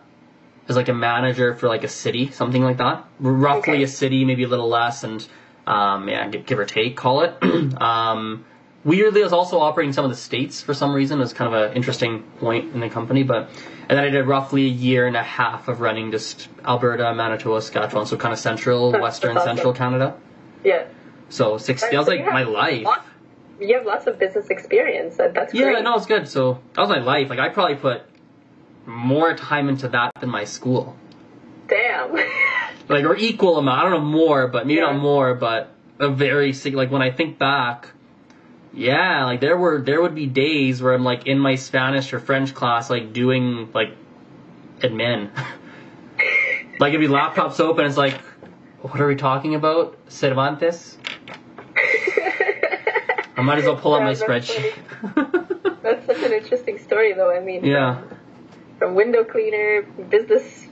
as 0.68 0.76
like 0.76 0.88
a 0.88 0.94
manager 0.94 1.54
for 1.54 1.68
like 1.68 1.84
a 1.84 1.88
city, 1.88 2.30
something 2.30 2.62
like 2.62 2.76
that. 2.76 3.04
Roughly 3.20 3.74
Okay. 3.74 3.82
a 3.84 3.88
city, 3.88 4.24
maybe 4.24 4.44
a 4.44 4.48
little 4.48 4.68
less, 4.68 5.02
and 5.02 5.26
um, 5.66 6.08
yeah, 6.08 6.28
give 6.28 6.58
or 6.58 6.64
take, 6.66 6.96
call 6.96 7.22
it. 7.22 7.34
um, 7.80 8.44
weirdly, 8.84 9.22
I 9.22 9.24
was 9.24 9.32
also 9.32 9.60
operating 9.60 9.92
some 9.92 10.04
of 10.04 10.10
the 10.10 10.16
states 10.16 10.60
for 10.62 10.74
some 10.74 10.92
reason. 10.94 11.20
It's 11.20 11.32
kind 11.32 11.52
of 11.54 11.70
an 11.70 11.76
interesting 11.76 12.22
point 12.38 12.74
in 12.74 12.80
the 12.80 12.88
company, 12.90 13.22
but 13.22 13.48
and 13.88 13.96
then 13.96 14.04
I 14.04 14.10
did 14.10 14.26
roughly 14.26 14.64
a 14.66 14.68
year 14.68 15.06
and 15.06 15.16
a 15.16 15.22
half 15.22 15.68
of 15.68 15.80
running 15.80 16.10
just 16.10 16.48
Alberta, 16.64 17.14
Manitoba, 17.14 17.62
Saskatchewan, 17.62 18.04
so 18.06 18.18
kind 18.18 18.32
of 18.34 18.38
central, 18.38 18.92
That's 18.92 19.02
western, 19.02 19.36
awesome. 19.38 19.56
central 19.56 19.72
Canada. 19.72 20.16
Yeah. 20.62 20.86
So 21.30 21.56
six. 21.56 21.80
That 21.82 21.94
was 21.94 22.08
like 22.08 22.24
my 22.26 22.42
life. 22.42 22.84
lots- 22.84 23.06
You 23.60 23.76
have 23.78 23.86
lots 23.86 24.06
of 24.06 24.18
business 24.18 24.50
experience. 24.50 25.16
That, 25.16 25.32
that's 25.34 25.54
Yeah, 25.54 25.70
great. 25.72 25.82
no, 25.84 25.96
it's 25.96 26.06
good. 26.06 26.28
So 26.28 26.60
that 26.74 26.82
was 26.82 26.90
my 26.90 27.00
life. 27.00 27.30
Like 27.30 27.38
I 27.38 27.48
probably 27.48 27.76
put 27.76 28.02
more 28.88 29.34
time 29.34 29.68
into 29.68 29.88
that 29.88 30.12
than 30.20 30.30
my 30.30 30.44
school. 30.44 30.96
Damn. 31.68 32.16
Like 32.88 33.04
or 33.04 33.14
equal 33.16 33.58
amount. 33.58 33.78
I 33.78 33.82
don't 33.82 33.90
know 33.90 34.00
more, 34.00 34.48
but 34.48 34.66
maybe 34.66 34.80
Yeah. 34.80 34.86
not 34.86 34.96
more, 34.96 35.34
but 35.34 35.74
a 35.98 36.08
very 36.08 36.54
like 36.72 36.90
when 36.90 37.02
I 37.02 37.10
think 37.10 37.38
back. 37.38 37.88
Yeah, 38.72 39.26
like 39.26 39.40
there 39.42 39.58
were 39.58 39.82
there 39.82 40.00
would 40.00 40.14
be 40.14 40.24
days 40.26 40.80
where 40.80 40.94
I'm 40.94 41.04
like 41.04 41.26
in 41.26 41.38
my 41.38 41.56
Spanish 41.56 42.14
or 42.14 42.18
French 42.18 42.54
class, 42.54 42.88
like 42.88 43.12
doing 43.12 43.70
like 43.74 43.90
admin. 44.80 45.28
like 46.80 46.94
if 46.94 47.02
your 47.02 47.10
laptop's 47.10 47.60
open, 47.60 47.84
it's 47.84 47.98
like, 47.98 48.14
what 48.80 48.98
are 49.02 49.06
we 49.06 49.16
talking 49.16 49.54
about? 49.54 49.98
Cervantes. 50.08 50.96
I 53.36 53.42
might 53.42 53.58
as 53.58 53.64
well 53.64 53.76
pull 53.76 53.94
out 53.94 53.98
Yeah, 54.00 54.04
my 54.04 54.14
that's 54.14 54.22
spreadsheet. 54.50 55.82
That's 55.82 56.06
such 56.06 56.22
an 56.22 56.32
interesting 56.32 56.78
story, 56.78 57.12
though. 57.12 57.30
I 57.30 57.40
mean, 57.40 57.64
yeah. 57.64 58.00
from, 58.00 58.17
from 58.78 58.94
window 58.94 59.24
cleaner, 59.24 59.82
business 60.08 60.66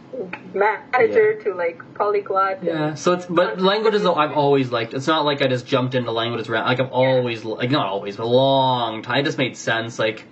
manager 0.54 1.42
to 1.42 1.54
like 1.54 1.80
polyglot. 1.94 2.62
Yeah, 2.62 2.94
so 2.94 3.12
it's 3.12 3.26
but 3.26 3.60
languages 3.60 4.02
though 4.02 4.14
I've 4.14 4.32
always 4.32 4.70
liked. 4.70 4.94
It's 4.94 5.06
not 5.06 5.24
like 5.24 5.42
I 5.42 5.48
just 5.48 5.66
jumped 5.66 5.94
into 5.94 6.12
languages 6.12 6.48
around. 6.48 6.66
Like 6.66 6.80
I've 6.80 6.92
always 6.92 7.44
like 7.44 7.70
not 7.70 7.86
always, 7.86 8.16
but 8.16 8.24
a 8.24 8.26
long 8.26 9.02
time. 9.02 9.18
It 9.20 9.24
just 9.24 9.38
made 9.38 9.56
sense. 9.56 9.98
Like, 9.98 10.24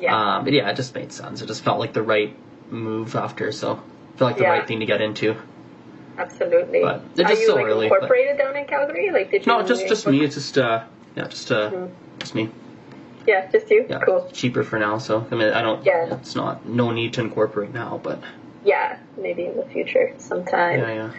Yeah. 0.00 0.36
um, 0.36 0.44
but 0.44 0.52
yeah, 0.52 0.70
it 0.70 0.76
just 0.76 0.94
made 0.94 1.12
sense. 1.12 1.42
It 1.42 1.46
just 1.46 1.62
felt 1.64 1.78
like 1.78 1.92
the 1.92 2.02
right 2.02 2.34
move 2.70 3.14
after. 3.16 3.52
So 3.52 3.76
felt 4.16 4.30
like 4.30 4.36
the 4.36 4.44
Yeah. 4.44 4.50
right 4.50 4.66
thing 4.66 4.80
to 4.80 4.86
get 4.86 5.00
into. 5.00 5.36
Absolutely. 6.18 6.80
But 6.80 7.02
it's 7.12 7.20
Are 7.20 7.24
just 7.28 7.40
you 7.42 7.46
so 7.48 7.54
like 7.56 7.66
early, 7.66 7.88
but- 7.88 7.96
incorporated 7.96 8.38
down 8.38 8.56
in 8.56 8.64
Calgary? 8.66 9.10
Like, 9.10 9.30
did 9.30 9.44
you? 9.44 9.52
No, 9.52 9.62
just 9.66 9.86
just 9.88 10.06
me. 10.06 10.24
It's 10.24 10.34
just 10.36 10.56
uh, 10.56 10.84
yeah, 11.14 11.26
just 11.26 11.50
uh, 11.52 11.70
Mhm. 11.70 11.90
just 12.20 12.34
me. 12.34 12.48
Yeah, 13.26 13.50
just 13.50 13.70
you. 13.70 13.86
Yeah, 13.88 13.98
Cool. 14.00 14.28
cheaper 14.32 14.62
for 14.62 14.78
now. 14.78 14.98
So 14.98 15.26
I 15.30 15.34
mean, 15.34 15.52
I 15.52 15.62
don't. 15.62 15.84
Yeah. 15.84 16.14
It's 16.14 16.34
not 16.36 16.66
no 16.66 16.90
need 16.92 17.14
to 17.14 17.20
incorporate 17.20 17.72
now, 17.74 18.00
but 18.02 18.20
Yeah, 18.64 18.98
maybe 19.16 19.44
in 19.46 19.56
the 19.56 19.64
future 19.64 20.12
sometime. 20.18 20.80
yeah, 20.80 20.92
yeah. 20.92 21.10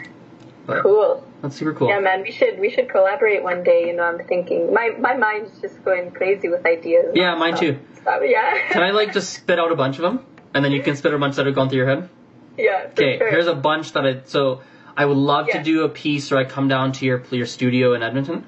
But 0.66 0.82
Cool. 0.82 1.24
that's 1.42 1.56
super 1.56 1.72
cool. 1.72 1.88
Yeah, 1.88 2.00
man, 2.00 2.22
we 2.22 2.30
should 2.32 2.58
we 2.58 2.70
should 2.70 2.88
collaborate 2.90 3.42
one 3.42 3.62
day. 3.62 3.86
You 3.86 3.94
know, 3.94 4.02
I'm 4.04 4.18
thinking 4.26 4.72
my 4.72 4.90
my 4.98 5.14
mind's 5.16 5.58
just 5.60 5.82
going 5.84 6.10
crazy 6.10 6.48
with 6.48 6.64
ideas. 6.66 7.12
Yeah, 7.14 7.34
mine 7.36 7.56
Stop- 7.56 8.20
too. 8.20 8.26
Yeah. 8.26 8.68
Can 8.70 8.82
I 8.82 8.90
like 8.92 9.12
just 9.12 9.32
spit 9.34 9.58
out 9.58 9.70
a 9.72 9.76
bunch 9.76 9.96
of 9.96 10.02
them, 10.02 10.24
and 10.54 10.64
then 10.64 10.72
you 10.72 10.82
can 10.82 10.96
spit 10.96 11.12
a 11.14 11.18
bunch 11.18 11.36
that 11.36 11.46
have 11.46 11.54
gone 11.54 11.68
through 11.68 11.78
your 11.78 11.86
head? 11.88 12.08
yeah. 12.56 12.86
Okay, 12.92 13.18
sure. 13.18 13.30
here's 13.30 13.46
a 13.46 13.54
bunch 13.54 13.92
that 13.92 14.04
I 14.06 14.20
so 14.24 14.62
I 14.96 15.04
would 15.04 15.16
love 15.16 15.46
Yeah. 15.48 15.58
to 15.58 15.62
do 15.64 15.84
a 15.84 15.88
piece 15.88 16.30
where 16.30 16.40
I 16.40 16.44
come 16.44 16.68
down 16.68 16.92
to 16.92 17.06
your 17.06 17.22
your 17.30 17.46
studio 17.46 17.92
in 17.94 18.02
Edmonton 18.02 18.44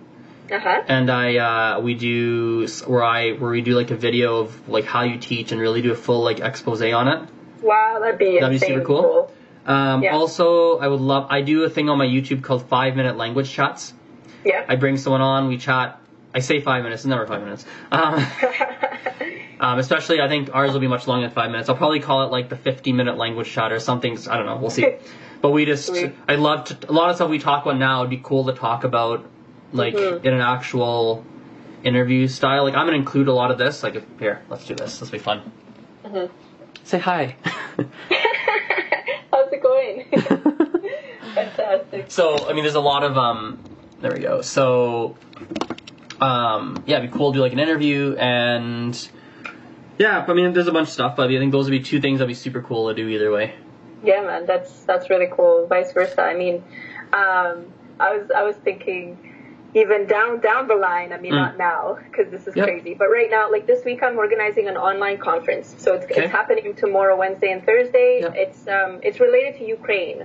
Uh 0.51 0.59
huh. 0.59 0.83
and 0.89 1.11
I 1.11 1.37
uh, 1.37 1.81
we 1.81 1.95
do 1.95 2.67
where 2.87 3.05
I 3.05 3.33
where 3.33 3.51
we 3.51 3.61
do 3.61 3.75
like 3.75 3.91
a 3.91 3.97
video 3.97 4.39
of 4.41 4.69
like 4.69 4.85
how 4.85 5.03
you 5.03 5.19
teach 5.19 5.53
and 5.53 5.61
really 5.61 5.83
do 5.83 5.93
a 5.93 5.97
full 5.97 6.23
like 6.23 6.41
expose 6.41 6.83
on 6.83 7.09
it. 7.09 7.29
Wow, 7.63 7.99
that'd 8.01 8.19
be 8.19 8.41
That'd 8.41 8.61
be 8.61 8.67
super 8.67 8.85
cool. 8.85 9.33
Um, 9.67 10.03
Yeah. 10.03 10.15
Also, 10.15 10.79
I 10.79 10.89
would 10.89 11.01
love 11.01 11.27
I 11.31 11.43
do 11.43 11.63
a 11.65 11.71
thing 11.71 11.89
on 11.89 11.99
my 11.99 12.07
YouTube 12.07 12.43
called 12.43 12.69
Five 12.69 12.97
Minute 12.97 13.17
Language 13.17 13.51
Chats. 13.51 13.93
Yeah. 14.45 14.65
I 14.67 14.77
bring 14.77 14.97
someone 14.97 15.21
on, 15.21 15.49
we 15.49 15.59
chat. 15.59 16.01
I 16.35 16.39
say 16.41 16.61
five 16.61 16.83
minutes, 16.85 17.03
it's 17.03 17.09
never 17.09 17.27
five 17.27 17.43
minutes. 17.43 17.67
Um, 17.93 18.25
um, 19.61 19.79
especially, 19.79 20.21
I 20.21 20.29
think 20.29 20.55
ours 20.55 20.73
will 20.73 20.81
be 20.81 20.87
much 20.87 21.07
longer 21.07 21.27
than 21.27 21.35
five 21.35 21.51
minutes. 21.51 21.69
I'll 21.69 21.77
probably 21.77 22.01
call 22.01 22.25
it 22.25 22.31
like 22.31 22.49
the 22.49 22.57
50 22.57 22.93
minute 22.93 23.19
language 23.19 23.51
chat 23.51 23.73
or 23.73 23.81
something. 23.81 24.17
I 24.29 24.37
don't 24.37 24.47
know. 24.47 24.57
We'll 24.57 24.71
see. 24.71 24.95
But 25.41 25.53
we 25.53 25.65
just, 25.65 25.87
Sweet. 25.87 26.13
I 26.29 26.35
love 26.35 26.65
to, 26.67 26.91
a 26.91 26.93
lot 26.93 27.09
of 27.09 27.17
stuff 27.17 27.31
we 27.31 27.39
talk 27.39 27.65
about 27.65 27.79
now 27.79 28.03
would 28.03 28.11
be 28.11 28.21
cool 28.23 28.45
to 28.45 28.53
talk 28.53 28.85
about, 28.85 29.25
like, 29.73 29.95
Mhm. 29.95 30.25
in 30.25 30.35
an 30.35 30.41
actual 30.41 31.25
interview 31.85 32.29
style. 32.29 32.65
Like, 32.65 32.75
I'm 32.75 32.87
going 32.87 32.95
to 32.95 32.99
include 32.99 33.29
a 33.29 33.33
lot 33.33 33.51
of 33.51 33.59
this. 33.59 33.83
Like, 33.83 33.95
if, 33.97 34.05
here, 34.19 34.43
let's 34.49 34.67
do 34.67 34.75
this. 34.75 34.99
This 34.99 35.11
will 35.11 35.19
be 35.19 35.23
fun. 35.23 35.51
Mhm. 36.05 36.31
Say 36.85 36.99
hi. 36.99 37.37
How's 39.33 39.53
it 39.53 39.63
going? 39.63 40.05
Fantastic. 41.35 42.07
So, 42.11 42.49
I 42.49 42.53
mean, 42.53 42.65
there's 42.65 42.75
a 42.75 42.81
lot 42.81 43.03
of 43.05 43.17
um. 43.17 43.59
There 44.01 44.13
we 44.13 44.21
go. 44.21 44.41
So, 44.41 45.17
um, 46.21 46.83
yeah, 46.87 46.99
it'd 46.99 47.11
be 47.13 47.17
cool 47.17 47.33
to 47.33 47.39
do 47.39 47.43
like 47.43 47.53
an 47.53 47.59
interview 47.59 48.15
and. 48.19 49.09
Yeah, 49.99 50.25
I 50.27 50.33
mean, 50.33 50.55
there's 50.55 50.67
a 50.67 50.73
bunch 50.73 50.89
of 50.89 50.95
stuff, 50.95 51.15
but 51.17 51.31
I 51.31 51.39
think 51.39 51.53
those 51.53 51.67
would 51.67 51.73
be 51.77 51.81
two 51.83 52.01
things 52.01 52.19
that'd 52.21 52.29
be 52.29 52.33
super 52.35 52.63
cool 52.63 52.89
to 52.89 52.95
do 52.95 53.07
either 53.09 53.31
way. 53.31 53.55
Yeah, 54.03 54.23
man, 54.23 54.47
that's 54.47 54.81
that's 54.85 55.11
really 55.11 55.29
cool. 55.31 55.67
Vice 55.67 55.93
versa. 55.93 56.23
I 56.23 56.35
mean, 56.35 56.65
um, 57.13 57.67
I 58.01 58.17
was 58.17 58.31
I 58.35 58.43
was 58.43 58.57
thinking 58.57 59.30
even 59.75 60.07
down 60.07 60.41
down 60.41 60.67
the 60.67 60.75
line. 60.75 61.13
I 61.13 61.19
mean, 61.19 61.33
Mm. 61.33 61.37
not 61.47 61.59
now 61.59 61.99
because 62.11 62.29
this 62.31 62.47
is 62.49 62.57
Yep. 62.57 62.67
crazy, 62.67 62.95
but 62.95 63.09
right 63.11 63.31
now, 63.31 63.51
like 63.51 63.67
this 63.67 63.85
week, 63.85 64.03
I'm 64.03 64.19
organizing 64.19 64.67
an 64.69 64.77
online 64.77 65.19
conference. 65.19 65.75
So 65.79 65.95
it's 65.95 66.05
Okay. 66.07 66.23
it's 66.25 66.33
happening 66.33 66.75
tomorrow, 66.75 67.17
Wednesday, 67.17 67.51
and 67.53 67.65
Thursday. 67.65 68.21
Yep. 68.23 68.35
It's 68.37 68.67
um 68.69 68.99
it's 69.03 69.21
related 69.21 69.59
to 69.59 69.65
Ukraine. 69.65 70.25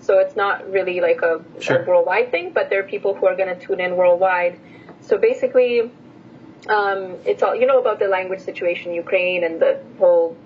So 0.00 0.18
it's 0.18 0.36
not 0.36 0.70
really 0.70 1.00
like 1.00 1.20
a, 1.22 1.40
Sure. 1.58 1.82
a 1.82 1.84
worldwide 1.84 2.30
thing, 2.30 2.50
but 2.50 2.70
there 2.70 2.80
are 2.80 2.88
people 2.94 3.14
who 3.14 3.26
are 3.26 3.34
going 3.34 3.48
to 3.48 3.60
tune 3.66 3.80
in 3.80 3.96
worldwide. 3.96 4.54
So 5.00 5.16
basically, 5.18 5.90
um, 6.68 7.00
it's 7.24 7.42
all 7.42 7.54
you 7.54 7.66
know 7.66 7.78
about 7.78 7.98
the 7.98 8.08
language 8.08 8.40
situation, 8.40 8.90
in 8.90 8.96
Ukraine, 8.96 9.42
and 9.44 9.60
the 9.60 9.78
whole 9.98 10.36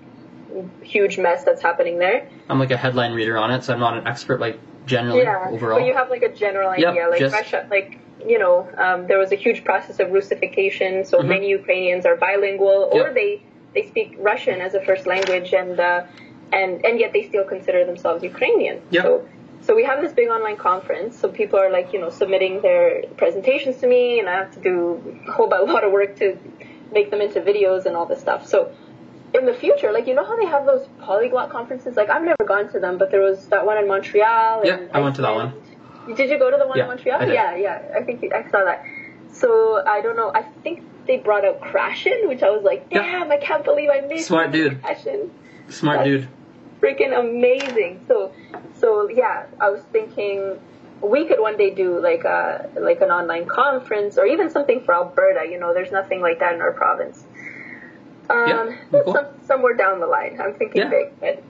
huge 0.81 1.17
mess 1.17 1.43
that's 1.43 1.61
happening 1.61 1.97
there. 1.99 2.27
I'm 2.49 2.59
like 2.59 2.71
a 2.71 2.77
headline 2.77 3.13
reader 3.13 3.37
on 3.37 3.51
it, 3.51 3.63
so 3.63 3.73
I'm 3.73 3.79
not 3.79 3.97
an 3.97 4.07
expert 4.07 4.39
like 4.39 4.57
generally 4.85 5.21
yeah, 5.21 5.47
overall. 5.51 5.79
but 5.79 5.85
you 5.85 5.93
have 5.93 6.09
like 6.09 6.23
a 6.23 6.29
general 6.29 6.73
Yep, 6.75 6.89
idea. 6.89 7.07
like 7.09 7.19
just- 7.19 7.35
Russia, 7.35 7.67
like 7.69 7.97
you 8.27 8.39
know, 8.39 8.67
um, 8.77 9.07
there 9.07 9.17
was 9.19 9.31
a 9.31 9.35
huge 9.35 9.63
process 9.63 9.99
of 9.99 10.11
Russification, 10.11 11.05
so 11.05 11.19
Mhm. 11.19 11.27
many 11.27 11.47
Ukrainians 11.49 12.05
are 12.05 12.15
bilingual, 12.15 12.89
or 12.91 12.99
Yep. 13.07 13.13
they 13.13 13.41
they 13.75 13.83
speak 13.83 14.09
Russian 14.19 14.59
as 14.61 14.73
a 14.73 14.81
first 14.81 15.05
language, 15.07 15.53
and 15.53 15.79
uh, 15.79 16.01
and 16.59 16.85
and 16.85 16.99
yet 16.99 17.13
they 17.13 17.23
still 17.23 17.45
consider 17.45 17.85
themselves 17.85 18.23
Ukrainian. 18.23 18.77
Yep. 18.91 19.03
So. 19.03 19.11
So 19.67 19.75
we 19.75 19.83
have 19.83 20.01
this 20.01 20.11
big 20.11 20.27
online 20.29 20.57
conference. 20.57 21.11
So 21.19 21.25
people 21.29 21.59
are 21.59 21.69
like, 21.69 21.93
you 21.93 21.99
know, 22.03 22.09
submitting 22.09 22.61
their 22.61 23.03
presentations 23.15 23.75
to 23.81 23.85
me, 23.93 24.19
and 24.19 24.27
I 24.27 24.33
have 24.41 24.51
to 24.55 24.59
do 24.59 24.75
a 25.27 25.31
whole 25.33 25.49
a 25.53 25.61
lot 25.73 25.83
of 25.87 25.91
work 25.91 26.15
to 26.23 26.27
make 26.91 27.07
them 27.11 27.21
into 27.21 27.39
videos 27.41 27.85
and 27.85 27.95
all 27.95 28.07
this 28.07 28.19
stuff. 28.19 28.41
So 28.47 28.71
in 29.37 29.45
the 29.45 29.53
future, 29.53 29.91
like 29.91 30.07
you 30.07 30.15
know 30.15 30.25
how 30.25 30.35
they 30.35 30.47
have 30.55 30.65
those 30.65 30.87
polyglot 31.07 31.51
conferences? 31.51 31.95
Like 31.95 32.09
I've 32.09 32.23
never 32.23 32.43
gone 32.53 32.67
to 32.73 32.79
them, 32.79 32.97
but 32.97 33.11
there 33.11 33.21
was 33.21 33.47
that 33.53 33.63
one 33.69 33.77
in 33.77 33.87
Montreal. 33.87 34.65
Yeah, 34.65 34.79
I 34.95 34.99
went 34.99 35.15
to 35.17 35.21
that 35.21 35.29
Iceland. 35.31 35.53
Did 36.07 36.29
you 36.29 36.39
go 36.39 36.49
to 36.51 36.57
the 36.57 36.67
one 36.67 36.77
Yeah, 36.77 36.83
in 36.83 36.89
Montreal? 36.89 37.27
Yeah, 37.31 37.55
yeah. 37.55 37.81
I 37.95 38.01
think 38.03 38.23
I 38.33 38.43
saw 38.49 38.63
that. 38.65 38.83
So 39.31 39.81
I 39.85 40.01
don't 40.01 40.15
know. 40.15 40.31
I 40.33 40.43
think 40.63 40.83
they 41.07 41.17
brought 41.17 41.45
out 41.45 41.61
Krashen, 41.61 42.27
which 42.27 42.43
I 42.43 42.49
was 42.49 42.63
like, 42.63 42.85
Yeah. 42.91 43.01
damn, 43.03 43.31
I 43.31 43.37
can't 43.37 43.63
believe 43.63 43.89
I 43.89 44.01
missed 44.01 44.27
Smart 44.27 44.51
dude. 44.51 44.81
Krashen. 44.81 45.29
Smart 45.69 45.99
That's- 45.99 46.21
dude. 46.21 46.27
Freaking 46.81 47.17
amazing. 47.17 48.03
So, 48.07 48.31
so 48.75 49.07
yeah, 49.09 49.45
I 49.59 49.69
was 49.69 49.81
thinking 49.91 50.59
we 51.01 51.25
could 51.27 51.39
one 51.39 51.55
day 51.57 51.69
do 51.73 51.99
like 51.99 52.23
a 52.23 52.67
like 52.79 53.01
an 53.01 53.09
online 53.11 53.45
conference 53.45 54.17
or 54.17 54.25
even 54.25 54.49
something 54.49 54.81
for 54.81 54.93
Alberta. 54.95 55.47
You 55.49 55.59
know, 55.59 55.73
there's 55.75 55.91
nothing 55.91 56.21
like 56.21 56.39
that 56.39 56.55
in 56.55 56.61
our 56.61 56.71
province. 56.71 57.23
Um, 58.29 58.47
Yeah, 58.47 58.75
cool. 59.03 59.13
some, 59.13 59.25
somewhere 59.45 59.75
down 59.75 59.99
the 59.99 60.07
line, 60.07 60.39
I'm 60.41 60.53
thinking 60.55 60.81
Yeah. 60.83 60.89
big, 60.89 61.19
but 61.19 61.43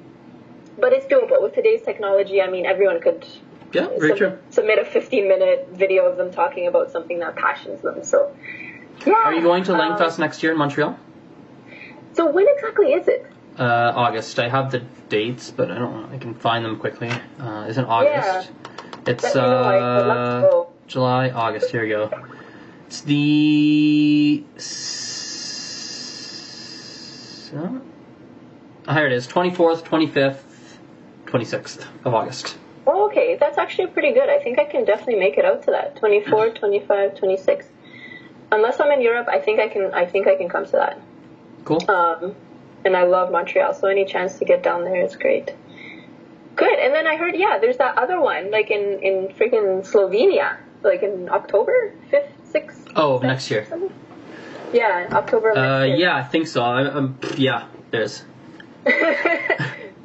but 0.79 0.93
it's 0.93 1.05
doable 1.05 1.41
with 1.41 1.53
today's 1.53 1.81
technology. 1.83 2.41
I 2.41 2.49
mean, 2.49 2.65
everyone 2.65 2.99
could 3.01 3.25
Yeah, 3.73 3.87
very 3.99 4.17
true. 4.17 4.37
submit, 4.49 4.79
a 4.79 4.85
15 4.85 5.27
minute 5.27 5.69
video 5.71 6.05
of 6.05 6.17
them 6.17 6.31
talking 6.31 6.67
about 6.67 6.91
something 6.91 7.19
that 7.19 7.35
passions 7.35 7.81
them. 7.81 8.03
So, 8.03 8.35
yeah. 9.05 9.13
Are 9.13 9.33
you 9.33 9.41
going 9.41 9.63
to 9.65 9.73
um, 9.73 9.79
Langfest 9.97 10.19
next 10.19 10.43
year 10.43 10.51
in 10.51 10.57
Montreal? 10.57 10.97
So 12.13 12.29
when 12.29 12.45
exactly 12.55 12.93
is 12.93 13.07
it? 13.07 13.25
Uh, 13.57 13.93
August. 13.95 14.39
I 14.39 14.49
have 14.49 14.71
the 14.71 14.79
dates, 15.09 15.51
but 15.51 15.71
I 15.71 15.77
don't. 15.77 16.09
know. 16.09 16.15
I 16.15 16.17
can 16.17 16.33
find 16.33 16.65
them 16.65 16.77
quickly. 16.77 17.09
Uh, 17.39 17.65
is 17.69 17.77
it 17.77 17.85
August? 17.85 18.49
Yeah. 18.49 18.97
It's 19.07 19.23
Let 19.23 19.35
know. 19.35 19.63
I- 19.63 19.75
I'd 19.75 20.05
love 20.05 20.41
to 20.41 20.57
uh. 20.57 20.63
July, 20.87 21.29
August. 21.29 21.71
Here 21.71 21.83
we 21.83 21.89
go. 21.89 22.09
It's 22.87 23.01
the. 23.01 24.43
s- 24.57 25.11
uh, 27.55 28.93
here 28.93 29.05
it 29.05 29.11
is. 29.13 29.27
Twenty 29.27 29.51
fourth, 29.53 29.83
twenty 29.83 30.07
fifth, 30.07 30.77
twenty 31.25 31.45
sixth 31.45 31.85
of 32.05 32.13
August. 32.13 32.57
Oh, 32.87 33.07
okay. 33.07 33.37
That's 33.39 33.57
actually 33.57 33.87
pretty 33.87 34.13
good. 34.13 34.29
I 34.29 34.39
think 34.39 34.59
I 34.59 34.65
can 34.65 34.85
definitely 34.85 35.19
make 35.19 35.37
it 35.37 35.45
out 35.45 35.63
to 35.63 35.71
that. 35.71 35.95
24, 35.97 36.49
25, 36.51 37.15
26. 37.15 37.65
Unless 38.51 38.79
I'm 38.79 38.91
in 38.91 39.01
Europe, 39.01 39.27
I 39.29 39.39
think 39.39 39.59
I 39.59 39.67
can. 39.67 39.93
I 39.93 40.05
think 40.05 40.27
I 40.27 40.35
can 40.35 40.49
come 40.49 40.65
to 40.65 40.71
that. 40.73 40.99
Cool. 41.63 41.79
Um, 41.89 42.35
and 42.83 42.97
I 42.97 43.03
love 43.03 43.31
Montreal, 43.31 43.73
so 43.73 43.87
any 43.87 44.05
chance 44.05 44.39
to 44.39 44.45
get 44.45 44.63
down 44.63 44.83
there 44.83 45.01
is 45.01 45.15
great. 45.15 45.53
Good. 46.55 46.79
And 46.79 46.93
then 46.93 47.07
I 47.07 47.15
heard, 47.15 47.35
yeah, 47.35 47.59
there's 47.59 47.77
that 47.77 47.97
other 47.97 48.19
one, 48.19 48.51
like 48.51 48.71
in 48.71 48.99
in 48.99 49.29
freaking 49.29 49.85
Slovenia, 49.85 50.57
like 50.83 51.01
in 51.01 51.29
October 51.29 51.93
fifth, 52.09 52.31
sixth. 52.43 52.87
Oh, 52.95 53.19
next 53.19 53.49
year. 53.49 53.65
something? 53.69 53.91
Yeah, 54.73 55.07
October 55.11 55.57
Uh, 55.57 55.83
yeah, 55.83 56.15
I 56.15 56.23
think 56.23 56.47
so. 56.47 56.63
I, 56.63 56.85
um, 56.85 57.17
yeah, 57.37 57.67
there's. 57.91 58.23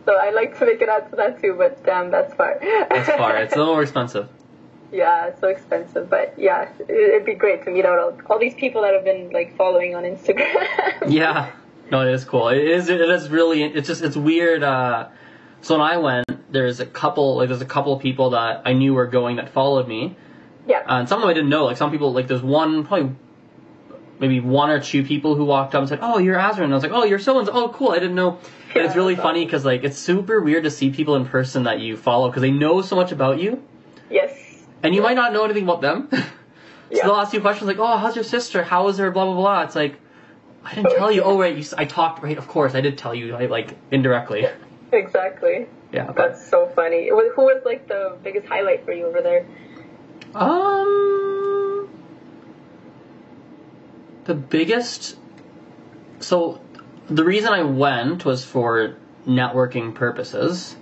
so 0.07 0.17
I'd 0.17 0.35
like 0.35 0.59
to 0.59 0.65
make 0.67 0.81
it 0.81 0.89
out 0.89 1.11
to 1.11 1.17
that 1.17 1.41
too, 1.43 1.55
but 1.59 1.87
um, 1.89 2.11
that's 2.11 2.33
far. 2.35 2.59
That's 2.63 3.09
far. 3.11 3.37
It's 3.37 3.55
a 3.55 3.59
little 3.59 3.75
more 3.75 3.83
expensive. 3.89 4.29
Yeah, 4.93 5.27
it's 5.27 5.41
so 5.41 5.49
expensive, 5.49 6.09
but 6.09 6.35
yeah, 6.39 6.71
it- 6.79 6.89
it'd 6.91 7.27
be 7.27 7.35
great 7.35 7.65
to 7.65 7.71
meet 7.71 7.85
out 7.85 7.99
all, 7.99 8.19
all 8.31 8.39
these 8.39 8.55
people 8.55 8.83
that 8.83 8.95
have 8.95 9.05
been 9.05 9.31
like 9.31 9.57
following 9.57 9.95
on 9.95 10.05
Instagram. 10.05 10.55
Yeah. 11.11 11.51
No, 11.91 12.01
it 12.07 12.13
is 12.15 12.25
cool. 12.25 12.49
It 12.49 12.65
is. 12.65 12.89
It 12.89 13.01
is 13.01 13.29
really. 13.29 13.63
It's 13.63 13.87
just. 13.87 14.03
It's 14.03 14.17
weird. 14.17 14.63
Uh, 14.65 15.09
so 15.61 15.79
when 15.79 15.87
I 15.87 15.97
went, 15.99 16.53
there's 16.53 16.81
a 16.81 16.87
couple. 16.87 17.37
Like, 17.37 17.49
there's 17.49 17.61
a 17.61 17.65
couple 17.67 17.93
of 17.93 18.01
people 18.03 18.31
that 18.31 18.63
I 18.65 18.73
knew 18.73 18.93
were 18.95 19.07
going 19.07 19.37
that 19.37 19.51
followed 19.51 19.87
me, 19.87 20.17
yeah. 20.67 20.79
uh, 20.79 20.99
and 20.99 21.09
some 21.09 21.19
of 21.19 21.23
them 21.23 21.31
I 21.31 21.35
didn't 21.35 21.49
know. 21.51 21.65
Like 21.67 21.77
some 21.77 21.93
people. 21.93 22.13
Like 22.13 22.27
there's 22.27 22.43
one 22.43 22.85
probably. 22.85 23.15
Maybe 24.19 24.41
one 24.41 24.71
or 24.71 24.81
two 24.81 25.05
people 25.05 25.35
who 25.37 25.45
walked 25.45 25.75
up 25.75 25.81
and 25.81 25.89
said, 25.89 25.99
"Oh, 26.03 26.19
you're 26.19 26.37
Azrin." 26.39 26.65
And 26.65 26.73
I 26.73 26.77
was 26.77 26.83
like, 26.83 26.93
"Oh, 26.93 27.05
you're 27.05 27.19
so 27.21 27.39
and 27.39 27.47
so." 27.47 27.53
Oh, 27.55 27.69
cool. 27.69 27.91
I 27.91 27.99
didn't 28.01 28.15
know. 28.17 28.39
And 28.77 28.87
it's 28.87 28.97
really 28.97 29.17
funny 29.17 29.45
because 29.45 29.65
like 29.65 29.85
it's 29.85 29.99
super 29.99 30.41
weird 30.41 30.65
to 30.65 30.71
see 30.71 30.91
people 30.91 31.17
in 31.17 31.27
person 31.27 31.65
that 31.65 31.81
you 31.81 31.97
follow 31.97 32.29
because 32.29 32.43
they 32.43 32.51
know 32.51 32.83
so 32.83 32.97
much 32.97 33.13
about 33.13 33.39
you, 33.41 33.63
yes. 34.11 34.33
and 34.83 34.95
you 34.95 35.03
might 35.03 35.15
not 35.17 35.33
know 35.33 35.45
anything 35.45 35.65
about 35.65 35.81
them. 35.81 36.09
so 36.13 36.19
Yeah. 36.91 37.03
they'll 37.05 37.17
ask 37.17 37.33
you 37.35 37.41
questions 37.41 37.67
like, 37.69 37.79
"Oh, 37.79 37.97
how's 37.97 38.15
your 38.15 38.25
sister? 38.25 38.63
How 38.63 38.89
is 38.89 38.99
her?" 38.99 39.11
Blah 39.11 39.25
blah 39.25 39.35
blah. 39.35 39.63
It's 39.63 39.75
like, 39.75 39.97
I 40.65 40.75
didn't 40.75 40.97
tell 40.97 41.11
you. 41.11 41.23
Oh, 41.23 41.39
right. 41.39 41.57
You, 41.57 41.65
I 41.79 41.85
talked. 41.85 42.23
Right. 42.23 42.37
Of 42.39 42.49
course, 42.49 42.75
I 42.75 42.81
did 42.81 42.97
tell 42.99 43.15
you. 43.15 43.35
I, 43.35 43.47
like 43.47 43.77
indirectly. 43.91 44.47
Exactly. 44.93 45.67
Yeah. 45.93 46.07
But 46.07 46.17
That's 46.17 46.49
so 46.49 46.67
funny. 46.75 47.09
Who 47.09 47.17
was 47.17 47.63
like 47.65 47.89
the 47.89 48.17
biggest 48.23 48.47
highlight 48.47 48.85
for 48.85 48.93
you 48.93 49.07
over 49.07 49.21
there? 49.21 49.45
um, 50.35 51.89
the 54.25 54.35
biggest. 54.35 55.17
So, 56.21 56.61
the 57.09 57.25
reason 57.25 57.53
I 57.53 57.63
went 57.63 58.25
was 58.25 58.45
for 58.45 58.97
networking 59.27 59.95
purposes. 59.95 60.77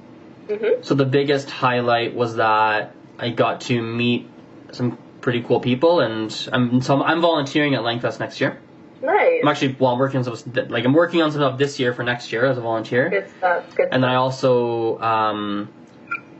hmm 0.48 0.82
So 0.82 0.94
the 0.94 1.04
biggest 1.04 1.50
highlight 1.50 2.14
was 2.14 2.36
that 2.36 2.92
I 3.18 3.30
got 3.30 3.62
to 3.62 3.80
meet 3.80 4.28
some 4.72 4.98
pretty 5.20 5.42
cool 5.42 5.60
people, 5.60 6.00
and 6.00 6.48
I'm 6.52 6.80
so 6.82 7.02
I'm, 7.02 7.20
volunteering 7.20 7.74
at 7.74 7.80
Langfest 7.82 8.20
next 8.20 8.40
year. 8.40 8.58
Nice. 9.02 9.40
I'm 9.42 9.48
actually 9.48 9.76
well, 9.78 9.92
I'm 9.92 9.98
working 9.98 10.18
on 10.18 10.36
some 10.36 10.52
like 10.68 10.84
I'm 10.84 10.92
working 10.92 11.22
on 11.22 11.30
some 11.32 11.40
stuff 11.40 11.58
this 11.58 11.78
year 11.78 11.92
for 11.94 12.02
next 12.02 12.32
year 12.32 12.44
as 12.46 12.58
a 12.58 12.60
volunteer. 12.60 13.10
Good 13.10 13.28
stuff. 13.38 13.64
Good 13.76 13.88
And 13.92 14.02
then 14.02 14.10
I 14.10 14.16
also 14.16 14.98
um, 15.00 15.68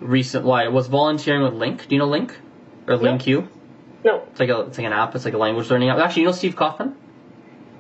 recent 0.01 0.45
well, 0.45 0.55
I 0.55 0.69
was 0.69 0.87
volunteering 0.89 1.43
with 1.43 1.55
LingQ. 1.55 1.89
Do 1.89 1.95
you 1.95 1.99
know 1.99 2.09
LingQ 2.09 2.35
or 2.87 2.97
LingQ? 2.97 3.49
No. 4.05 4.23
It's 4.31 4.41
like 4.41 4.51
a 4.51 4.61
it's 4.61 4.79
like 4.79 4.87
an 4.87 4.93
app. 4.93 5.15
It's 5.15 5.25
like 5.25 5.35
a 5.35 5.39
language 5.39 5.71
learning 5.71 5.89
app. 5.89 5.99
Actually, 5.99 6.23
you 6.23 6.29
know 6.29 6.33
Steve 6.33 6.57
Kaufmann? 6.57 6.95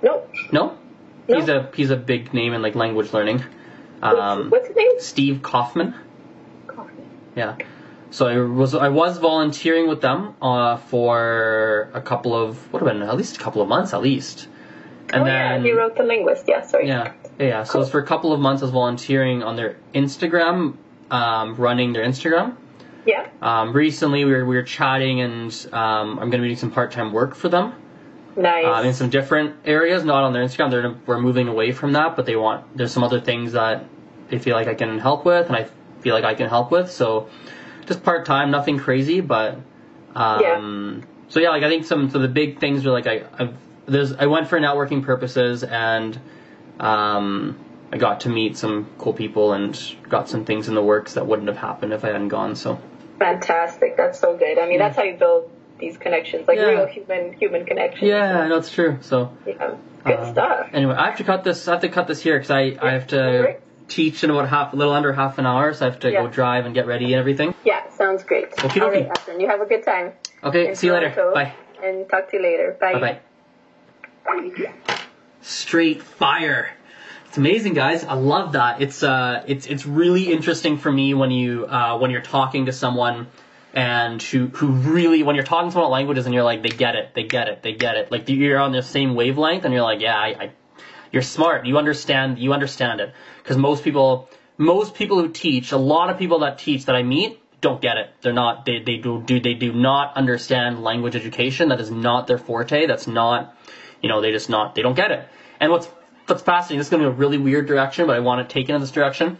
No. 0.02 0.22
No, 0.52 0.78
No. 1.28 1.40
he's 1.40 1.48
a 1.48 1.70
he's 1.74 1.90
a 1.90 1.96
big 1.96 2.34
name 2.34 2.52
in 2.52 2.62
like 2.62 2.74
language 2.74 3.12
learning. 3.12 3.42
What's, 4.00 4.18
Um, 4.18 4.50
what's 4.50 4.68
his 4.68 4.76
name? 4.76 4.92
Steve 4.98 5.40
Kaufmann. 5.42 5.94
Coffee. 6.66 6.92
Yeah. 7.37 7.56
So 8.10 8.26
I 8.26 8.38
was 8.38 8.74
I 8.74 8.90
was 8.90 9.18
volunteering 9.18 9.88
with 9.88 10.00
them 10.00 10.34
uh, 10.42 10.76
for 10.76 11.90
a 11.94 12.00
couple 12.00 12.34
of 12.34 12.72
what 12.72 12.82
have 12.82 12.92
been 12.92 13.02
at 13.02 13.16
least 13.16 13.37
a 13.37 13.40
couple 13.40 13.62
of 13.62 13.68
months 13.68 13.94
at 13.94 14.02
least. 14.02 14.48
And 15.12 15.22
oh 15.22 15.24
then 15.26 15.62
yeah, 15.62 15.62
he 15.62 15.72
wrote 15.72 15.96
the 15.96 16.02
linguist. 16.02 16.44
Yeah, 16.46 16.66
sorry. 16.66 16.88
Yeah, 16.88 17.12
yeah. 17.38 17.46
yeah. 17.46 17.62
So 17.64 17.78
it 17.78 17.82
was 17.82 17.90
for 17.90 18.00
a 18.00 18.06
couple 18.06 18.32
of 18.32 18.40
months. 18.40 18.62
I 18.62 18.66
was 18.66 18.72
volunteering 18.72 19.42
on 19.42 19.56
their 19.56 19.76
Instagram, 19.94 20.76
um, 21.10 21.54
running 21.56 21.92
their 21.92 22.04
Instagram. 22.04 22.56
Yeah. 23.06 23.28
Um, 23.42 23.72
recently, 23.72 24.24
we 24.24 24.32
were 24.32 24.46
we 24.46 24.56
were 24.56 24.62
chatting, 24.62 25.20
and 25.20 25.52
um, 25.72 26.18
I'm 26.18 26.30
going 26.30 26.32
to 26.32 26.38
be 26.38 26.48
doing 26.48 26.56
some 26.56 26.70
part 26.70 26.92
time 26.92 27.12
work 27.12 27.34
for 27.34 27.48
them 27.48 27.74
Nice. 28.37 28.66
uh, 28.66 28.87
in 28.87 28.94
some 28.94 29.11
different 29.11 29.57
areas, 29.64 30.05
not 30.05 30.25
on 30.25 30.33
their 30.33 30.44
Instagram. 30.44 30.70
They're 30.70 30.94
we're 31.07 31.20
moving 31.20 31.49
away 31.49 31.73
from 31.73 31.92
that, 31.92 32.16
but 32.16 32.27
they 32.27 32.37
want 32.37 32.77
there's 32.77 32.92
some 32.92 33.05
other 33.05 33.20
things 33.20 33.53
that 33.53 33.85
they 34.29 34.38
feel 34.38 34.57
like 34.57 34.68
I 34.68 34.75
can 34.75 34.99
help 34.99 35.25
with, 35.25 35.47
and 35.47 35.57
I 35.57 35.68
feel 36.01 36.14
like 36.14 36.25
I 36.25 36.35
can 36.35 36.49
help 36.49 36.70
with. 36.70 36.90
So 36.90 37.29
just 37.87 38.03
part 38.03 38.27
time, 38.27 38.51
nothing 38.51 38.79
crazy, 38.79 39.20
but 39.20 39.59
um, 40.14 41.05
so 41.29 41.40
yeah, 41.40 41.51
like 41.51 41.62
I 41.62 41.68
think 41.68 41.85
some 41.85 42.11
so 42.11 42.18
the 42.18 42.29
big 42.29 42.61
things 42.61 42.85
were 42.85 42.92
like 42.92 43.07
I 43.07 43.25
I've, 43.38 43.55
there's 43.87 44.12
I 44.12 44.27
went 44.27 44.49
for 44.49 44.59
networking 44.59 45.03
purposes 45.05 45.62
and 45.62 46.18
um, 46.81 47.59
I 47.92 47.99
got 47.99 48.20
to 48.20 48.29
meet 48.29 48.57
some 48.57 48.90
cool 48.99 49.12
people 49.12 49.53
and 49.53 49.79
got 50.09 50.29
some 50.29 50.44
things 50.44 50.68
in 50.68 50.75
the 50.75 50.83
works 50.83 51.14
that 51.14 51.27
wouldn't 51.27 51.49
have 51.49 51.57
happened 51.57 51.92
if 51.92 52.05
I 52.05 52.09
hadn't 52.09 52.29
gone. 52.29 52.57
So 52.57 52.81
Fantastic. 53.18 53.97
That's 53.97 54.18
so 54.18 54.37
good. 54.37 54.59
I 54.59 54.68
mean, 54.68 54.79
that's 54.79 54.97
how 54.97 55.03
you 55.03 55.16
build 55.16 55.51
these 55.78 55.96
connections, 55.98 56.46
like 56.48 56.58
Yeah. 56.58 56.66
real 56.66 56.87
human 56.87 57.32
human 57.34 57.64
connections. 57.66 58.08
yeah, 58.08 58.40
I 58.40 58.48
know 58.48 58.56
it's 58.56 58.70
true. 58.72 58.98
So 59.00 59.32
Yeah. 59.46 59.74
Good 60.04 60.18
uh, 60.18 60.32
stuff. 60.32 60.68
Anyway, 60.72 60.94
I 60.94 61.06
have 61.06 61.16
to 61.18 61.24
cut 61.24 61.44
this. 61.44 61.66
I 61.66 61.72
have 61.72 61.80
to 61.80 61.88
cut 61.88 62.06
this 62.06 62.20
here 62.22 62.37
because 62.37 62.50
I, 62.50 62.76
I 62.80 62.90
have 62.90 63.06
to 63.08 63.37
Alright. 63.38 63.60
teach 63.88 64.22
in 64.22 64.30
about 64.30 64.48
half, 64.50 64.72
a 64.74 64.76
little 64.76 64.92
under 64.92 65.12
half 65.14 65.38
an 65.38 65.46
hour. 65.46 65.72
So 65.72 65.87
I 65.87 65.90
have 65.90 66.00
to 66.00 66.12
Yeah. 66.12 66.22
go 66.22 66.28
drive 66.28 66.66
and 66.66 66.74
get 66.74 66.87
ready 66.87 67.06
and 67.06 67.14
everything. 67.14 67.54
Yeah, 67.64 67.88
sounds 67.90 68.22
great. 68.22 68.48
Okay, 68.64 68.80
All 68.80 68.90
right. 68.90 69.08
Ashton, 69.08 69.40
you 69.40 69.48
have 69.48 69.60
a 69.62 69.66
good 69.66 69.82
time. 69.82 70.12
Okay, 70.42 70.68
in 70.68 70.76
see 70.76 70.88
you 70.88 70.92
later. 70.92 71.30
Bye. 71.32 71.52
And 71.82 72.08
talk 72.08 72.30
to 72.30 72.37
you 72.37 72.42
later. 72.42 72.76
Bye. 72.80 72.92
Bye 72.94 73.00
bye. 73.00 73.20
Straight 75.40 76.02
fire. 76.02 76.70
It's 77.28 77.37
amazing, 77.37 77.74
guys. 77.74 78.04
I 78.04 78.14
love 78.14 78.52
that. 78.52 78.80
It's 78.80 79.02
uh, 79.02 79.42
it's 79.46 79.66
it's 79.66 79.84
really 79.84 80.32
interesting 80.32 80.78
for 80.78 80.90
me 80.90 81.14
when 81.14 81.30
you 81.30 81.66
uh, 81.66 81.98
when 81.98 82.10
you're 82.10 82.22
talking 82.22 82.66
to 82.66 82.72
someone 82.72 83.26
and 83.74 84.22
who 84.22 84.46
who 84.46 84.68
really 84.68 85.22
when 85.22 85.34
you're 85.34 85.44
talking 85.44 85.70
to 85.70 85.78
about 85.78 85.90
languages 85.90 86.26
and 86.26 86.34
you're 86.34 86.44
like 86.44 86.62
they 86.62 86.68
get 86.68 86.94
it, 86.94 87.14
they 87.14 87.24
get 87.24 87.48
it, 87.48 87.62
they 87.62 87.72
get 87.72 87.96
it. 87.96 88.10
Like 88.10 88.28
you're 88.28 88.60
on 88.60 88.72
the 88.72 88.82
same 88.82 89.14
wavelength 89.14 89.64
and 89.64 89.74
you're 89.74 89.82
like, 89.82 90.00
yeah, 90.00 90.16
I, 90.16 90.26
I 90.26 90.50
you're 91.10 91.22
smart. 91.22 91.66
You 91.66 91.78
understand. 91.78 92.38
You 92.38 92.52
understand 92.52 93.00
it. 93.00 93.12
Because 93.42 93.56
most 93.56 93.84
people, 93.84 94.28
most 94.58 94.94
people 94.94 95.20
who 95.20 95.28
teach, 95.28 95.70
a 95.70 95.76
lot 95.76 96.10
of 96.10 96.18
people 96.18 96.40
that 96.40 96.58
teach 96.58 96.87
that 96.87 96.96
I 96.96 97.02
meet 97.02 97.40
don't 97.60 97.80
get 97.80 97.96
it. 97.96 98.10
They're 98.20 98.32
not. 98.32 98.64
They 98.64 98.80
they 98.80 98.96
do 98.96 99.22
do 99.22 99.40
they 99.40 99.54
do 99.54 99.72
not 99.72 100.16
understand 100.16 100.82
language 100.82 101.16
education. 101.16 101.68
That 101.68 101.80
is 101.80 101.90
not 101.90 102.26
their 102.26 102.38
forte. 102.38 102.87
That's 102.87 103.06
not. 103.06 103.56
You 104.02 104.08
know, 104.08 104.20
they 104.20 104.32
just 104.32 104.50
not. 104.50 104.74
They 104.74 104.82
don't 104.82 104.94
get 104.94 105.10
it. 105.10 105.28
And 105.60 105.72
what's 105.72 105.87
what's 106.26 106.42
fascinating. 106.42 106.78
This 106.78 106.88
is 106.88 106.90
going 106.90 107.02
to 107.02 107.08
be 107.08 107.14
a 107.14 107.16
really 107.16 107.38
weird 107.38 107.66
direction, 107.66 108.06
but 108.06 108.16
I 108.16 108.20
want 108.20 108.48
to 108.48 108.52
take 108.52 108.68
it 108.68 108.74
in 108.74 108.80
this 108.80 108.90
direction. 108.90 109.38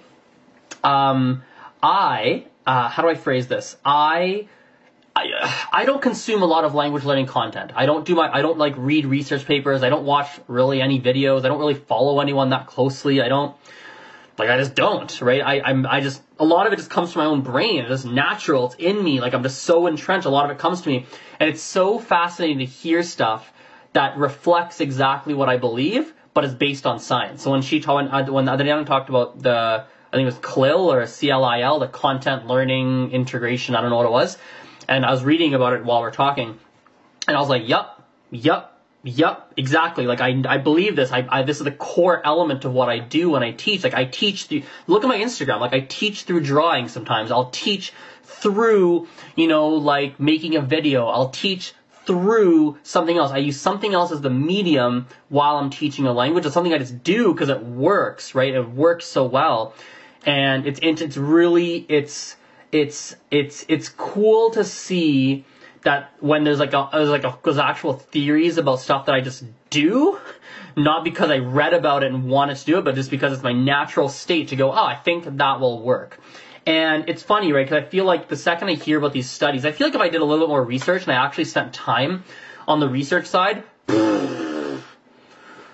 Um, 0.83 1.43
I 1.83 2.47
uh, 2.67 2.89
how 2.89 3.03
do 3.03 3.09
I 3.09 3.15
phrase 3.15 3.47
this? 3.47 3.77
I 3.85 4.49
I, 5.17 5.67
I 5.73 5.85
don't 5.85 6.03
consume 6.03 6.43
a 6.43 6.47
lot 6.47 6.65
of 6.65 6.75
language 6.75 7.05
learning 7.05 7.27
content. 7.27 7.73
I 7.75 7.87
don't 7.87 8.05
do 8.05 8.15
my 8.15 8.33
I 8.33 8.43
don't 8.43 8.59
like 8.59 8.75
read 8.77 9.07
research 9.07 9.47
papers. 9.47 9.83
I 9.83 9.89
don't 9.89 10.05
watch 10.05 10.29
really 10.49 10.81
any 10.81 11.01
videos. 11.01 11.45
I 11.45 11.49
don't 11.49 11.59
really 11.59 11.75
follow 11.75 12.21
anyone 12.21 12.51
that 12.51 12.67
closely. 12.67 13.21
I 13.23 13.29
don't 13.29 13.55
like 14.39 14.51
I 14.51 14.59
just 14.59 14.75
don't, 14.75 15.21
right? 15.21 15.41
I 15.43 15.61
I'm 15.61 15.87
I 15.87 16.01
just 16.01 16.23
a 16.39 16.45
lot 16.45 16.67
of 16.67 16.73
it 16.73 16.77
just 16.77 16.91
comes 16.91 17.13
from 17.13 17.23
my 17.23 17.27
own 17.27 17.43
brain. 17.43 17.81
It's 17.81 18.03
just 18.03 18.07
natural. 18.07 18.67
It's 18.67 18.75
in 18.77 19.03
me. 19.03 19.21
Like 19.21 19.35
I'm 19.35 19.45
just 19.45 19.63
so 19.63 19.87
entrenched. 19.87 20.27
A 20.27 20.31
lot 20.31 20.47
of 20.47 20.51
it 20.51 20.59
comes 20.59 20.83
to 20.83 20.89
me. 20.89 21.07
And 21.39 21.49
it's 21.49 21.63
so 21.63 21.99
fascinating 21.99 22.59
to 22.59 22.65
hear 22.65 23.03
stuff 23.05 23.53
that 23.93 24.19
reflects 24.19 24.81
exactly 24.81 25.35
what 25.35 25.49
I 25.49 25.57
believe, 25.57 26.13
but 26.33 26.45
is 26.45 26.55
based 26.55 26.87
on 26.87 26.99
science. 26.99 27.43
So 27.43 27.53
when 27.53 27.63
she 27.63 27.81
told 27.81 28.11
when, 28.11 28.33
when 28.33 28.49
Adriana 28.49 28.85
talked 28.85 29.09
about 29.09 29.41
the 29.41 29.85
I 30.15 30.17
think 30.17 30.29
it 30.29 30.37
was 30.37 30.39
CLIL 30.39 30.93
or 30.93 31.07
CLIL, 31.07 31.81
the 31.81 31.89
content 31.89 32.47
learning 32.47 33.11
integration, 33.11 33.75
I 33.75 33.81
don't 33.81 33.91
know 33.91 33.97
what 33.97 34.07
it 34.07 34.13
was. 34.13 34.39
And 34.87 35.05
I 35.05 35.11
was 35.11 35.25
reading 35.25 35.55
about 35.55 35.73
it 35.73 35.85
while 35.85 36.03
we're 36.03 36.13
talking. 36.13 36.57
And 37.27 37.37
I 37.37 37.41
was 37.41 37.49
like, 37.49 37.69
yup, 37.69 38.01
yup, 38.31 38.81
yup, 39.03 39.53
exactly. 39.57 40.07
Like 40.07 40.21
I, 40.21 40.41
I 40.47 40.59
believe 40.59 40.95
this. 40.95 41.11
I, 41.11 41.27
I, 41.29 41.43
this 41.43 41.59
is 41.59 41.65
the 41.65 41.73
core 41.73 42.25
element 42.25 42.65
of 42.65 42.73
what 42.73 42.89
I 42.89 43.01
do 43.01 43.31
when 43.31 43.43
I 43.43 43.51
teach. 43.51 43.83
Like 43.83 43.95
I 43.95 44.05
teach 44.05 44.45
through, 44.45 44.63
look 44.87 45.03
at 45.03 45.09
my 45.09 45.19
Instagram. 45.19 45.59
Like 45.59 45.73
I 45.73 45.81
teach 45.81 46.23
through 46.23 46.43
drawing 46.43 46.87
sometimes. 46.87 47.33
I'll 47.33 47.51
teach 47.51 47.93
through, 48.23 49.09
you 49.35 49.49
know, 49.49 49.71
like 49.71 50.21
making 50.21 50.55
a 50.55 50.61
video. 50.61 51.09
I'll 51.09 51.31
teach 51.31 51.75
through 52.07 52.79
something 52.85 53.17
else. 53.17 53.33
I 53.33 53.39
use 53.39 53.61
something 53.61 53.93
else 53.93 54.13
as 54.13 54.21
the 54.21 54.31
medium 54.31 55.09
while 55.29 55.57
I'm 55.57 55.71
teaching 55.71 56.07
a 56.07 56.13
language. 56.13 56.47
It's 56.47 56.55
something 56.55 56.73
I 56.73 56.79
just 56.79 57.03
do 57.03 57.33
because 57.33 57.49
it 57.49 57.65
works, 57.65 58.37
right? 58.37 58.55
It 58.55 58.71
works 58.71 59.07
so 59.07 59.25
well. 59.25 59.75
And 60.27 60.67
it's, 60.67 60.81
it's, 60.83 61.17
really, 61.17 61.85
it's, 61.89 62.37
it's, 62.73 63.17
it's, 63.31 63.65
it's 63.69 63.89
cool 63.89 64.51
to 64.51 64.65
see 64.65 65.45
that 65.83 66.13
when 66.21 66.45
there's 66.45 66.59
like 66.59 66.73
a, 66.73 66.89
there's 66.93 67.11
like 67.11 67.25
a, 67.25 67.39
there's 67.45 67.59
actual 67.59 67.93
theories 67.93 68.57
about 68.57 68.81
stuff 68.81 69.07
that 69.07 69.15
I 69.15 69.21
just 69.21 69.45
do, 69.69 70.19
not 70.77 71.05
because 71.05 71.31
I 71.31 71.39
read 71.39 71.75
about 71.75 72.03
it 72.03 72.13
and 72.13 72.29
wanted 72.29 72.57
to 72.57 72.65
do 72.65 72.79
it, 72.79 72.85
but 72.85 72.95
just 72.95 73.11
because 73.11 73.33
it's 73.33 73.43
my 73.43 73.53
natural 73.53 74.09
state 74.09 74.49
to 74.49 74.57
go, 74.57 74.73
oh, 74.73 74.85
I 74.85 74.95
think 74.97 75.25
that 75.37 75.61
will 75.61 75.83
work. 75.83 76.19
And 76.67 77.09
it's 77.11 77.23
funny, 77.23 77.53
right? 77.53 77.67
Because 77.67 77.85
I 77.85 77.87
feel 77.87 78.07
like 78.07 78.29
the 78.29 78.37
second 78.37 78.69
I 78.69 78.75
hear 78.75 78.97
about 78.97 79.13
these 79.13 79.29
studies, 79.29 79.67
I 79.67 79.73
feel 79.73 79.87
like 79.87 79.95
if 79.95 80.01
I 80.01 80.09
did 80.09 80.23
a 80.23 80.25
little 80.25 80.47
bit 80.47 80.51
more 80.51 80.65
research 80.65 81.03
and 81.03 81.13
I 81.13 81.17
actually 81.23 81.45
spent 81.45 81.75
time 81.75 82.25
on 82.67 82.81
the 82.81 82.89
research 82.89 83.27
side, 83.27 83.63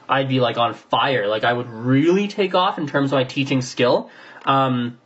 I'd 0.09 0.29
be 0.29 0.41
like 0.41 0.59
on 0.59 0.74
fire. 0.74 1.29
Like 1.29 1.45
I 1.45 1.53
would 1.53 1.70
really 1.70 2.27
take 2.27 2.57
off 2.57 2.79
in 2.79 2.89
terms 2.89 3.12
of 3.12 3.16
my 3.16 3.24
teaching 3.24 3.62
skill. 3.62 4.11
Um, 4.45 4.99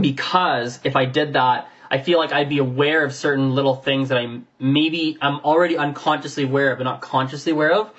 because 0.00 0.80
if 0.84 0.96
I 0.96 1.04
did 1.04 1.32
that, 1.34 1.68
I 1.90 1.98
feel 1.98 2.18
like 2.18 2.32
I'd 2.32 2.48
be 2.48 2.58
aware 2.58 3.04
of 3.04 3.12
certain 3.12 3.54
little 3.54 3.74
things 3.74 4.10
that 4.10 4.18
I 4.18 4.40
maybe 4.60 5.18
I'm 5.20 5.40
already 5.40 5.76
unconsciously 5.76 6.44
aware 6.44 6.72
of, 6.72 6.78
but 6.78 6.84
not 6.84 7.00
consciously 7.00 7.52
aware 7.52 7.72
of. 7.72 7.90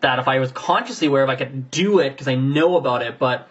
That 0.00 0.18
if 0.18 0.28
I 0.28 0.38
was 0.38 0.52
consciously 0.52 1.08
aware 1.08 1.24
of, 1.24 1.30
I 1.30 1.36
could 1.36 1.70
do 1.70 1.98
it 2.00 2.10
because 2.10 2.28
I 2.28 2.34
know 2.34 2.76
about 2.76 3.02
it. 3.02 3.18
But 3.18 3.48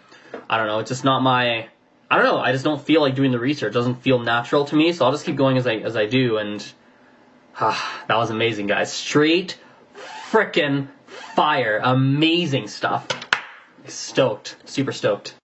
I 0.48 0.56
don't 0.56 0.66
know. 0.66 0.78
It's 0.78 0.88
just 0.88 1.04
not 1.04 1.22
my. 1.22 1.68
I 2.10 2.16
don't 2.16 2.24
know. 2.24 2.38
I 2.38 2.52
just 2.52 2.64
don't 2.64 2.80
feel 2.80 3.02
like 3.02 3.16
doing 3.16 3.32
the 3.32 3.38
research. 3.38 3.70
It 3.70 3.74
doesn't 3.74 4.02
feel 4.02 4.18
natural 4.18 4.64
to 4.66 4.76
me. 4.76 4.92
So 4.92 5.04
I'll 5.04 5.12
just 5.12 5.26
keep 5.26 5.36
going 5.36 5.58
as 5.58 5.66
I 5.66 5.74
as 5.76 5.96
I 5.96 6.06
do. 6.06 6.38
And 6.38 6.64
Ah, 7.60 8.04
that 8.08 8.16
was 8.16 8.30
amazing, 8.30 8.66
guys. 8.66 8.92
Straight 8.92 9.58
frickin' 10.30 10.88
fire. 11.34 11.80
Amazing 11.82 12.68
stuff. 12.68 13.06
Stoked. 13.86 14.56
Super 14.64 14.92
stoked. 14.92 15.34